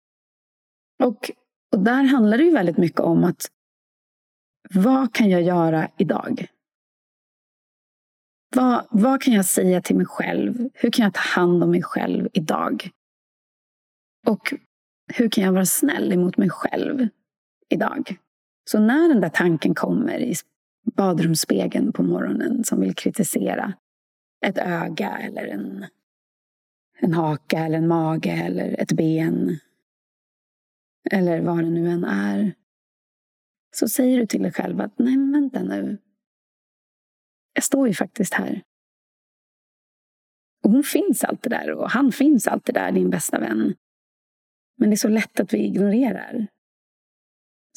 Och, 1.03 1.31
och 1.71 1.79
där 1.79 2.03
handlar 2.03 2.37
det 2.37 2.43
ju 2.43 2.51
väldigt 2.51 2.77
mycket 2.77 2.99
om 2.99 3.23
att 3.23 3.47
vad 4.73 5.13
kan 5.13 5.29
jag 5.29 5.41
göra 5.41 5.89
idag? 5.97 6.47
Vad, 8.55 8.87
vad 8.89 9.21
kan 9.21 9.33
jag 9.33 9.45
säga 9.45 9.81
till 9.81 9.95
mig 9.95 10.05
själv? 10.05 10.69
Hur 10.73 10.91
kan 10.91 11.03
jag 11.03 11.13
ta 11.13 11.21
hand 11.21 11.63
om 11.63 11.71
mig 11.71 11.83
själv 11.83 12.29
idag? 12.33 12.89
Och 14.27 14.53
hur 15.13 15.29
kan 15.29 15.43
jag 15.43 15.51
vara 15.51 15.65
snäll 15.65 16.13
emot 16.13 16.37
mig 16.37 16.49
själv 16.49 17.07
idag? 17.69 18.15
Så 18.69 18.79
när 18.79 19.09
den 19.09 19.21
där 19.21 19.29
tanken 19.29 19.75
kommer 19.75 20.19
i 20.19 20.35
badrumsspegeln 20.83 21.93
på 21.93 22.03
morgonen 22.03 22.63
som 22.63 22.81
vill 22.81 22.95
kritisera 22.95 23.73
ett 24.45 24.57
öga 24.57 25.17
eller 25.17 25.47
en, 25.47 25.85
en 26.99 27.13
haka 27.13 27.59
eller 27.59 27.77
en 27.77 27.87
mage 27.87 28.31
eller 28.31 28.81
ett 28.81 28.91
ben. 28.91 29.59
Eller 31.11 31.41
vad 31.41 31.57
det 31.57 31.69
nu 31.69 31.89
än 31.89 32.03
är. 32.03 32.53
Så 33.75 33.87
säger 33.87 34.19
du 34.19 34.25
till 34.25 34.41
dig 34.41 34.51
själv 34.51 34.81
att 34.81 34.99
nej 34.99 35.17
men 35.17 35.31
vänta 35.31 35.63
nu. 35.63 35.97
Jag 37.53 37.63
står 37.63 37.87
ju 37.87 37.93
faktiskt 37.93 38.33
här. 38.33 38.63
Och 40.63 40.71
hon 40.71 40.83
finns 40.83 41.23
alltid 41.23 41.51
där 41.51 41.71
och 41.71 41.89
han 41.89 42.11
finns 42.11 42.47
alltid 42.47 42.75
där, 42.75 42.91
din 42.91 43.09
bästa 43.09 43.39
vän. 43.39 43.75
Men 44.77 44.89
det 44.89 44.93
är 44.93 44.97
så 44.97 45.09
lätt 45.09 45.39
att 45.39 45.53
vi 45.53 45.57
ignorerar. 45.57 46.47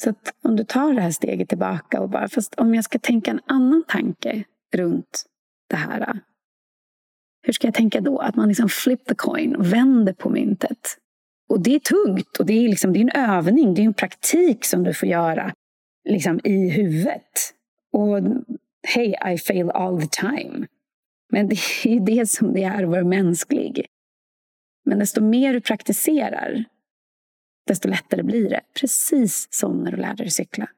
Så 0.01 0.09
att 0.09 0.33
om 0.41 0.55
du 0.55 0.63
tar 0.63 0.93
det 0.93 1.01
här 1.01 1.11
steget 1.11 1.49
tillbaka 1.49 2.01
och 2.01 2.09
bara, 2.09 2.27
fast 2.27 2.55
om 2.55 2.75
jag 2.75 2.83
ska 2.83 2.99
tänka 2.99 3.31
en 3.31 3.41
annan 3.45 3.83
tanke 3.87 4.43
runt 4.73 5.25
det 5.69 5.75
här. 5.75 6.19
Hur 7.41 7.53
ska 7.53 7.67
jag 7.67 7.73
tänka 7.73 8.01
då? 8.01 8.19
Att 8.19 8.35
man 8.35 8.47
liksom 8.47 8.69
flip 8.69 9.05
the 9.05 9.15
coin 9.15 9.55
och 9.55 9.73
vänder 9.73 10.13
på 10.13 10.29
myntet. 10.29 10.97
Och 11.49 11.59
det 11.59 11.75
är 11.75 11.79
tungt 11.79 12.37
och 12.37 12.45
det 12.45 12.53
är, 12.53 12.69
liksom, 12.69 12.93
det 12.93 12.99
är 12.99 13.01
en 13.01 13.29
övning, 13.29 13.73
det 13.73 13.81
är 13.81 13.85
en 13.85 13.93
praktik 13.93 14.65
som 14.65 14.83
du 14.83 14.93
får 14.93 15.09
göra 15.09 15.53
liksom, 16.09 16.39
i 16.43 16.69
huvudet. 16.69 17.53
Och 17.91 18.19
hey, 18.87 19.15
I 19.33 19.37
fail 19.37 19.69
all 19.69 20.01
the 20.01 20.07
time. 20.07 20.67
Men 21.29 21.49
det 21.49 21.55
är 21.85 21.89
ju 21.89 21.99
det 21.99 22.29
som 22.29 22.53
det 22.53 22.63
är 22.63 22.83
att 22.83 22.89
vara 22.89 23.03
mänsklig. 23.03 23.85
Men 24.85 24.99
desto 24.99 25.21
mer 25.21 25.53
du 25.53 25.61
praktiserar, 25.61 26.63
desto 27.67 27.87
lättare 27.89 28.23
blir 28.23 28.49
det. 28.49 28.61
Precis 28.79 29.47
som 29.51 29.83
när 29.83 29.91
du 29.91 29.97
lärde 29.97 30.23
dig 30.23 30.31
cykla. 30.31 30.69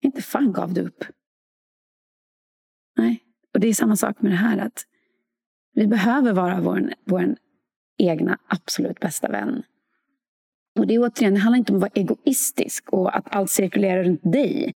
Inte 0.00 0.22
fan 0.22 0.52
gav 0.52 0.74
du 0.74 0.80
upp. 0.80 1.04
Nej, 2.96 3.24
och 3.54 3.60
det 3.60 3.68
är 3.68 3.74
samma 3.74 3.96
sak 3.96 4.22
med 4.22 4.32
det 4.32 4.36
här. 4.36 4.58
att 4.58 4.86
Vi 5.74 5.86
behöver 5.86 6.32
vara 6.32 6.60
vår, 6.60 6.94
vår 7.04 7.36
egna 7.98 8.38
absolut 8.46 9.00
bästa 9.00 9.28
vän. 9.28 9.62
Och 10.78 10.86
det 10.86 10.94
är 10.94 10.98
återigen, 10.98 11.34
det 11.34 11.40
handlar 11.40 11.58
inte 11.58 11.72
om 11.72 11.76
att 11.76 11.82
vara 11.82 11.92
egoistisk 11.94 12.92
och 12.92 13.16
att 13.16 13.34
allt 13.36 13.50
cirkulerar 13.50 14.04
runt 14.04 14.32
dig. 14.32 14.72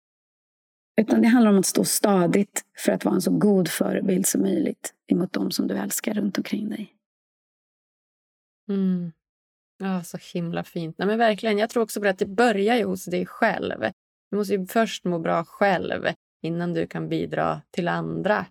Utan 1.00 1.22
det 1.22 1.28
handlar 1.28 1.50
om 1.50 1.58
att 1.58 1.66
stå 1.66 1.84
stadigt 1.84 2.64
för 2.78 2.92
att 2.92 3.04
vara 3.04 3.14
en 3.14 3.22
så 3.22 3.30
god 3.30 3.68
förebild 3.68 4.26
som 4.26 4.40
möjligt 4.40 4.94
emot 5.06 5.32
dem 5.32 5.50
som 5.50 5.66
du 5.66 5.74
älskar 5.74 6.14
runt 6.14 6.38
omkring 6.38 6.68
dig. 6.68 6.94
Mm. 8.68 9.12
Ja, 9.80 10.02
så 10.02 10.18
himla 10.34 10.64
fint. 10.64 10.98
Nej, 10.98 11.08
men 11.08 11.18
verkligen, 11.18 11.58
jag 11.58 11.70
tror 11.70 11.82
också 11.82 12.00
på 12.00 12.08
att 12.08 12.18
det 12.18 12.26
börjar 12.26 12.76
ju 12.76 12.84
hos 12.84 13.04
dig 13.04 13.26
själv. 13.26 13.84
Du 14.30 14.36
måste 14.36 14.54
ju 14.54 14.66
först 14.66 15.04
må 15.04 15.18
bra 15.18 15.44
själv 15.44 16.06
innan 16.42 16.74
du 16.74 16.86
kan 16.86 17.08
bidra 17.08 17.60
till 17.70 17.88
andra 17.88 18.46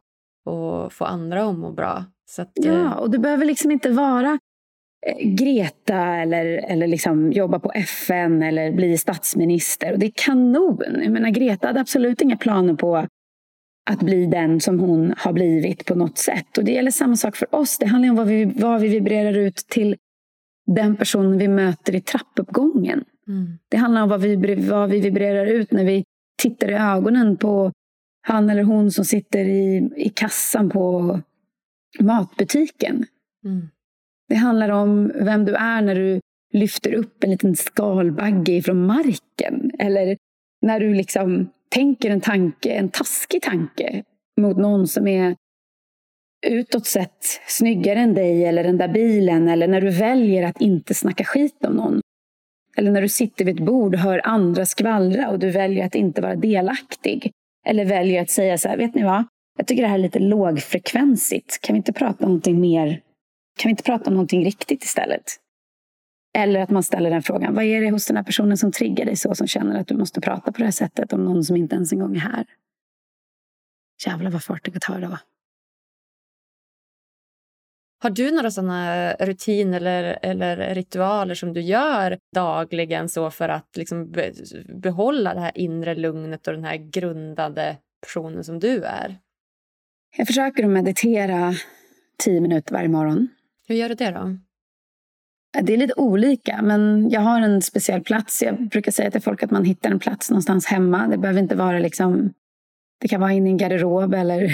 och 0.46 0.94
få 0.94 1.06
andra 1.06 1.50
att 1.50 1.58
må 1.58 1.72
bra. 1.72 2.06
Så 2.30 2.42
att, 2.42 2.52
ja, 2.54 2.74
eh, 2.74 2.92
och 2.92 3.12
du 3.12 3.18
behöver 3.18 3.46
liksom 3.46 3.72
inte 3.72 3.90
vara 3.90 4.40
eh, 5.08 5.28
Greta 5.28 6.16
eller, 6.16 6.46
eller 6.46 6.88
liksom 6.88 7.32
jobba 7.32 7.60
på 7.60 7.72
FN 7.72 8.44
eller 8.44 8.72
bli 8.72 8.98
statsminister. 8.98 9.94
Och 9.94 10.00
det 10.00 10.06
är 10.06 10.14
kanon. 10.16 10.82
Jag 11.04 11.12
menar, 11.12 11.30
Greta 11.30 11.68
hade 11.68 11.80
absolut 11.80 12.22
inga 12.22 12.38
planer 12.38 12.74
på 12.74 13.08
att 13.90 14.00
bli 14.00 14.26
den 14.26 14.60
som 14.62 14.80
hon 14.80 15.14
har 15.18 15.34
blivit 15.34 15.86
på 15.86 15.96
något 15.96 16.18
sätt. 16.18 16.58
Och 16.58 16.64
Det 16.64 16.72
gäller 16.72 16.92
samma 16.92 17.16
sak 17.16 17.36
för 17.36 17.56
oss. 17.56 17.78
Det 17.78 17.86
handlar 17.86 18.10
om 18.10 18.16
vad 18.16 18.28
vi, 18.28 18.46
vad 18.46 18.82
vi 18.82 18.88
vibrerar 18.88 19.38
ut 19.38 19.56
till 19.56 19.96
den 20.76 20.96
personen 20.96 21.38
vi 21.38 21.48
möter 21.48 21.96
i 21.96 22.02
trappuppgången. 22.02 23.04
Mm. 23.28 23.58
Det 23.70 23.78
handlar 23.78 24.04
om 24.04 24.10
vad 24.10 24.22
vi, 24.22 24.56
vad 24.70 24.90
vi 24.90 25.00
vibrerar 25.00 25.46
ut 25.46 25.72
när 25.72 25.86
vi 25.86 26.04
tittar 26.42 26.72
i 26.72 26.74
ögonen 26.74 27.38
på 27.38 27.72
han 28.22 28.50
eller 28.50 28.64
hon 28.64 28.92
som 28.92 29.06
sitter 29.06 29.46
i, 29.46 29.90
i 29.96 30.10
kassan 30.10 30.70
på 30.70 31.20
matbutiken. 32.00 33.06
Mm. 33.46 33.70
Det 34.30 34.36
handlar 34.36 34.70
om 34.70 35.12
vem 35.16 35.46
du 35.46 35.56
är 35.56 35.82
när 35.82 35.96
du 35.96 36.20
lyfter 36.54 36.94
upp 36.94 37.24
en 37.24 37.32
liten 37.32 37.56
skalbagge 37.56 38.62
från 38.62 38.86
marken. 38.86 39.72
Eller 39.80 40.18
när 40.62 40.80
du 40.80 40.94
liksom 40.94 41.50
tänker 41.70 42.10
en 42.10 42.22
tanke, 42.22 42.72
en 42.72 42.90
taskig 42.90 43.42
tanke 43.42 44.04
mot 44.42 44.58
någon 44.58 44.88
som 44.88 45.08
är 45.08 45.36
utåt 46.48 46.86
sett 46.86 47.24
snyggare 47.48 48.00
än 48.00 48.14
dig 48.14 48.46
eller 48.46 48.64
den 48.64 48.78
där 48.78 48.88
bilen 48.88 49.48
eller 49.48 49.68
när 49.68 49.82
du 49.82 49.90
väljer 49.90 50.44
att 50.44 50.62
inte 50.62 50.94
snacka 50.94 51.24
skit 51.24 51.66
om 51.66 51.74
någon. 51.74 52.02
Eller 52.78 52.92
när 52.92 53.02
du 53.02 53.10
sitter 53.10 53.46
vid 53.46 53.56
ett 53.56 53.66
bord 53.66 53.94
och 53.94 54.00
hör 54.00 54.22
andra 54.24 54.66
skvallra 54.66 55.30
och 55.30 55.40
du 55.40 55.50
väljer 55.50 55.86
att 55.86 55.96
inte 55.96 56.22
vara 56.22 56.36
delaktig. 56.36 57.32
Eller 57.66 57.86
väljer 57.86 58.22
att 58.22 58.30
säga 58.30 58.58
så 58.58 58.70
här, 58.70 58.78
vet 58.78 58.96
ni 58.96 59.04
vad? 59.04 59.24
Jag 59.58 59.68
tycker 59.68 59.82
det 59.82 59.88
här 59.88 59.96
är 59.96 60.04
lite 60.04 60.20
lågfrekvensigt. 60.20 61.62
Kan 61.62 61.74
vi 61.74 61.78
inte 61.78 61.94
prata 61.94 62.26
om 62.26 62.32
någonting 62.32 62.62
mer? 62.62 63.02
Kan 63.58 63.70
vi 63.70 63.70
inte 63.70 63.84
prata 63.84 64.10
om 64.10 64.14
någonting 64.14 64.46
riktigt 64.46 64.84
istället? 64.84 65.24
Eller 66.38 66.60
att 66.60 66.70
man 66.70 66.84
ställer 66.84 67.10
den 67.10 67.24
frågan, 67.24 67.56
vad 67.56 67.64
är 67.64 67.82
det 67.82 67.92
hos 67.92 68.06
den 68.06 68.18
här 68.18 68.24
personen 68.24 68.58
som 68.58 68.72
triggar 68.72 69.06
dig 69.06 69.16
så, 69.16 69.36
som 69.36 69.48
känner 69.48 69.80
att 69.80 69.88
du 69.88 69.98
måste 69.98 70.22
prata 70.22 70.52
på 70.52 70.58
det 70.58 70.64
här 70.64 70.72
sättet 70.72 71.14
om 71.14 71.26
någon 71.26 71.44
som 71.44 71.56
inte 71.56 71.76
ens 71.76 71.92
en 71.92 72.00
gång 72.00 72.16
är 72.16 72.20
här? 72.20 72.46
Jävlar 74.06 74.32
vad 74.32 74.44
fart 74.44 74.66
det 74.66 74.72
kan 74.72 74.80
ta 74.80 74.98
då. 74.98 75.18
Har 78.02 78.10
du 78.10 78.32
några 78.32 78.52
sådana 78.52 79.14
rutiner 79.14 79.78
eller, 79.78 80.20
eller 80.22 80.76
ritualer 80.76 81.36
som 81.36 81.54
du 81.54 81.62
gör 81.62 82.18
dagligen 82.36 83.10
så 83.10 83.32
för 83.32 83.50
att 83.50 83.78
liksom 83.78 84.12
be, 84.12 84.34
behålla 84.74 85.34
det 85.34 85.40
här 85.40 85.52
inre 85.56 85.96
lugnet 85.96 86.48
och 86.48 86.54
den 86.54 86.64
här 86.64 86.78
grundade 86.78 87.78
personen 88.02 88.44
som 88.44 88.60
du 88.60 88.84
är? 88.84 89.18
Jag 90.18 90.28
försöker 90.28 90.64
att 90.64 90.70
meditera 90.70 91.54
tio 92.18 92.42
minuter 92.42 92.74
varje 92.74 92.90
morgon. 92.90 93.28
Hur 93.68 93.76
gör 93.76 93.90
du 93.90 93.96
det 93.96 94.12
då? 94.12 94.38
Det 95.62 95.74
är 95.74 95.78
lite 95.78 95.94
olika, 95.98 96.62
men 96.62 97.10
jag 97.10 97.22
har 97.22 97.42
en 97.42 97.62
speciell 97.62 98.04
plats. 98.04 98.42
Jag 98.44 98.70
brukar 98.70 98.92
säga 98.92 99.12
till 99.12 99.22
folk 99.22 99.44
att 99.44 99.52
man 99.52 99.66
hittar 99.66 99.92
en 99.92 100.00
plats 100.00 100.30
någonstans 100.30 100.66
hemma. 100.66 101.08
Det 101.08 101.18
behöver 101.18 101.42
inte 101.42 101.56
vara 101.56 101.80
liksom... 101.80 102.34
Det 103.02 103.08
kan 103.08 103.22
vara 103.22 103.32
inne 103.32 103.50
i 103.50 103.52
en 103.52 103.58
garderob 103.58 104.14
eller, 104.14 104.52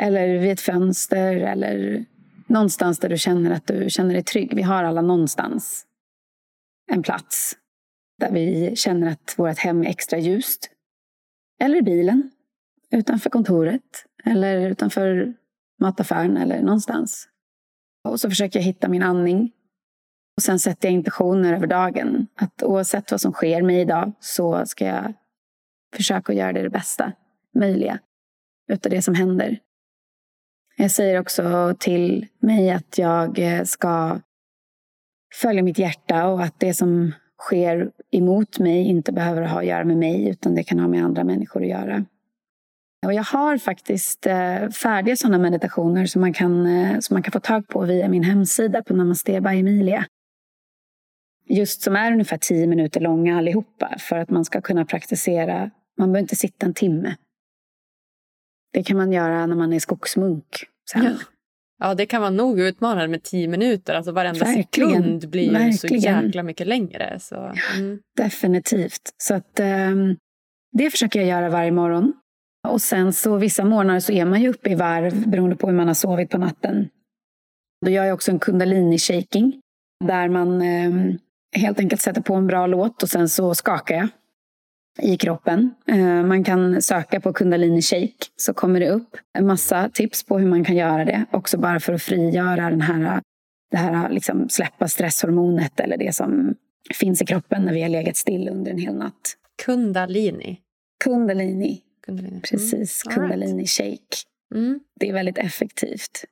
eller 0.00 0.38
vid 0.38 0.52
ett 0.52 0.60
fönster 0.60 1.36
eller 1.36 2.04
någonstans 2.48 2.98
där 2.98 3.08
du 3.08 3.18
känner 3.18 3.50
att 3.50 3.66
du 3.66 3.90
känner 3.90 4.14
dig 4.14 4.22
trygg. 4.22 4.54
Vi 4.54 4.62
har 4.62 4.84
alla 4.84 5.00
någonstans 5.02 5.86
en 6.92 7.02
plats 7.02 7.56
där 8.18 8.32
vi 8.32 8.76
känner 8.76 9.12
att 9.12 9.34
vårt 9.36 9.58
hem 9.58 9.82
är 9.82 9.86
extra 9.86 10.18
ljust. 10.18 10.70
Eller 11.60 11.76
i 11.76 11.82
bilen, 11.82 12.30
utanför 12.90 13.30
kontoret 13.30 14.06
eller 14.24 14.70
utanför 14.70 15.34
mataffären 15.80 16.36
eller 16.36 16.62
någonstans. 16.62 17.28
Och 18.04 18.20
så 18.20 18.30
försöker 18.30 18.58
jag 18.58 18.64
hitta 18.64 18.88
min 18.88 19.02
andning 19.02 19.52
och 20.36 20.42
sen 20.42 20.58
sätter 20.58 20.88
jag 20.88 20.94
intentioner 20.94 21.54
över 21.54 21.66
dagen. 21.66 22.26
Att 22.34 22.62
oavsett 22.62 23.10
vad 23.10 23.20
som 23.20 23.32
sker 23.32 23.62
mig 23.62 23.80
idag 23.80 24.12
så 24.20 24.66
ska 24.66 24.86
jag 24.86 25.12
försöka 25.94 26.32
göra 26.32 26.52
det, 26.52 26.62
det 26.62 26.70
bästa 26.70 27.12
möjliga 27.54 27.98
utav 28.68 28.90
det 28.90 29.02
som 29.02 29.14
händer. 29.14 29.58
Jag 30.76 30.90
säger 30.90 31.20
också 31.20 31.74
till 31.78 32.26
mig 32.38 32.70
att 32.70 32.98
jag 32.98 33.38
eh, 33.38 33.64
ska 33.64 34.20
följa 35.34 35.62
mitt 35.62 35.78
hjärta 35.78 36.26
och 36.26 36.42
att 36.42 36.60
det 36.60 36.74
som 36.74 37.12
sker 37.38 37.90
emot 38.10 38.58
mig 38.58 38.82
inte 38.82 39.12
behöver 39.12 39.42
ha 39.42 39.58
att 39.58 39.66
göra 39.66 39.84
med 39.84 39.96
mig 39.96 40.28
utan 40.28 40.54
det 40.54 40.62
kan 40.62 40.78
ha 40.78 40.88
med 40.88 41.04
andra 41.04 41.24
människor 41.24 41.62
att 41.62 41.68
göra. 41.68 42.04
Och 43.06 43.12
jag 43.12 43.22
har 43.22 43.58
faktiskt 43.58 44.26
eh, 44.26 44.68
färdiga 44.68 45.16
sådana 45.16 45.38
meditationer 45.38 46.06
som 46.06 46.20
man, 46.20 46.32
kan, 46.32 46.66
eh, 46.66 46.98
som 46.98 47.14
man 47.14 47.22
kan 47.22 47.32
få 47.32 47.40
tag 47.40 47.68
på 47.68 47.80
via 47.80 48.08
min 48.08 48.22
hemsida 48.22 48.82
på 48.82 48.94
Namaste 48.94 49.40
by 49.40 49.58
Emilia 49.58 50.06
just 51.48 51.82
som 51.82 51.96
är 51.96 52.12
ungefär 52.12 52.38
tio 52.38 52.66
minuter 52.66 53.00
långa 53.00 53.38
allihopa 53.38 53.94
för 53.98 54.16
att 54.16 54.30
man 54.30 54.44
ska 54.44 54.60
kunna 54.60 54.84
praktisera. 54.84 55.70
Man 55.98 56.12
behöver 56.12 56.20
inte 56.20 56.36
sitta 56.36 56.66
en 56.66 56.74
timme. 56.74 57.16
Det 58.76 58.82
kan 58.82 58.96
man 58.96 59.12
göra 59.12 59.46
när 59.46 59.56
man 59.56 59.72
är 59.72 59.80
skogsmunk. 59.80 60.64
Sen. 60.92 61.04
Ja. 61.04 61.10
ja, 61.78 61.94
det 61.94 62.06
kan 62.06 62.20
vara 62.20 62.30
nog 62.30 62.60
utmanande 62.60 63.08
med 63.08 63.22
tio 63.22 63.48
minuter. 63.48 63.94
Alltså 63.94 64.12
varenda 64.12 64.44
Verkligen. 64.44 64.92
sekund 64.92 65.30
blir 65.30 65.52
Verkligen. 65.52 66.00
så 66.00 66.08
jäkla 66.08 66.42
mycket 66.42 66.66
längre. 66.66 67.18
Så, 67.20 67.52
mm. 67.76 67.98
definitivt. 68.16 69.14
Så 69.16 69.34
att, 69.34 69.60
um, 69.60 70.16
det 70.72 70.90
försöker 70.90 71.20
jag 71.20 71.28
göra 71.28 71.48
varje 71.48 71.70
morgon. 71.70 72.12
Och 72.68 72.82
sen 72.82 73.12
så 73.12 73.36
vissa 73.36 73.64
morgnar 73.64 74.00
så 74.00 74.12
är 74.12 74.24
man 74.24 74.42
ju 74.42 74.48
uppe 74.48 74.70
i 74.70 74.74
varv 74.74 75.28
beroende 75.28 75.56
på 75.56 75.66
hur 75.66 75.74
man 75.76 75.86
har 75.86 75.94
sovit 75.94 76.30
på 76.30 76.38
natten. 76.38 76.88
Då 77.84 77.90
gör 77.90 78.04
jag 78.04 78.14
också 78.14 78.30
en 78.30 78.38
kundalini-shaking. 78.38 79.60
Där 80.04 80.28
man 80.28 80.62
um, 80.62 81.18
helt 81.56 81.78
enkelt 81.80 82.02
sätter 82.02 82.20
på 82.20 82.34
en 82.34 82.46
bra 82.46 82.66
låt 82.66 83.02
och 83.02 83.08
sen 83.08 83.28
så 83.28 83.54
skakar 83.54 83.96
jag 83.96 84.08
i 84.98 85.16
kroppen. 85.16 85.74
Eh, 85.86 86.22
man 86.22 86.44
kan 86.44 86.82
söka 86.82 87.20
på 87.20 87.32
kundalini 87.32 87.82
shake 87.82 88.26
så 88.36 88.54
kommer 88.54 88.80
det 88.80 88.90
upp 88.90 89.16
en 89.38 89.46
massa 89.46 89.88
tips 89.88 90.24
på 90.24 90.38
hur 90.38 90.46
man 90.46 90.64
kan 90.64 90.76
göra 90.76 91.04
det. 91.04 91.24
Också 91.30 91.58
bara 91.58 91.80
för 91.80 91.92
att 91.92 92.02
frigöra 92.02 92.70
den 92.70 92.80
här, 92.80 93.22
det 93.70 93.76
här 93.76 94.10
liksom 94.10 94.48
släppa 94.48 94.88
stresshormonet 94.88 95.80
eller 95.80 95.96
det 95.96 96.14
som 96.14 96.54
finns 96.94 97.22
i 97.22 97.26
kroppen 97.26 97.62
när 97.62 97.72
vi 97.72 97.82
har 97.82 97.88
legat 97.88 98.16
still 98.16 98.48
under 98.48 98.70
en 98.70 98.78
hel 98.78 98.94
natt. 98.94 99.36
Kundalini? 99.64 100.60
Kundalini. 101.04 101.82
kundalini. 102.06 102.30
Mm. 102.30 102.40
Precis, 102.40 103.02
mm. 103.06 103.14
kundalini 103.14 103.66
shake. 103.66 104.16
Mm. 104.54 104.80
Det 105.00 105.08
är 105.08 105.12
väldigt 105.12 105.38
effektivt. 105.38 106.24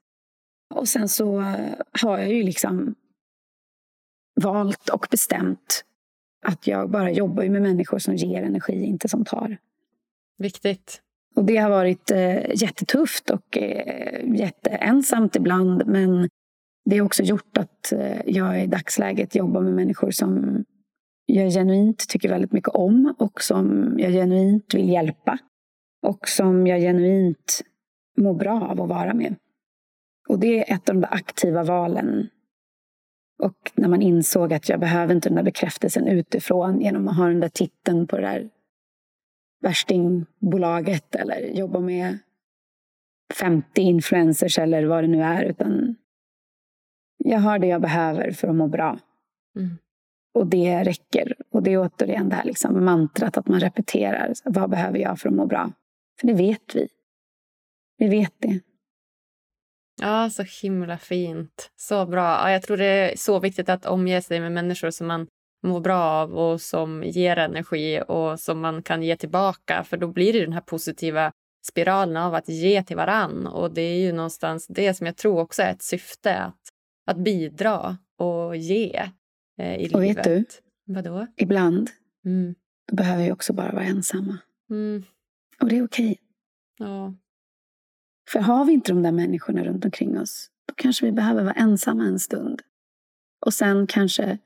Och 0.74 0.88
sen 0.88 1.08
så 1.08 1.40
har 2.02 2.18
jag 2.18 2.32
ju 2.32 2.42
liksom 2.42 2.94
valt 4.40 4.88
och 4.88 5.06
bestämt 5.10 5.84
att 6.44 6.66
jag 6.66 6.90
bara 6.90 7.10
jobbar 7.10 7.44
med 7.44 7.62
människor 7.62 7.98
som 7.98 8.16
ger 8.16 8.42
energi, 8.42 8.84
inte 8.84 9.08
som 9.08 9.24
tar. 9.24 9.56
Viktigt. 10.38 11.00
Och 11.36 11.44
det 11.44 11.56
har 11.56 11.70
varit 11.70 12.10
eh, 12.10 12.54
jättetufft 12.54 13.30
och 13.30 13.58
eh, 13.58 14.36
jätteensamt 14.36 15.36
ibland. 15.36 15.82
Men 15.86 16.28
det 16.84 16.98
har 16.98 17.06
också 17.06 17.22
gjort 17.22 17.58
att 17.58 17.92
eh, 17.92 18.20
jag 18.26 18.62
i 18.62 18.66
dagsläget 18.66 19.34
jobbar 19.34 19.60
med 19.60 19.72
människor 19.72 20.10
som 20.10 20.64
jag 21.26 21.52
genuint 21.52 22.08
tycker 22.08 22.28
väldigt 22.28 22.52
mycket 22.52 22.74
om 22.74 23.14
och 23.18 23.42
som 23.42 23.94
jag 23.98 24.12
genuint 24.12 24.74
vill 24.74 24.88
hjälpa. 24.88 25.38
Och 26.02 26.28
som 26.28 26.66
jag 26.66 26.80
genuint 26.80 27.62
mår 28.18 28.34
bra 28.34 28.62
av 28.62 28.80
att 28.80 28.88
vara 28.88 29.14
med. 29.14 29.34
Och 30.28 30.38
det 30.38 30.58
är 30.58 30.74
ett 30.74 30.88
av 30.88 30.94
de 30.94 31.06
aktiva 31.10 31.62
valen. 31.62 32.28
Och 33.44 33.72
när 33.74 33.88
man 33.88 34.02
insåg 34.02 34.52
att 34.52 34.68
jag 34.68 34.80
behöver 34.80 35.14
inte 35.14 35.28
den 35.28 35.36
där 35.36 35.42
bekräftelsen 35.42 36.08
utifrån 36.08 36.80
genom 36.80 37.08
att 37.08 37.16
ha 37.16 37.26
den 37.26 37.40
där 37.40 37.48
titeln 37.48 38.06
på 38.06 38.16
det 38.16 38.22
där 38.22 38.50
värstingbolaget 39.60 41.14
eller 41.14 41.40
jobba 41.40 41.80
med 41.80 42.18
50 43.34 43.80
influencers 43.80 44.58
eller 44.58 44.84
vad 44.84 45.04
det 45.04 45.08
nu 45.08 45.22
är. 45.22 45.44
Utan 45.44 45.96
jag 47.16 47.38
har 47.38 47.58
det 47.58 47.66
jag 47.66 47.82
behöver 47.82 48.30
för 48.30 48.48
att 48.48 48.54
må 48.54 48.68
bra. 48.68 48.98
Mm. 49.56 49.78
Och 50.34 50.46
det 50.46 50.84
räcker. 50.84 51.34
Och 51.50 51.62
det 51.62 51.72
är 51.72 51.78
återigen 51.78 52.28
det 52.28 52.36
här 52.36 52.44
liksom 52.44 52.84
mantrat 52.84 53.36
att 53.36 53.48
man 53.48 53.60
repeterar. 53.60 54.32
Vad 54.44 54.70
behöver 54.70 54.98
jag 54.98 55.18
för 55.18 55.28
att 55.28 55.34
må 55.34 55.46
bra? 55.46 55.72
För 56.20 56.26
det 56.26 56.34
vet 56.34 56.74
vi. 56.74 56.88
Vi 57.98 58.08
vet 58.08 58.34
det. 58.38 58.60
Ja, 60.00 60.30
så 60.30 60.44
himla 60.62 60.98
fint. 60.98 61.70
Så 61.76 62.06
bra. 62.06 62.22
Ja, 62.22 62.50
jag 62.50 62.62
tror 62.62 62.76
det 62.76 62.84
är 62.84 63.16
så 63.16 63.40
viktigt 63.40 63.68
att 63.68 63.86
omge 63.86 64.22
sig 64.22 64.40
med 64.40 64.52
människor 64.52 64.90
som 64.90 65.06
man 65.06 65.26
mår 65.62 65.80
bra 65.80 66.02
av 66.02 66.34
och 66.34 66.60
som 66.60 67.02
ger 67.04 67.36
energi 67.36 68.02
och 68.08 68.40
som 68.40 68.60
man 68.60 68.82
kan 68.82 69.02
ge 69.02 69.16
tillbaka. 69.16 69.84
För 69.84 69.96
då 69.96 70.08
blir 70.08 70.32
det 70.32 70.40
den 70.40 70.52
här 70.52 70.60
positiva 70.60 71.32
spiralen 71.66 72.16
av 72.16 72.34
att 72.34 72.48
ge 72.48 72.82
till 72.82 72.96
varann. 72.96 73.46
Och 73.46 73.74
det 73.74 73.82
är 73.82 73.98
ju 73.98 74.12
någonstans 74.12 74.66
det 74.66 74.94
som 74.94 75.06
jag 75.06 75.16
tror 75.16 75.40
också 75.40 75.62
är 75.62 75.70
ett 75.70 75.82
syfte, 75.82 76.38
att, 76.38 76.60
att 77.06 77.16
bidra 77.16 77.96
och 78.18 78.56
ge 78.56 79.10
eh, 79.58 79.76
i 79.76 79.94
och 79.94 80.00
livet. 80.00 80.16
vet 80.16 80.24
du? 80.24 80.44
Vadå? 80.86 81.26
Ibland 81.36 81.90
mm. 82.24 82.54
behöver 82.92 83.24
vi 83.24 83.32
också 83.32 83.52
bara 83.52 83.72
vara 83.72 83.84
ensamma. 83.84 84.38
Mm. 84.70 85.04
Och 85.60 85.68
det 85.68 85.76
är 85.76 85.84
okej. 85.84 86.10
Okay. 86.10 86.16
Ja. 86.78 87.14
För 88.28 88.40
har 88.40 88.64
vi 88.64 88.72
inte 88.72 88.92
de 88.92 89.02
där 89.02 89.12
människorna 89.12 89.64
runt 89.64 89.84
omkring 89.84 90.18
oss, 90.18 90.50
då 90.68 90.74
kanske 90.74 91.06
vi 91.06 91.12
behöver 91.12 91.42
vara 91.42 91.54
ensamma 91.54 92.04
en 92.04 92.20
stund. 92.20 92.62
Och 93.46 93.54
sen 93.54 93.86
kanske 93.86 94.38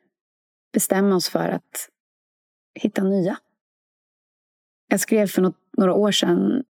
bestämma 0.73 1.17
oss 1.17 1.29
för 1.29 1.49
att 1.49 1.89
hitta 2.75 3.03
nya. 3.03 3.39
Jag 4.89 5.01
skrev 5.01 5.27
för 5.27 5.43
något, 5.43 5.57
några 5.77 5.95
år 5.95 6.13
sedan 6.13 6.65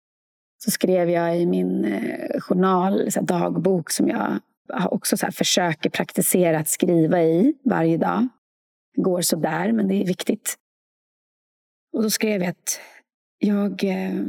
så 0.64 0.70
skrev 0.70 1.10
jag 1.10 1.40
i 1.40 1.46
min 1.46 1.84
eh, 1.84 2.40
journal, 2.40 3.12
så 3.12 3.20
dagbok 3.20 3.90
som 3.90 4.08
jag 4.08 4.40
också 4.90 5.16
så 5.16 5.32
försöker 5.32 5.90
praktisera 5.90 6.58
att 6.58 6.68
skriva 6.68 7.22
i 7.22 7.54
varje 7.64 7.96
dag. 7.96 8.28
Det 8.94 9.02
går 9.02 9.22
sådär, 9.22 9.72
men 9.72 9.88
det 9.88 9.94
är 9.94 10.06
viktigt. 10.06 10.58
Och 11.92 12.02
då 12.02 12.10
skrev 12.10 12.40
jag 12.40 12.50
att 12.50 12.80
jag, 13.38 13.84
eh, 13.84 14.24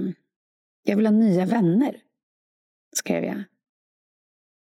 jag 0.83 0.95
vill 0.95 1.05
ha 1.05 1.13
nya 1.13 1.45
vänner. 1.45 1.95
Skrev 2.95 3.23
jag. 3.23 3.43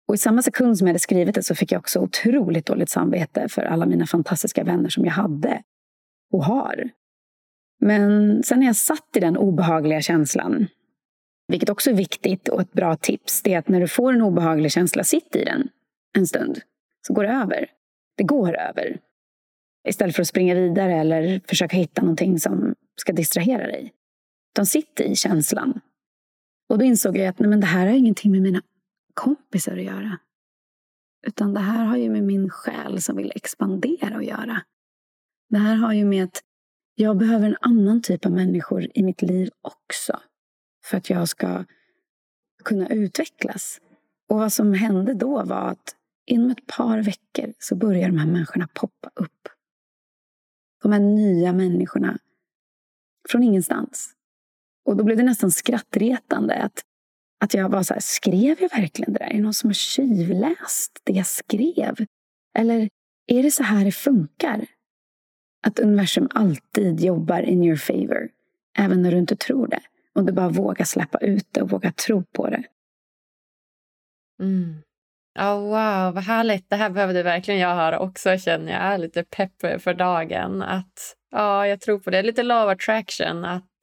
Och 0.07 0.16
i 0.16 0.18
samma 0.18 0.41
sekund 0.41 0.78
som 0.78 0.88
jag 0.88 0.89
hade 0.93 0.99
skrivit 0.99 1.36
det 1.36 1.43
så 1.43 1.55
fick 1.55 1.72
jag 1.72 1.80
också 1.80 1.99
otroligt 1.99 2.66
dåligt 2.66 2.89
samvete 2.89 3.49
för 3.49 3.61
alla 3.61 3.86
mina 3.86 4.05
fantastiska 4.05 4.63
vänner 4.63 4.89
som 4.89 5.05
jag 5.05 5.11
hade 5.11 5.63
och 6.32 6.45
har. 6.45 6.89
Men 7.80 8.43
sen 8.43 8.59
när 8.59 8.66
jag 8.66 8.76
satt 8.76 9.16
i 9.16 9.20
den 9.20 9.38
obehagliga 9.38 10.01
känslan, 10.01 10.68
vilket 11.47 11.70
också 11.70 11.89
är 11.89 11.93
viktigt 11.93 12.47
och 12.47 12.61
ett 12.61 12.74
bra 12.74 12.95
tips, 12.95 13.41
det 13.41 13.53
är 13.53 13.59
att 13.59 13.68
när 13.68 13.80
du 13.80 13.88
får 13.88 14.13
en 14.13 14.22
obehaglig 14.22 14.72
känsla, 14.72 15.03
sitt 15.03 15.36
i 15.36 15.43
den 15.43 15.70
en 16.18 16.28
stund, 16.28 16.61
så 17.07 17.13
går 17.13 17.24
det 17.24 17.30
över. 17.30 17.68
Det 18.18 18.24
går 18.24 18.57
över. 18.57 18.99
Istället 19.88 20.16
för 20.16 20.22
att 20.22 20.28
springa 20.28 20.55
vidare 20.55 20.93
eller 20.93 21.41
försöka 21.47 21.78
hitta 21.78 22.01
någonting 22.01 22.39
som 22.39 22.76
ska 22.95 23.13
distrahera 23.13 23.68
dig. 23.68 23.93
Utan 24.53 24.66
sitt 24.66 24.99
i 24.99 25.16
känslan. 25.16 25.82
Och 26.70 26.78
då 26.78 26.86
insåg 26.86 27.18
jag 27.18 27.28
att 27.28 27.39
nej, 27.39 27.49
men 27.49 27.59
det 27.59 27.66
här 27.66 27.88
har 27.88 27.93
ingenting 27.93 28.32
med 28.32 28.41
mina 28.41 28.61
kompisar 29.13 29.78
att 29.78 29.84
göra. 29.84 30.20
Utan 31.28 31.53
det 31.53 31.59
här 31.59 31.86
har 31.86 31.97
ju 31.97 32.09
med 32.09 32.24
min 32.24 32.49
själ 32.49 33.01
som 33.01 33.18
vill 33.18 33.32
expandera 33.36 34.16
att 34.16 34.26
göra. 34.26 34.61
Det 35.49 35.57
här 35.57 35.76
har 35.76 35.93
ju 35.93 36.05
med 36.05 36.24
att 36.24 36.43
jag 36.95 37.18
behöver 37.18 37.47
en 37.47 37.57
annan 37.61 38.01
typ 38.01 38.26
av 38.26 38.32
människor 38.32 38.88
i 38.93 39.03
mitt 39.03 39.22
liv 39.22 39.49
också. 39.61 40.20
För 40.86 40.97
att 40.97 41.09
jag 41.09 41.30
ska 41.30 41.66
kunna 42.63 42.89
utvecklas. 42.89 43.82
Och 44.30 44.39
vad 44.39 44.53
som 44.53 44.74
hände 44.74 45.13
då 45.13 45.43
var 45.43 45.70
att 45.70 45.95
inom 46.26 46.51
ett 46.51 46.68
par 46.68 47.01
veckor 47.01 47.53
så 47.59 47.76
börjar 47.76 48.09
de 48.09 48.18
här 48.18 48.28
människorna 48.28 48.68
poppa 48.74 49.09
upp. 49.16 49.49
De 50.84 50.91
här 50.91 50.99
nya 50.99 51.53
människorna 51.53 52.18
från 53.30 53.43
ingenstans. 53.43 54.14
Och 54.86 54.98
då 54.98 55.04
blev 55.04 55.18
det 55.18 55.24
nästan 55.24 55.52
skrattretande 55.52 56.56
att 56.56 56.84
att 57.40 57.54
jag 57.54 57.70
var 57.70 57.84
så 57.84 57.94
här, 57.94 58.02
skrev 58.02 58.62
jag 58.62 58.70
verkligen 58.70 59.14
det 59.14 59.20
där? 59.20 59.26
Är 59.26 59.34
det 59.34 59.42
någon 59.42 59.54
som 59.54 59.70
har 59.70 59.74
tjuvläst 59.74 61.02
det 61.04 61.14
jag 61.14 61.28
skrev? 61.28 61.96
Eller 62.58 62.90
är 63.28 63.44
det 63.44 63.52
så 63.52 63.64
här 63.64 63.86
det 63.86 63.92
funkar? 63.92 64.66
Att 65.68 65.80
universum 65.80 66.30
alltid 66.34 67.00
jobbar 67.00 67.42
in 67.42 67.64
your 67.64 67.78
favor, 67.78 68.30
även 68.78 69.02
när 69.02 69.12
du 69.12 69.18
inte 69.18 69.36
tror 69.36 69.68
det. 69.68 69.82
Om 70.14 70.26
du 70.26 70.34
bara 70.34 70.50
vågar 70.50 70.86
släppa 70.86 71.18
ut 71.18 71.48
det 71.52 71.62
och 71.62 71.70
vågar 71.70 71.92
tro 71.92 72.24
på 72.24 72.50
det. 72.50 72.64
Mm. 74.42 74.76
Oh, 75.40 75.60
wow, 75.60 76.14
vad 76.14 76.24
härligt. 76.24 76.70
Det 76.70 76.76
här 76.76 76.90
behövde 76.90 77.24
verkligen 77.24 77.60
jag 77.60 77.76
höra 77.76 78.00
också, 78.00 78.38
känner 78.38 78.72
jag. 78.72 78.82
är 78.82 78.98
lite 78.98 79.24
pepp 79.24 79.82
för 79.82 79.94
dagen. 79.94 80.62
Att, 80.62 81.16
ja, 81.32 81.68
jag 81.68 81.82
tror 81.82 82.00
på 82.00 82.10
det. 82.10 82.24
Lite 82.24 82.44
law 82.44 82.70
attraction. 82.70 83.46
Att 83.46 83.74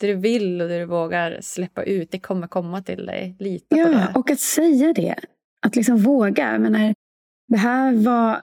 det 0.00 0.06
du 0.06 0.14
vill 0.14 0.62
och 0.62 0.68
det 0.68 0.78
du 0.78 0.84
vågar 0.84 1.38
släppa 1.40 1.82
ut, 1.82 2.10
det 2.10 2.18
kommer 2.18 2.46
komma 2.46 2.82
till 2.82 3.06
dig. 3.06 3.36
Lita 3.38 3.76
ja, 3.76 3.84
på 3.84 3.90
det. 3.92 4.12
och 4.14 4.30
att 4.30 4.40
säga 4.40 4.92
det. 4.92 5.16
Att 5.62 5.76
liksom 5.76 5.98
våga. 5.98 6.52
Jag 6.52 6.60
menar, 6.60 6.94
det 7.48 7.56
här 7.56 7.92
var 7.92 8.42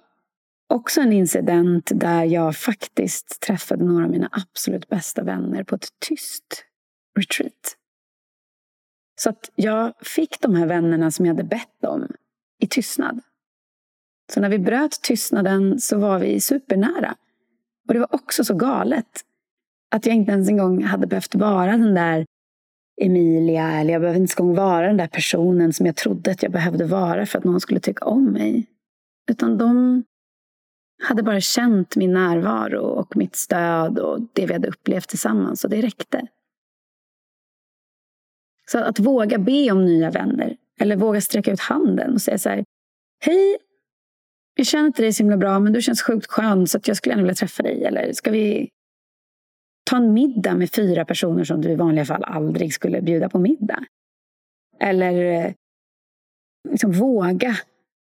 också 0.69 1.01
en 1.01 1.13
incident 1.13 1.91
där 1.95 2.23
jag 2.23 2.55
faktiskt 2.55 3.39
träffade 3.41 3.85
några 3.85 4.05
av 4.05 4.11
mina 4.11 4.29
absolut 4.31 4.89
bästa 4.89 5.23
vänner 5.23 5.63
på 5.63 5.75
ett 5.75 5.87
tyst 6.07 6.65
retreat. 7.19 7.77
Så 9.19 9.29
att 9.29 9.49
jag 9.55 9.93
fick 10.01 10.41
de 10.41 10.55
här 10.55 10.67
vännerna 10.67 11.11
som 11.11 11.25
jag 11.25 11.33
hade 11.33 11.43
bett 11.43 11.83
om 11.87 12.07
i 12.59 12.67
tystnad. 12.67 13.21
Så 14.33 14.39
när 14.39 14.49
vi 14.49 14.59
bröt 14.59 15.01
tystnaden 15.01 15.79
så 15.79 15.97
var 15.97 16.19
vi 16.19 16.39
supernära. 16.39 17.15
Och 17.87 17.93
det 17.93 17.99
var 17.99 18.15
också 18.15 18.43
så 18.43 18.53
galet. 18.53 19.23
Att 19.91 20.05
jag 20.05 20.15
inte 20.15 20.31
ens 20.31 20.49
en 20.49 20.57
gång 20.57 20.83
hade 20.83 21.07
behövt 21.07 21.35
vara 21.35 21.71
den 21.71 21.93
där 21.93 22.25
Emilia 23.01 23.71
eller 23.71 23.93
jag 23.93 24.01
behövde 24.01 24.21
inte 24.21 24.31
ens 24.31 24.39
en 24.39 24.45
gång 24.45 24.55
vara 24.55 24.87
den 24.87 24.97
där 24.97 25.07
personen 25.07 25.73
som 25.73 25.85
jag 25.85 25.95
trodde 25.95 26.31
att 26.31 26.43
jag 26.43 26.51
behövde 26.51 26.85
vara 26.85 27.25
för 27.25 27.37
att 27.37 27.43
någon 27.43 27.61
skulle 27.61 27.79
tycka 27.79 28.05
om 28.05 28.25
mig. 28.25 28.65
Utan 29.29 29.57
de 29.57 30.03
hade 31.03 31.23
bara 31.23 31.41
känt 31.41 31.95
min 31.95 32.13
närvaro 32.13 32.81
och 32.81 33.17
mitt 33.17 33.35
stöd 33.35 33.99
och 33.99 34.21
det 34.33 34.45
vi 34.45 34.53
hade 34.53 34.67
upplevt 34.67 35.09
tillsammans 35.09 35.63
och 35.63 35.69
det 35.69 35.81
räckte. 35.81 36.27
Så 38.71 38.79
att 38.79 38.99
våga 38.99 39.37
be 39.37 39.71
om 39.71 39.85
nya 39.85 40.11
vänner 40.11 40.57
eller 40.79 40.95
våga 40.95 41.21
sträcka 41.21 41.51
ut 41.51 41.59
handen 41.59 42.13
och 42.13 42.21
säga 42.21 42.37
så 42.37 42.49
här 42.49 42.63
Hej, 43.19 43.57
jag 44.55 44.65
känner 44.65 44.87
inte 44.87 45.01
dig 45.01 45.13
så 45.13 45.23
himla 45.23 45.37
bra 45.37 45.59
men 45.59 45.73
du 45.73 45.81
känns 45.81 46.01
sjukt 46.01 46.27
skön 46.31 46.67
så 46.67 46.79
jag 46.85 46.97
skulle 46.97 47.13
gärna 47.13 47.23
vilja 47.23 47.35
träffa 47.35 47.63
dig. 47.63 47.83
Eller 47.83 48.13
ska 48.13 48.31
vi 48.31 48.69
Ta 49.87 49.97
en 49.97 50.13
middag 50.13 50.55
med 50.55 50.71
fyra 50.71 51.05
personer 51.05 51.43
som 51.43 51.61
du 51.61 51.69
i 51.69 51.75
vanliga 51.75 52.05
fall 52.05 52.23
aldrig 52.23 52.73
skulle 52.73 53.01
bjuda 53.01 53.29
på 53.29 53.39
middag. 53.39 53.85
Eller 54.79 55.45
eh, 55.45 55.53
liksom 56.69 56.91
våga 56.91 57.57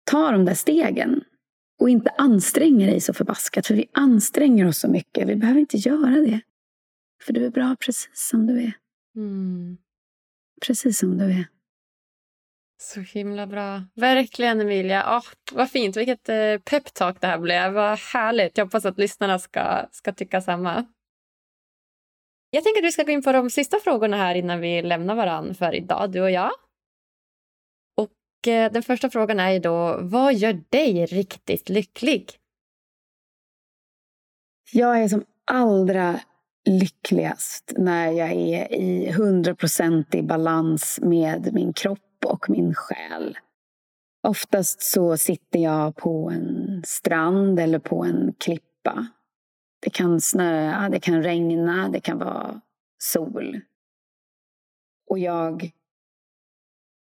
ta 0.03 0.31
de 0.31 0.45
där 0.45 0.53
stegen. 0.53 1.23
Och 1.79 1.89
inte 1.89 2.09
anstränga 2.17 2.85
dig 2.85 3.01
så 3.01 3.13
förbaskat. 3.13 3.67
För 3.67 3.75
vi 3.75 3.89
anstränger 3.93 4.67
oss 4.67 4.77
så 4.77 4.87
mycket. 4.87 5.27
Vi 5.27 5.35
behöver 5.35 5.59
inte 5.59 5.77
göra 5.77 6.21
det. 6.21 6.41
För 7.25 7.33
du 7.33 7.45
är 7.45 7.49
bra 7.49 7.75
precis 7.85 8.29
som 8.29 8.47
du 8.47 8.63
är. 8.63 8.73
Mm. 9.15 9.77
Precis 10.65 10.99
som 10.99 11.17
du 11.17 11.25
är. 11.25 11.47
Så 12.81 12.99
himla 12.99 13.47
bra. 13.47 13.83
Verkligen, 13.95 14.61
Emilia. 14.61 15.17
Oh, 15.17 15.25
vad 15.51 15.69
fint. 15.69 15.97
Vilket 15.97 16.29
eh, 16.29 16.57
peptalk 16.57 17.21
det 17.21 17.27
här 17.27 17.37
blev. 17.37 17.73
Vad 17.73 17.99
härligt. 17.99 18.57
Jag 18.57 18.65
hoppas 18.65 18.85
att 18.85 18.97
lyssnarna 18.97 19.39
ska, 19.39 19.85
ska 19.91 20.13
tycka 20.13 20.41
samma. 20.41 20.85
Jag 22.55 22.63
tänker 22.63 22.81
att 22.81 22.85
vi 22.87 22.91
ska 22.91 23.03
gå 23.03 23.11
in 23.11 23.23
på 23.23 23.31
de 23.31 23.49
sista 23.49 23.79
frågorna 23.79 24.17
här 24.17 24.35
innan 24.35 24.59
vi 24.59 24.81
lämnar 24.81 25.15
varann 25.15 25.55
för 25.55 25.75
idag, 25.75 26.11
du 26.11 26.21
och 26.21 26.31
jag. 26.31 26.51
Och 27.97 28.47
eh, 28.47 28.71
Den 28.71 28.83
första 28.83 29.09
frågan 29.09 29.39
är 29.39 29.51
ju 29.51 29.59
då, 29.59 29.99
vad 30.01 30.33
gör 30.33 30.61
dig 30.69 31.05
riktigt 31.05 31.69
lycklig? 31.69 32.31
Jag 34.71 35.01
är 35.01 35.07
som 35.07 35.23
allra 35.51 36.19
lyckligast 36.69 37.73
när 37.77 38.11
jag 38.11 38.31
är 38.31 38.73
i 38.73 39.11
hundraprocentig 39.11 40.25
balans 40.25 40.99
med 41.01 41.53
min 41.53 41.73
kropp 41.73 42.25
och 42.25 42.49
min 42.49 42.73
själ. 42.75 43.37
Oftast 44.27 44.81
så 44.81 45.17
sitter 45.17 45.59
jag 45.59 45.95
på 45.95 46.29
en 46.29 46.81
strand 46.85 47.59
eller 47.59 47.79
på 47.79 48.03
en 48.03 48.33
klippa 48.37 49.07
det 49.83 49.89
kan 49.89 50.21
snöa, 50.21 50.89
det 50.89 50.99
kan 50.99 51.23
regna, 51.23 51.89
det 51.89 51.99
kan 51.99 52.17
vara 52.17 52.61
sol. 52.97 53.61
Och 55.09 55.19
jag 55.19 55.71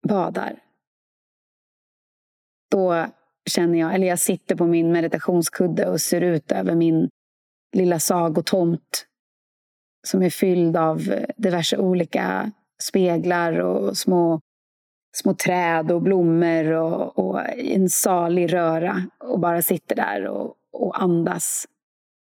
badar. 0.09 0.63
Då 2.71 3.07
känner 3.51 3.79
jag, 3.79 3.95
eller 3.95 4.07
jag 4.07 4.19
sitter 4.19 4.57
på 4.57 4.67
min 4.67 4.93
meditationskudde 4.93 5.89
och 5.89 6.01
ser 6.01 6.21
ut 6.21 6.53
över 6.53 6.75
min 6.75 7.09
lilla 7.73 7.99
sagotomt 7.99 9.07
som 10.07 10.23
är 10.23 10.31
fylld 10.31 10.77
av 10.77 11.25
diverse 11.37 11.77
olika 11.77 12.53
speglar 12.83 13.59
och 13.59 13.97
små, 13.97 14.41
små 15.17 15.35
träd 15.35 15.91
och 15.91 16.03
blommor 16.03 16.73
och, 16.73 17.19
och 17.19 17.41
en 17.59 17.89
salig 17.89 18.53
röra 18.53 19.03
och 19.19 19.41
bara 19.41 19.63
sitter 19.63 19.97
där 19.97 20.27
och, 20.27 20.55
och 20.73 21.03
andas 21.03 21.67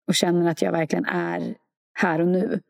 och 0.10 0.16
känner 0.16 0.52
att 0.52 0.62
jag 0.62 0.72
verkligen 0.72 1.06
är 1.06 1.56
här 1.94 2.22
och 2.22 2.28
nu 2.28 2.62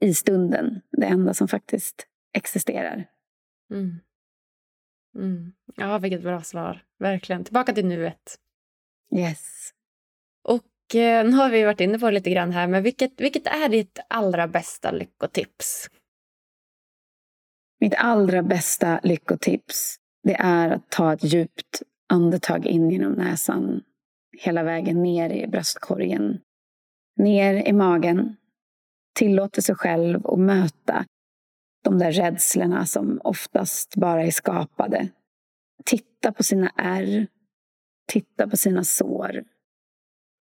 i 0.00 0.14
stunden. 0.14 0.80
Det 0.90 1.06
enda 1.06 1.34
som 1.34 1.48
faktiskt 1.48 2.06
existerar. 2.32 3.06
Mm. 3.70 4.00
Mm. 5.16 5.52
Ja, 5.76 5.98
vilket 5.98 6.22
bra 6.22 6.42
svar. 6.42 6.84
Verkligen. 6.98 7.44
Tillbaka 7.44 7.72
till 7.72 7.86
nuet. 7.86 8.38
Yes. 9.16 9.70
Och 10.42 10.94
eh, 10.94 11.24
nu 11.24 11.32
har 11.32 11.50
vi 11.50 11.64
varit 11.64 11.80
inne 11.80 11.98
på 11.98 12.06
det 12.06 12.12
lite 12.12 12.30
grann 12.30 12.52
här, 12.52 12.66
men 12.66 12.82
vilket, 12.82 13.20
vilket 13.20 13.46
är 13.46 13.68
ditt 13.68 13.98
allra 14.08 14.48
bästa 14.48 14.90
lyckotips? 14.90 15.90
Mitt 17.80 17.94
allra 17.94 18.42
bästa 18.42 19.00
lyckotips 19.02 19.96
det 20.22 20.34
är 20.34 20.70
att 20.70 20.90
ta 20.90 21.12
ett 21.12 21.24
djupt 21.24 21.82
andetag 22.08 22.66
in 22.66 22.90
genom 22.90 23.12
näsan 23.12 23.82
hela 24.38 24.62
vägen 24.62 25.02
ner 25.02 25.30
i 25.30 25.46
bröstkorgen. 25.46 26.40
Ner 27.16 27.68
i 27.68 27.72
magen. 27.72 28.36
Tillåter 29.14 29.62
sig 29.62 29.74
själv 29.74 30.26
att 30.26 30.38
möta 30.38 31.06
de 31.82 31.98
där 31.98 32.12
rädslorna 32.12 32.86
som 32.86 33.20
oftast 33.24 33.96
bara 33.96 34.22
är 34.22 34.30
skapade. 34.30 35.08
Titta 35.84 36.32
på 36.32 36.42
sina 36.42 36.72
ärr. 36.76 37.26
Titta 38.12 38.48
på 38.48 38.56
sina 38.56 38.84
sår. 38.84 39.44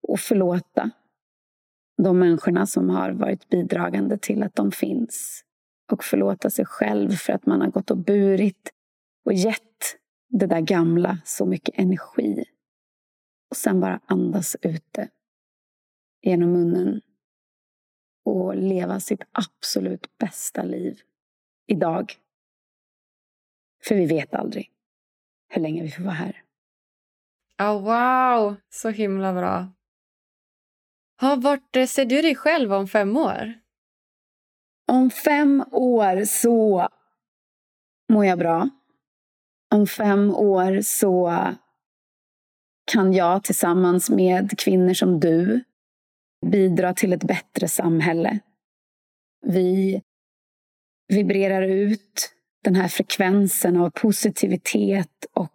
Och 0.02 0.20
förlåta 0.20 0.90
de 2.02 2.18
människorna 2.18 2.66
som 2.66 2.90
har 2.90 3.10
varit 3.10 3.48
bidragande 3.48 4.18
till 4.18 4.42
att 4.42 4.54
de 4.54 4.72
finns. 4.72 5.44
Och 5.92 6.04
förlåta 6.04 6.50
sig 6.50 6.64
själv 6.64 7.10
för 7.10 7.32
att 7.32 7.46
man 7.46 7.60
har 7.60 7.68
gått 7.68 7.90
och 7.90 7.98
burit 7.98 8.70
och 9.24 9.32
gett 9.32 9.96
det 10.28 10.46
där 10.46 10.60
gamla 10.60 11.18
så 11.24 11.46
mycket 11.46 11.78
energi. 11.78 12.44
Och 13.50 13.56
sen 13.56 13.80
bara 13.80 14.00
andas 14.06 14.56
ut 14.62 14.84
det 14.90 15.08
genom 16.22 16.52
munnen 16.52 17.00
och 18.24 18.56
leva 18.56 19.00
sitt 19.00 19.22
absolut 19.32 20.18
bästa 20.18 20.62
liv 20.62 21.00
idag. 21.66 22.14
För 23.84 23.94
vi 23.94 24.06
vet 24.06 24.34
aldrig 24.34 24.70
hur 25.48 25.62
länge 25.62 25.82
vi 25.82 25.90
får 25.90 26.02
vara 26.02 26.14
här. 26.14 26.42
Oh, 27.58 27.82
wow, 27.82 28.56
så 28.68 28.88
himla 28.88 29.32
bra. 29.32 29.68
Ha, 31.20 31.36
vart 31.36 31.76
eh, 31.76 31.86
ser 31.86 32.04
du 32.04 32.22
dig 32.22 32.34
själv 32.34 32.72
om 32.72 32.88
fem 32.88 33.16
år? 33.16 33.54
Om 34.86 35.10
fem 35.10 35.64
år 35.70 36.24
så 36.24 36.88
mår 38.08 38.24
jag 38.24 38.38
bra. 38.38 38.68
Om 39.70 39.86
fem 39.86 40.34
år 40.34 40.80
så 40.80 41.32
kan 42.92 43.12
jag 43.12 43.44
tillsammans 43.44 44.10
med 44.10 44.58
kvinnor 44.58 44.94
som 44.94 45.20
du 45.20 45.64
bidra 46.46 46.94
till 46.94 47.12
ett 47.12 47.24
bättre 47.24 47.68
samhälle. 47.68 48.38
Vi 49.46 50.02
vibrerar 51.08 51.62
ut 51.62 52.34
den 52.64 52.74
här 52.74 52.88
frekvensen 52.88 53.76
av 53.76 53.90
positivitet 53.90 55.26
och 55.32 55.52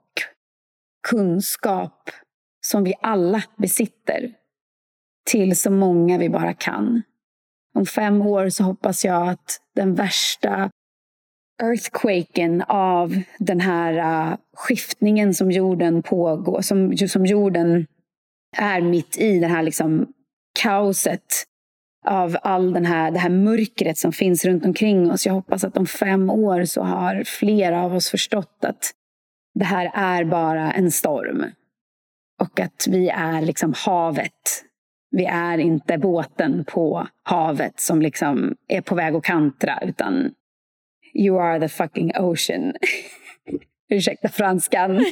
kunskap 1.08 2.10
som 2.66 2.84
vi 2.84 2.94
alla 3.02 3.44
besitter 3.58 4.34
till 5.26 5.58
så 5.58 5.72
många 5.72 6.18
vi 6.18 6.30
bara 6.30 6.54
kan. 6.54 7.02
Om 7.76 7.86
fem 7.86 8.22
år 8.22 8.50
så 8.50 8.64
hoppas 8.64 9.06
jag 9.06 9.30
att 9.30 9.62
den 9.76 9.96
värsta 9.96 10.72
earthquaken 11.64 12.64
av 12.68 13.22
den 13.40 13.60
här 13.60 13.94
uh, 14.32 14.38
skiftningen 14.54 15.34
som 15.34 15.52
jorden 15.52 16.04
pågår, 16.04 16.62
som, 16.62 16.98
som 16.98 17.26
jorden 17.26 17.88
är 18.58 18.82
mitt 18.82 19.18
i, 19.18 19.40
den 19.40 19.52
här 19.52 19.64
liksom 19.64 20.14
kaoset 20.54 21.46
av 22.06 22.38
all 22.42 22.74
den 22.74 22.86
här, 22.86 23.12
det 23.12 23.20
här 23.20 23.30
mörkret 23.30 23.98
som 23.98 24.12
finns 24.12 24.46
runt 24.46 24.66
omkring 24.66 25.12
oss. 25.12 25.26
Jag 25.26 25.34
hoppas 25.34 25.64
att 25.64 25.78
om 25.78 25.86
fem 25.86 26.30
år 26.30 26.66
så 26.66 26.82
har 26.82 27.24
flera 27.24 27.84
av 27.84 27.96
oss 27.96 28.10
förstått 28.10 28.58
att 28.66 28.92
det 29.54 29.66
här 29.66 29.92
är 29.94 30.24
bara 30.24 30.72
en 30.72 30.92
storm. 30.92 31.46
Och 32.42 32.60
att 32.60 32.88
vi 32.90 33.10
är 33.10 33.42
liksom 33.42 33.74
havet. 33.86 34.64
Vi 35.12 35.26
är 35.26 35.58
inte 35.58 35.98
båten 35.98 36.66
på 36.66 37.08
havet 37.24 37.80
som 37.80 38.02
liksom 38.02 38.56
är 38.68 38.82
på 38.82 38.96
väg 38.96 39.16
att 39.16 39.24
kantra, 39.24 39.80
utan 39.82 40.32
you 41.14 41.42
are 41.42 41.60
the 41.60 41.70
fucking 41.70 42.12
ocean. 42.18 42.74
Ursäkta 43.94 44.30
franskan. 44.30 45.06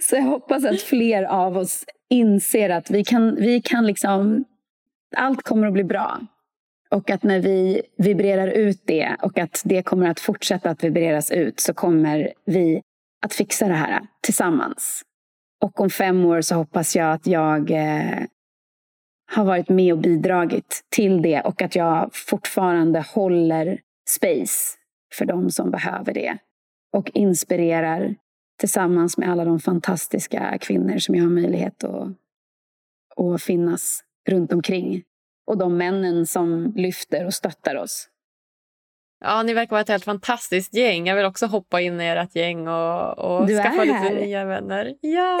så 0.00 0.16
jag 0.16 0.22
hoppas 0.22 0.64
att 0.64 0.80
fler 0.80 1.22
av 1.22 1.56
oss 1.56 1.84
inser 2.10 2.70
att 2.70 2.90
vi 2.90 3.04
kan, 3.04 3.34
vi 3.34 3.60
kan 3.60 3.86
liksom 3.86 4.44
allt 5.16 5.42
kommer 5.42 5.66
att 5.66 5.72
bli 5.72 5.84
bra. 5.84 6.20
Och 6.90 7.10
att 7.10 7.22
när 7.22 7.40
vi 7.40 7.82
vibrerar 7.98 8.48
ut 8.48 8.82
det 8.86 9.16
och 9.22 9.38
att 9.38 9.62
det 9.64 9.82
kommer 9.82 10.10
att 10.10 10.20
fortsätta 10.20 10.70
att 10.70 10.84
vibreras 10.84 11.30
ut 11.30 11.60
så 11.60 11.74
kommer 11.74 12.32
vi 12.44 12.82
att 13.24 13.34
fixa 13.34 13.68
det 13.68 13.74
här 13.74 14.00
tillsammans. 14.22 15.02
Och 15.62 15.80
om 15.80 15.90
fem 15.90 16.24
år 16.24 16.40
så 16.40 16.54
hoppas 16.54 16.96
jag 16.96 17.12
att 17.12 17.26
jag 17.26 17.70
eh, 17.70 18.24
har 19.32 19.44
varit 19.44 19.68
med 19.68 19.92
och 19.92 19.98
bidragit 19.98 20.84
till 20.88 21.22
det 21.22 21.40
och 21.40 21.62
att 21.62 21.76
jag 21.76 22.10
fortfarande 22.12 23.04
håller 23.14 23.80
space 24.08 24.78
för 25.18 25.24
de 25.24 25.50
som 25.50 25.70
behöver 25.70 26.14
det. 26.14 26.38
Och 26.94 27.10
inspirerar 27.14 28.14
tillsammans 28.60 29.18
med 29.18 29.30
alla 29.30 29.44
de 29.44 29.60
fantastiska 29.60 30.58
kvinnor 30.60 30.98
som 30.98 31.14
jag 31.14 31.24
har 31.24 31.30
möjlighet 31.30 31.84
att, 31.84 32.08
att 33.16 33.42
finnas 33.42 34.04
runt 34.28 34.52
omkring. 34.52 35.02
Och 35.46 35.58
de 35.58 35.76
männen 35.76 36.26
som 36.26 36.72
lyfter 36.76 37.26
och 37.26 37.34
stöttar 37.34 37.76
oss. 37.76 38.08
Ja, 39.24 39.42
ni 39.42 39.54
verkar 39.54 39.70
vara 39.70 39.80
ett 39.80 39.88
helt 39.88 40.04
fantastiskt 40.04 40.74
gäng. 40.74 41.06
Jag 41.06 41.16
vill 41.16 41.24
också 41.24 41.46
hoppa 41.46 41.80
in 41.80 42.00
i 42.00 42.04
ert 42.04 42.36
gäng 42.36 42.68
och, 42.68 43.18
och 43.18 43.46
du 43.46 43.62
skaffa 43.62 43.84
lite 43.84 44.14
nya 44.14 44.44
vänner. 44.44 44.94
Ja, 45.00 45.40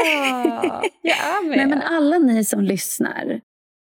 jag 1.02 1.16
är 1.16 1.48
med. 1.48 1.56
Nej, 1.56 1.66
men 1.66 1.82
alla 1.82 2.18
ni 2.18 2.44
som 2.44 2.60
lyssnar 2.60 3.40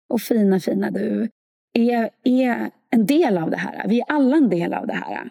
och 0.08 0.20
fina, 0.20 0.60
fina 0.60 0.90
du 0.90 1.28
är, 1.72 2.10
är 2.24 2.70
en 2.90 3.06
del 3.06 3.38
av 3.38 3.50
det 3.50 3.56
här. 3.56 3.88
Vi 3.88 4.00
är 4.00 4.04
alla 4.08 4.36
en 4.36 4.48
del 4.48 4.74
av 4.74 4.86
det 4.86 4.94
här. 4.94 5.30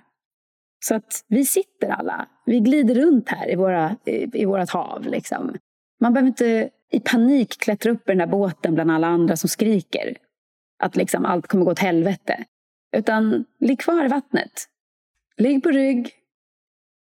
Så 0.87 0.95
att 0.95 1.25
vi 1.27 1.45
sitter 1.45 1.89
alla, 1.89 2.27
vi 2.45 2.59
glider 2.59 2.95
runt 2.95 3.29
här 3.29 3.51
i, 3.51 3.55
våra, 3.55 3.95
i, 4.05 4.41
i 4.41 4.45
vårat 4.45 4.69
hav. 4.69 5.07
Liksom. 5.07 5.57
Man 5.99 6.13
behöver 6.13 6.27
inte 6.27 6.69
i 6.91 6.99
panik 6.99 7.57
klättra 7.59 7.91
upp 7.91 8.09
i 8.09 8.11
den 8.11 8.17
där 8.17 8.27
båten 8.27 8.75
bland 8.75 8.91
alla 8.91 9.07
andra 9.07 9.37
som 9.37 9.49
skriker 9.49 10.17
att 10.79 10.95
liksom 10.95 11.25
allt 11.25 11.47
kommer 11.47 11.65
gå 11.65 11.71
åt 11.71 11.79
helvete. 11.79 12.45
Utan 12.95 13.45
ligg 13.59 13.79
kvar 13.79 14.05
i 14.05 14.07
vattnet. 14.07 14.51
Ligg 15.37 15.63
på 15.63 15.69
rygg 15.69 16.11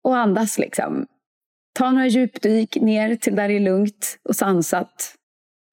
och 0.04 0.18
andas 0.18 0.58
liksom. 0.58 1.08
Ta 1.74 1.92
några 1.92 2.08
djupdyk 2.08 2.76
ner 2.76 3.16
till 3.16 3.36
där 3.36 3.48
det 3.48 3.56
är 3.56 3.60
lugnt 3.60 4.20
och 4.24 4.36
sansat. 4.36 5.16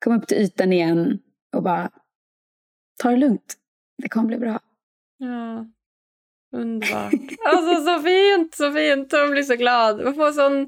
Kom 0.04 0.16
upp 0.16 0.26
till 0.26 0.38
ytan 0.38 0.72
igen 0.72 1.18
och 1.52 1.62
bara 1.62 1.90
ta 3.02 3.10
det 3.10 3.16
lugnt. 3.16 3.54
Det 4.02 4.08
kommer 4.08 4.28
bli 4.28 4.38
bra. 4.38 4.60
Ja, 5.18 5.66
underbart. 6.54 7.12
Alltså 7.44 7.84
så 7.84 8.00
fint, 8.00 8.54
så 8.54 8.72
fint. 8.72 9.12
Man 9.12 9.30
blir 9.30 9.42
så 9.42 9.56
glad. 9.56 10.04
Man 10.04 10.14
får 10.14 10.32
sån 10.32 10.66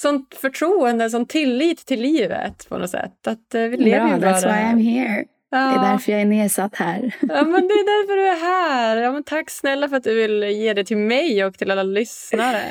sånt 0.00 0.34
förtroende, 0.34 1.10
sån 1.10 1.26
tillit 1.26 1.86
till 1.86 2.00
livet 2.00 2.68
på 2.68 2.78
något 2.78 2.90
sätt. 2.90 3.26
Att 3.26 3.54
uh, 3.54 3.60
vi 3.60 3.76
lever 3.76 4.06
Bra, 4.06 4.14
ju 4.14 4.20
bara... 4.20 4.32
that's 4.32 4.46
why 4.46 4.52
I'm 4.52 4.82
here. 4.82 5.24
Ja. 5.50 5.58
Det 5.58 5.86
är 5.86 5.92
därför 5.92 6.12
jag 6.12 6.20
är 6.20 6.24
nedsatt 6.24 6.76
här. 6.76 7.16
Ja, 7.20 7.42
men 7.44 7.68
det 7.68 7.74
är 7.74 8.02
därför 8.02 8.16
du 8.16 8.28
är 8.28 8.40
här. 8.40 8.96
Ja, 8.96 9.12
men 9.12 9.24
tack 9.24 9.50
snälla 9.50 9.88
för 9.88 9.96
att 9.96 10.04
du 10.04 10.14
vill 10.14 10.42
ge 10.42 10.74
det 10.74 10.84
till 10.84 10.96
mig 10.96 11.44
och 11.44 11.58
till 11.58 11.70
alla 11.70 11.82
lyssnare. 11.82 12.62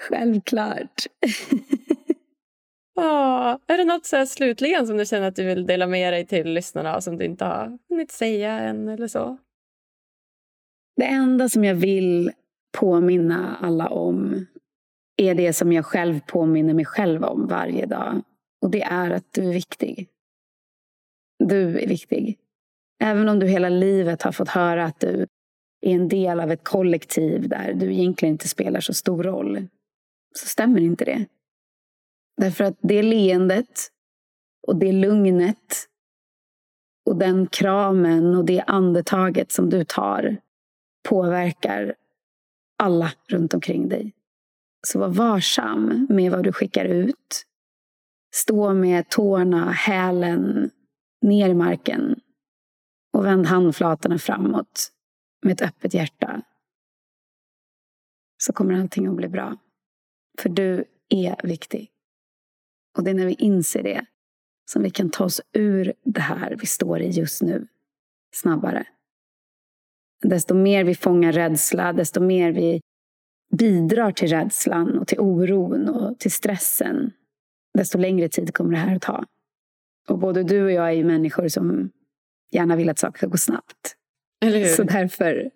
Självklart. 0.00 1.06
ja, 2.96 3.58
är 3.66 3.76
det 3.76 3.84
något 3.84 4.06
så 4.06 4.16
här 4.16 4.26
slutligen 4.26 4.86
som 4.86 4.96
du 4.96 5.06
känner 5.06 5.28
att 5.28 5.36
du 5.36 5.44
vill 5.44 5.66
dela 5.66 5.86
med 5.86 6.12
dig 6.12 6.26
till 6.26 6.52
lyssnarna 6.52 7.00
som 7.00 7.18
du 7.18 7.24
inte 7.24 7.44
har 7.44 7.78
hunnit 7.88 8.10
säga 8.10 8.52
än 8.52 8.88
eller 8.88 9.08
så? 9.08 9.38
Det 10.96 11.04
enda 11.04 11.48
som 11.48 11.64
jag 11.64 11.74
vill 11.74 12.32
påminna 12.78 13.56
alla 13.56 13.88
om 13.88 14.46
är 15.16 15.34
det 15.34 15.52
som 15.52 15.72
jag 15.72 15.86
själv 15.86 16.20
påminner 16.26 16.74
mig 16.74 16.84
själv 16.84 17.24
om 17.24 17.46
varje 17.46 17.86
dag. 17.86 18.22
Och 18.62 18.70
det 18.70 18.82
är 18.82 19.10
att 19.10 19.32
du 19.32 19.48
är 19.48 19.52
viktig. 19.52 20.08
Du 21.38 21.78
är 21.80 21.88
viktig. 21.88 22.38
Även 23.04 23.28
om 23.28 23.38
du 23.38 23.46
hela 23.46 23.68
livet 23.68 24.22
har 24.22 24.32
fått 24.32 24.48
höra 24.48 24.84
att 24.84 25.00
du 25.00 25.26
är 25.80 25.94
en 25.94 26.08
del 26.08 26.40
av 26.40 26.50
ett 26.50 26.64
kollektiv 26.64 27.48
där 27.48 27.74
du 27.74 27.92
egentligen 27.92 28.32
inte 28.32 28.48
spelar 28.48 28.80
så 28.80 28.94
stor 28.94 29.22
roll, 29.22 29.66
så 30.34 30.46
stämmer 30.46 30.80
inte 30.80 31.04
det. 31.04 31.26
Därför 32.36 32.64
att 32.64 32.76
det 32.80 33.02
leendet 33.02 33.88
och 34.66 34.76
det 34.76 34.92
lugnet 34.92 35.88
och 37.06 37.16
den 37.16 37.46
kramen 37.46 38.34
och 38.34 38.44
det 38.44 38.60
andetaget 38.66 39.52
som 39.52 39.70
du 39.70 39.84
tar 39.84 40.36
påverkar 41.06 41.94
alla 42.78 43.12
runt 43.28 43.54
omkring 43.54 43.88
dig. 43.88 44.12
Så 44.86 44.98
var 44.98 45.08
varsam 45.08 46.06
med 46.10 46.32
vad 46.32 46.44
du 46.44 46.52
skickar 46.52 46.84
ut. 46.84 47.46
Stå 48.34 48.74
med 48.74 49.08
tårna, 49.08 49.70
hälen 49.70 50.70
ner 51.22 51.48
i 51.48 51.54
marken 51.54 52.20
och 53.12 53.24
vänd 53.24 53.46
handflatorna 53.46 54.18
framåt 54.18 54.92
med 55.42 55.52
ett 55.52 55.62
öppet 55.62 55.94
hjärta. 55.94 56.42
Så 58.42 58.52
kommer 58.52 58.80
allting 58.80 59.06
att 59.06 59.16
bli 59.16 59.28
bra. 59.28 59.56
För 60.38 60.48
du 60.48 60.84
är 61.08 61.46
viktig. 61.46 61.90
Och 62.96 63.04
det 63.04 63.10
är 63.10 63.14
när 63.14 63.26
vi 63.26 63.34
inser 63.34 63.82
det 63.82 64.06
som 64.70 64.82
vi 64.82 64.90
kan 64.90 65.10
ta 65.10 65.24
oss 65.24 65.40
ur 65.52 65.92
det 66.04 66.20
här 66.20 66.56
vi 66.60 66.66
står 66.66 67.00
i 67.00 67.08
just 67.08 67.42
nu 67.42 67.66
snabbare. 68.34 68.86
Desto 70.22 70.54
mer 70.54 70.84
vi 70.84 70.94
fångar 70.94 71.32
rädsla, 71.32 71.92
desto 71.92 72.20
mer 72.20 72.52
vi 72.52 72.80
bidrar 73.58 74.12
till 74.12 74.28
rädslan 74.28 74.98
och 74.98 75.08
till 75.08 75.20
oron 75.20 75.88
och 75.88 76.18
till 76.18 76.32
stressen, 76.32 77.12
desto 77.74 77.98
längre 77.98 78.28
tid 78.28 78.54
kommer 78.54 78.70
det 78.70 78.76
här 78.76 78.96
att 78.96 79.02
ta. 79.02 79.24
Och 80.08 80.18
både 80.18 80.42
du 80.42 80.64
och 80.64 80.72
jag 80.72 80.88
är 80.88 80.92
ju 80.92 81.04
människor 81.04 81.48
som 81.48 81.90
gärna 82.50 82.76
vill 82.76 82.88
att 82.88 82.98
saker 82.98 83.18
ska 83.18 83.26
gå 83.26 83.36
snabbt. 83.36 83.96
Eller 84.40 84.58
hur? 84.58 84.66
Så 84.66 84.82
därför 84.82 85.50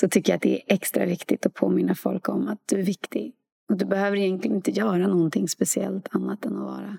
så 0.00 0.08
tycker 0.08 0.32
jag 0.32 0.36
att 0.36 0.42
det 0.42 0.56
är 0.56 0.74
extra 0.74 1.06
viktigt 1.06 1.46
att 1.46 1.54
påminna 1.54 1.94
folk 1.94 2.28
om 2.28 2.48
att 2.48 2.60
du 2.66 2.78
är 2.78 2.82
viktig. 2.82 3.34
Och 3.68 3.76
du 3.76 3.84
behöver 3.84 4.16
egentligen 4.16 4.56
inte 4.56 4.70
göra 4.70 5.06
någonting 5.06 5.48
speciellt 5.48 6.08
annat 6.10 6.44
än 6.44 6.56
att 6.56 6.64
vara 6.64 6.98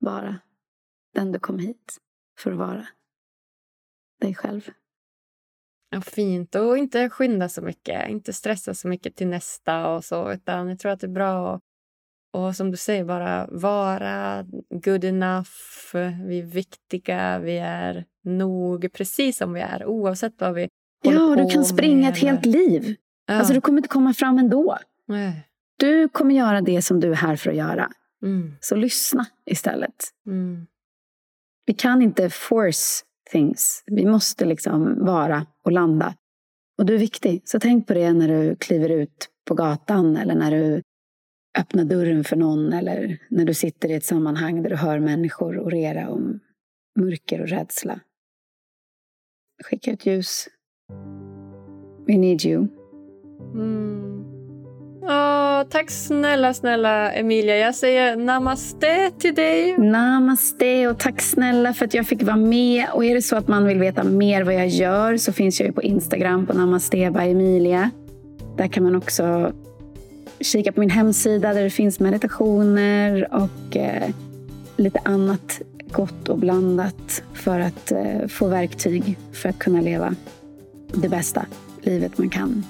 bara 0.00 0.36
den 1.14 1.32
du 1.32 1.38
kom 1.38 1.58
hit 1.58 1.98
för 2.38 2.52
att 2.52 2.58
vara. 2.58 2.86
Dig 4.20 4.34
själv. 4.34 4.70
Ja, 5.90 6.00
fint. 6.00 6.54
Och 6.54 6.78
inte 6.78 7.10
skynda 7.10 7.48
så 7.48 7.62
mycket. 7.62 8.08
Inte 8.08 8.32
stressa 8.32 8.74
så 8.74 8.88
mycket 8.88 9.16
till 9.16 9.28
nästa 9.28 9.88
och 9.88 10.04
så. 10.04 10.32
Utan 10.32 10.68
jag 10.68 10.78
tror 10.78 10.92
att 10.92 11.00
det 11.00 11.06
är 11.06 11.08
bra 11.08 11.54
att 11.54 11.60
och 12.32 12.56
som 12.56 12.70
du 12.70 12.76
säger, 12.76 13.04
bara 13.04 13.46
vara 13.46 14.44
good 14.70 15.04
enough. 15.04 15.50
Vi 16.26 16.38
är 16.38 16.42
viktiga, 16.42 17.38
vi 17.38 17.58
är 17.58 18.04
nog 18.24 18.92
precis 18.92 19.36
som 19.36 19.52
vi 19.52 19.60
är 19.60 19.86
oavsett 19.86 20.40
vad 20.40 20.54
vi 20.54 20.68
håller 21.04 21.18
Ja, 21.18 21.24
och 21.24 21.36
på 21.36 21.42
du 21.42 21.50
kan 21.50 21.64
springa 21.64 22.00
med 22.00 22.10
ett 22.10 22.18
helt 22.18 22.46
liv. 22.46 22.96
Ja. 23.26 23.34
Alltså, 23.34 23.54
du 23.54 23.60
kommer 23.60 23.78
inte 23.78 23.88
komma 23.88 24.14
fram 24.14 24.38
ändå. 24.38 24.78
Nej. 25.06 25.46
Du 25.76 26.08
kommer 26.08 26.34
göra 26.34 26.60
det 26.60 26.82
som 26.82 27.00
du 27.00 27.10
är 27.10 27.14
här 27.14 27.36
för 27.36 27.50
att 27.50 27.56
göra. 27.56 27.90
Mm. 28.22 28.56
Så 28.60 28.76
lyssna 28.76 29.26
istället. 29.46 30.04
Mm. 30.26 30.66
Vi 31.66 31.74
kan 31.74 32.02
inte 32.02 32.30
force 32.30 33.04
things. 33.30 33.82
Vi 33.86 34.06
måste 34.06 34.44
liksom 34.44 35.04
vara 35.04 35.46
och 35.64 35.72
landa. 35.72 36.14
Och 36.78 36.86
du 36.86 36.94
är 36.94 36.98
viktig. 36.98 37.42
Så 37.44 37.60
tänk 37.60 37.86
på 37.86 37.94
det 37.94 38.12
när 38.12 38.28
du 38.28 38.56
kliver 38.56 38.88
ut 38.88 39.28
på 39.48 39.54
gatan 39.54 40.16
eller 40.16 40.34
när 40.34 40.50
du 40.50 40.82
öppnar 41.58 41.84
dörren 41.84 42.24
för 42.24 42.36
någon 42.36 42.72
eller 42.72 43.18
när 43.28 43.44
du 43.44 43.54
sitter 43.54 43.90
i 43.90 43.94
ett 43.94 44.04
sammanhang 44.04 44.62
där 44.62 44.70
du 44.70 44.76
hör 44.76 44.98
människor 44.98 45.58
orera 45.58 46.08
om 46.08 46.40
mörker 46.98 47.40
och 47.40 47.48
rädsla. 47.48 48.00
Skicka 49.64 49.92
ut 49.92 50.06
ljus. 50.06 50.48
We 52.06 52.16
need 52.16 52.44
you. 52.44 52.68
Mm. 53.54 54.19
Oh, 55.10 55.62
tack 55.68 55.90
snälla, 55.90 56.54
snälla 56.54 57.12
Emilia. 57.12 57.56
Jag 57.56 57.74
säger 57.74 58.16
namaste 58.16 59.10
till 59.18 59.34
dig. 59.34 59.78
Namaste 59.78 60.88
och 60.88 60.98
tack 60.98 61.20
snälla 61.20 61.74
för 61.74 61.84
att 61.84 61.94
jag 61.94 62.06
fick 62.06 62.22
vara 62.22 62.36
med. 62.36 62.86
Och 62.92 63.04
är 63.04 63.14
det 63.14 63.22
så 63.22 63.36
att 63.36 63.48
man 63.48 63.66
vill 63.66 63.78
veta 63.78 64.04
mer 64.04 64.44
vad 64.44 64.54
jag 64.54 64.68
gör 64.68 65.16
så 65.16 65.32
finns 65.32 65.60
jag 65.60 65.66
ju 65.66 65.72
på 65.72 65.82
Instagram 65.82 66.46
på 66.46 66.52
Namaste 66.52 67.10
by 67.10 67.30
Emilia. 67.30 67.90
Där 68.56 68.68
kan 68.68 68.84
man 68.84 68.96
också 68.96 69.52
kika 70.40 70.72
på 70.72 70.80
min 70.80 70.90
hemsida 70.90 71.52
där 71.52 71.62
det 71.62 71.70
finns 71.70 72.00
meditationer 72.00 73.28
och 73.34 73.76
eh, 73.76 74.10
lite 74.76 75.00
annat 75.04 75.60
gott 75.92 76.28
och 76.28 76.38
blandat 76.38 77.22
för 77.34 77.60
att 77.60 77.92
eh, 77.92 78.26
få 78.28 78.48
verktyg 78.48 79.18
för 79.32 79.48
att 79.48 79.58
kunna 79.58 79.80
leva 79.80 80.14
det 80.94 81.08
bästa 81.08 81.46
livet 81.82 82.18
man 82.18 82.30
kan. 82.30 82.64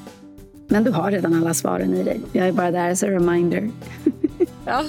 Men 0.72 0.84
du 0.84 0.90
har 0.90 1.10
redan 1.10 1.34
alla 1.34 1.54
svaren 1.54 1.94
i 1.94 2.02
dig. 2.02 2.20
Jag 2.32 2.48
är 2.48 2.52
bara 2.52 2.70
där 2.70 2.90
as 2.90 3.02
a 3.02 3.06
reminder. 3.06 3.70
Ja. 4.64 4.84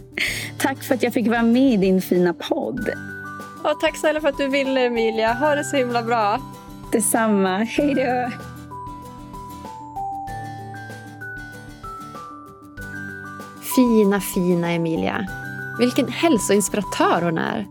Tack 0.58 0.82
för 0.82 0.94
att 0.94 1.02
jag 1.02 1.12
fick 1.12 1.28
vara 1.28 1.42
med 1.42 1.72
i 1.72 1.76
din 1.76 2.02
fina 2.02 2.34
podd. 2.34 2.88
Och 3.62 3.80
tack 3.80 3.96
snälla 3.96 4.20
för 4.20 4.28
att 4.28 4.38
du 4.38 4.48
ville 4.48 4.86
Emilia. 4.86 5.32
Ha 5.32 5.54
det 5.54 5.64
så 5.64 5.76
himla 5.76 6.02
bra. 6.02 6.40
Detsamma. 6.92 7.58
Hej 7.58 7.94
då! 7.94 8.30
Fina, 13.76 14.20
fina 14.20 14.70
Emilia. 14.72 15.26
Vilken 15.78 16.08
hälsoinspiratör 16.08 17.22
hon 17.22 17.38
är. 17.38 17.66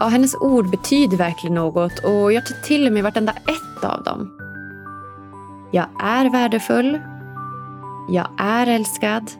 Ja, 0.00 0.06
hennes 0.06 0.34
ord 0.34 0.70
betyder 0.70 1.16
verkligen 1.16 1.54
något 1.54 1.98
och 1.98 2.32
jag 2.32 2.46
tar 2.46 2.54
till 2.54 2.92
mig 2.92 3.02
vartenda 3.02 3.32
ett 3.32 3.84
av 3.84 4.02
dem. 4.02 4.39
Jag 5.72 5.86
är 5.98 6.30
värdefull. 6.30 7.00
Jag 8.08 8.28
är 8.38 8.66
älskad. 8.66 9.30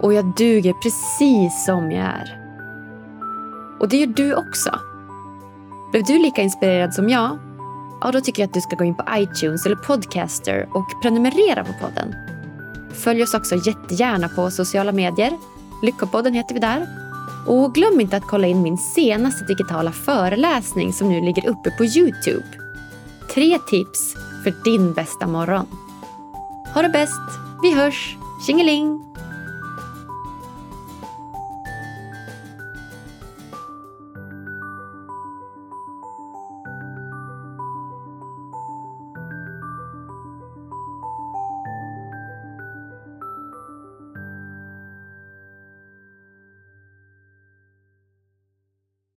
Och 0.00 0.14
jag 0.14 0.34
duger 0.36 0.72
precis 0.72 1.64
som 1.64 1.90
jag 1.90 2.04
är. 2.04 2.42
Och 3.80 3.88
det 3.88 3.96
gör 3.96 4.06
du 4.06 4.34
också. 4.34 4.70
Blev 5.92 6.04
du 6.04 6.18
lika 6.18 6.42
inspirerad 6.42 6.94
som 6.94 7.08
jag? 7.08 7.38
Ja, 8.00 8.10
då 8.12 8.20
tycker 8.20 8.42
jag 8.42 8.48
att 8.48 8.54
du 8.54 8.60
ska 8.60 8.76
gå 8.76 8.84
in 8.84 8.94
på 8.94 9.04
iTunes 9.16 9.66
eller 9.66 9.76
Podcaster 9.76 10.68
och 10.74 11.02
prenumerera 11.02 11.64
på 11.64 11.72
podden. 11.80 12.14
Följ 12.92 13.22
oss 13.22 13.34
också 13.34 13.54
jättegärna 13.66 14.28
på 14.28 14.50
sociala 14.50 14.92
medier. 14.92 15.32
Lyckopodden 15.82 16.34
heter 16.34 16.54
vi 16.54 16.60
där. 16.60 16.86
Och 17.46 17.74
glöm 17.74 18.00
inte 18.00 18.16
att 18.16 18.26
kolla 18.26 18.46
in 18.46 18.62
min 18.62 18.78
senaste 18.78 19.44
digitala 19.44 19.92
föreläsning 19.92 20.92
som 20.92 21.08
nu 21.08 21.20
ligger 21.20 21.48
uppe 21.48 21.70
på 21.70 21.84
Youtube. 21.84 22.46
Tre 23.34 23.58
tips 23.58 24.16
för 24.46 24.64
din 24.64 24.92
bästa 24.92 25.26
morgon. 25.26 25.66
Ha 26.74 26.82
det 26.82 26.88
bäst. 26.88 27.30
Vi 27.62 27.74
hörs. 27.74 28.16
Tjingeling! 28.46 29.05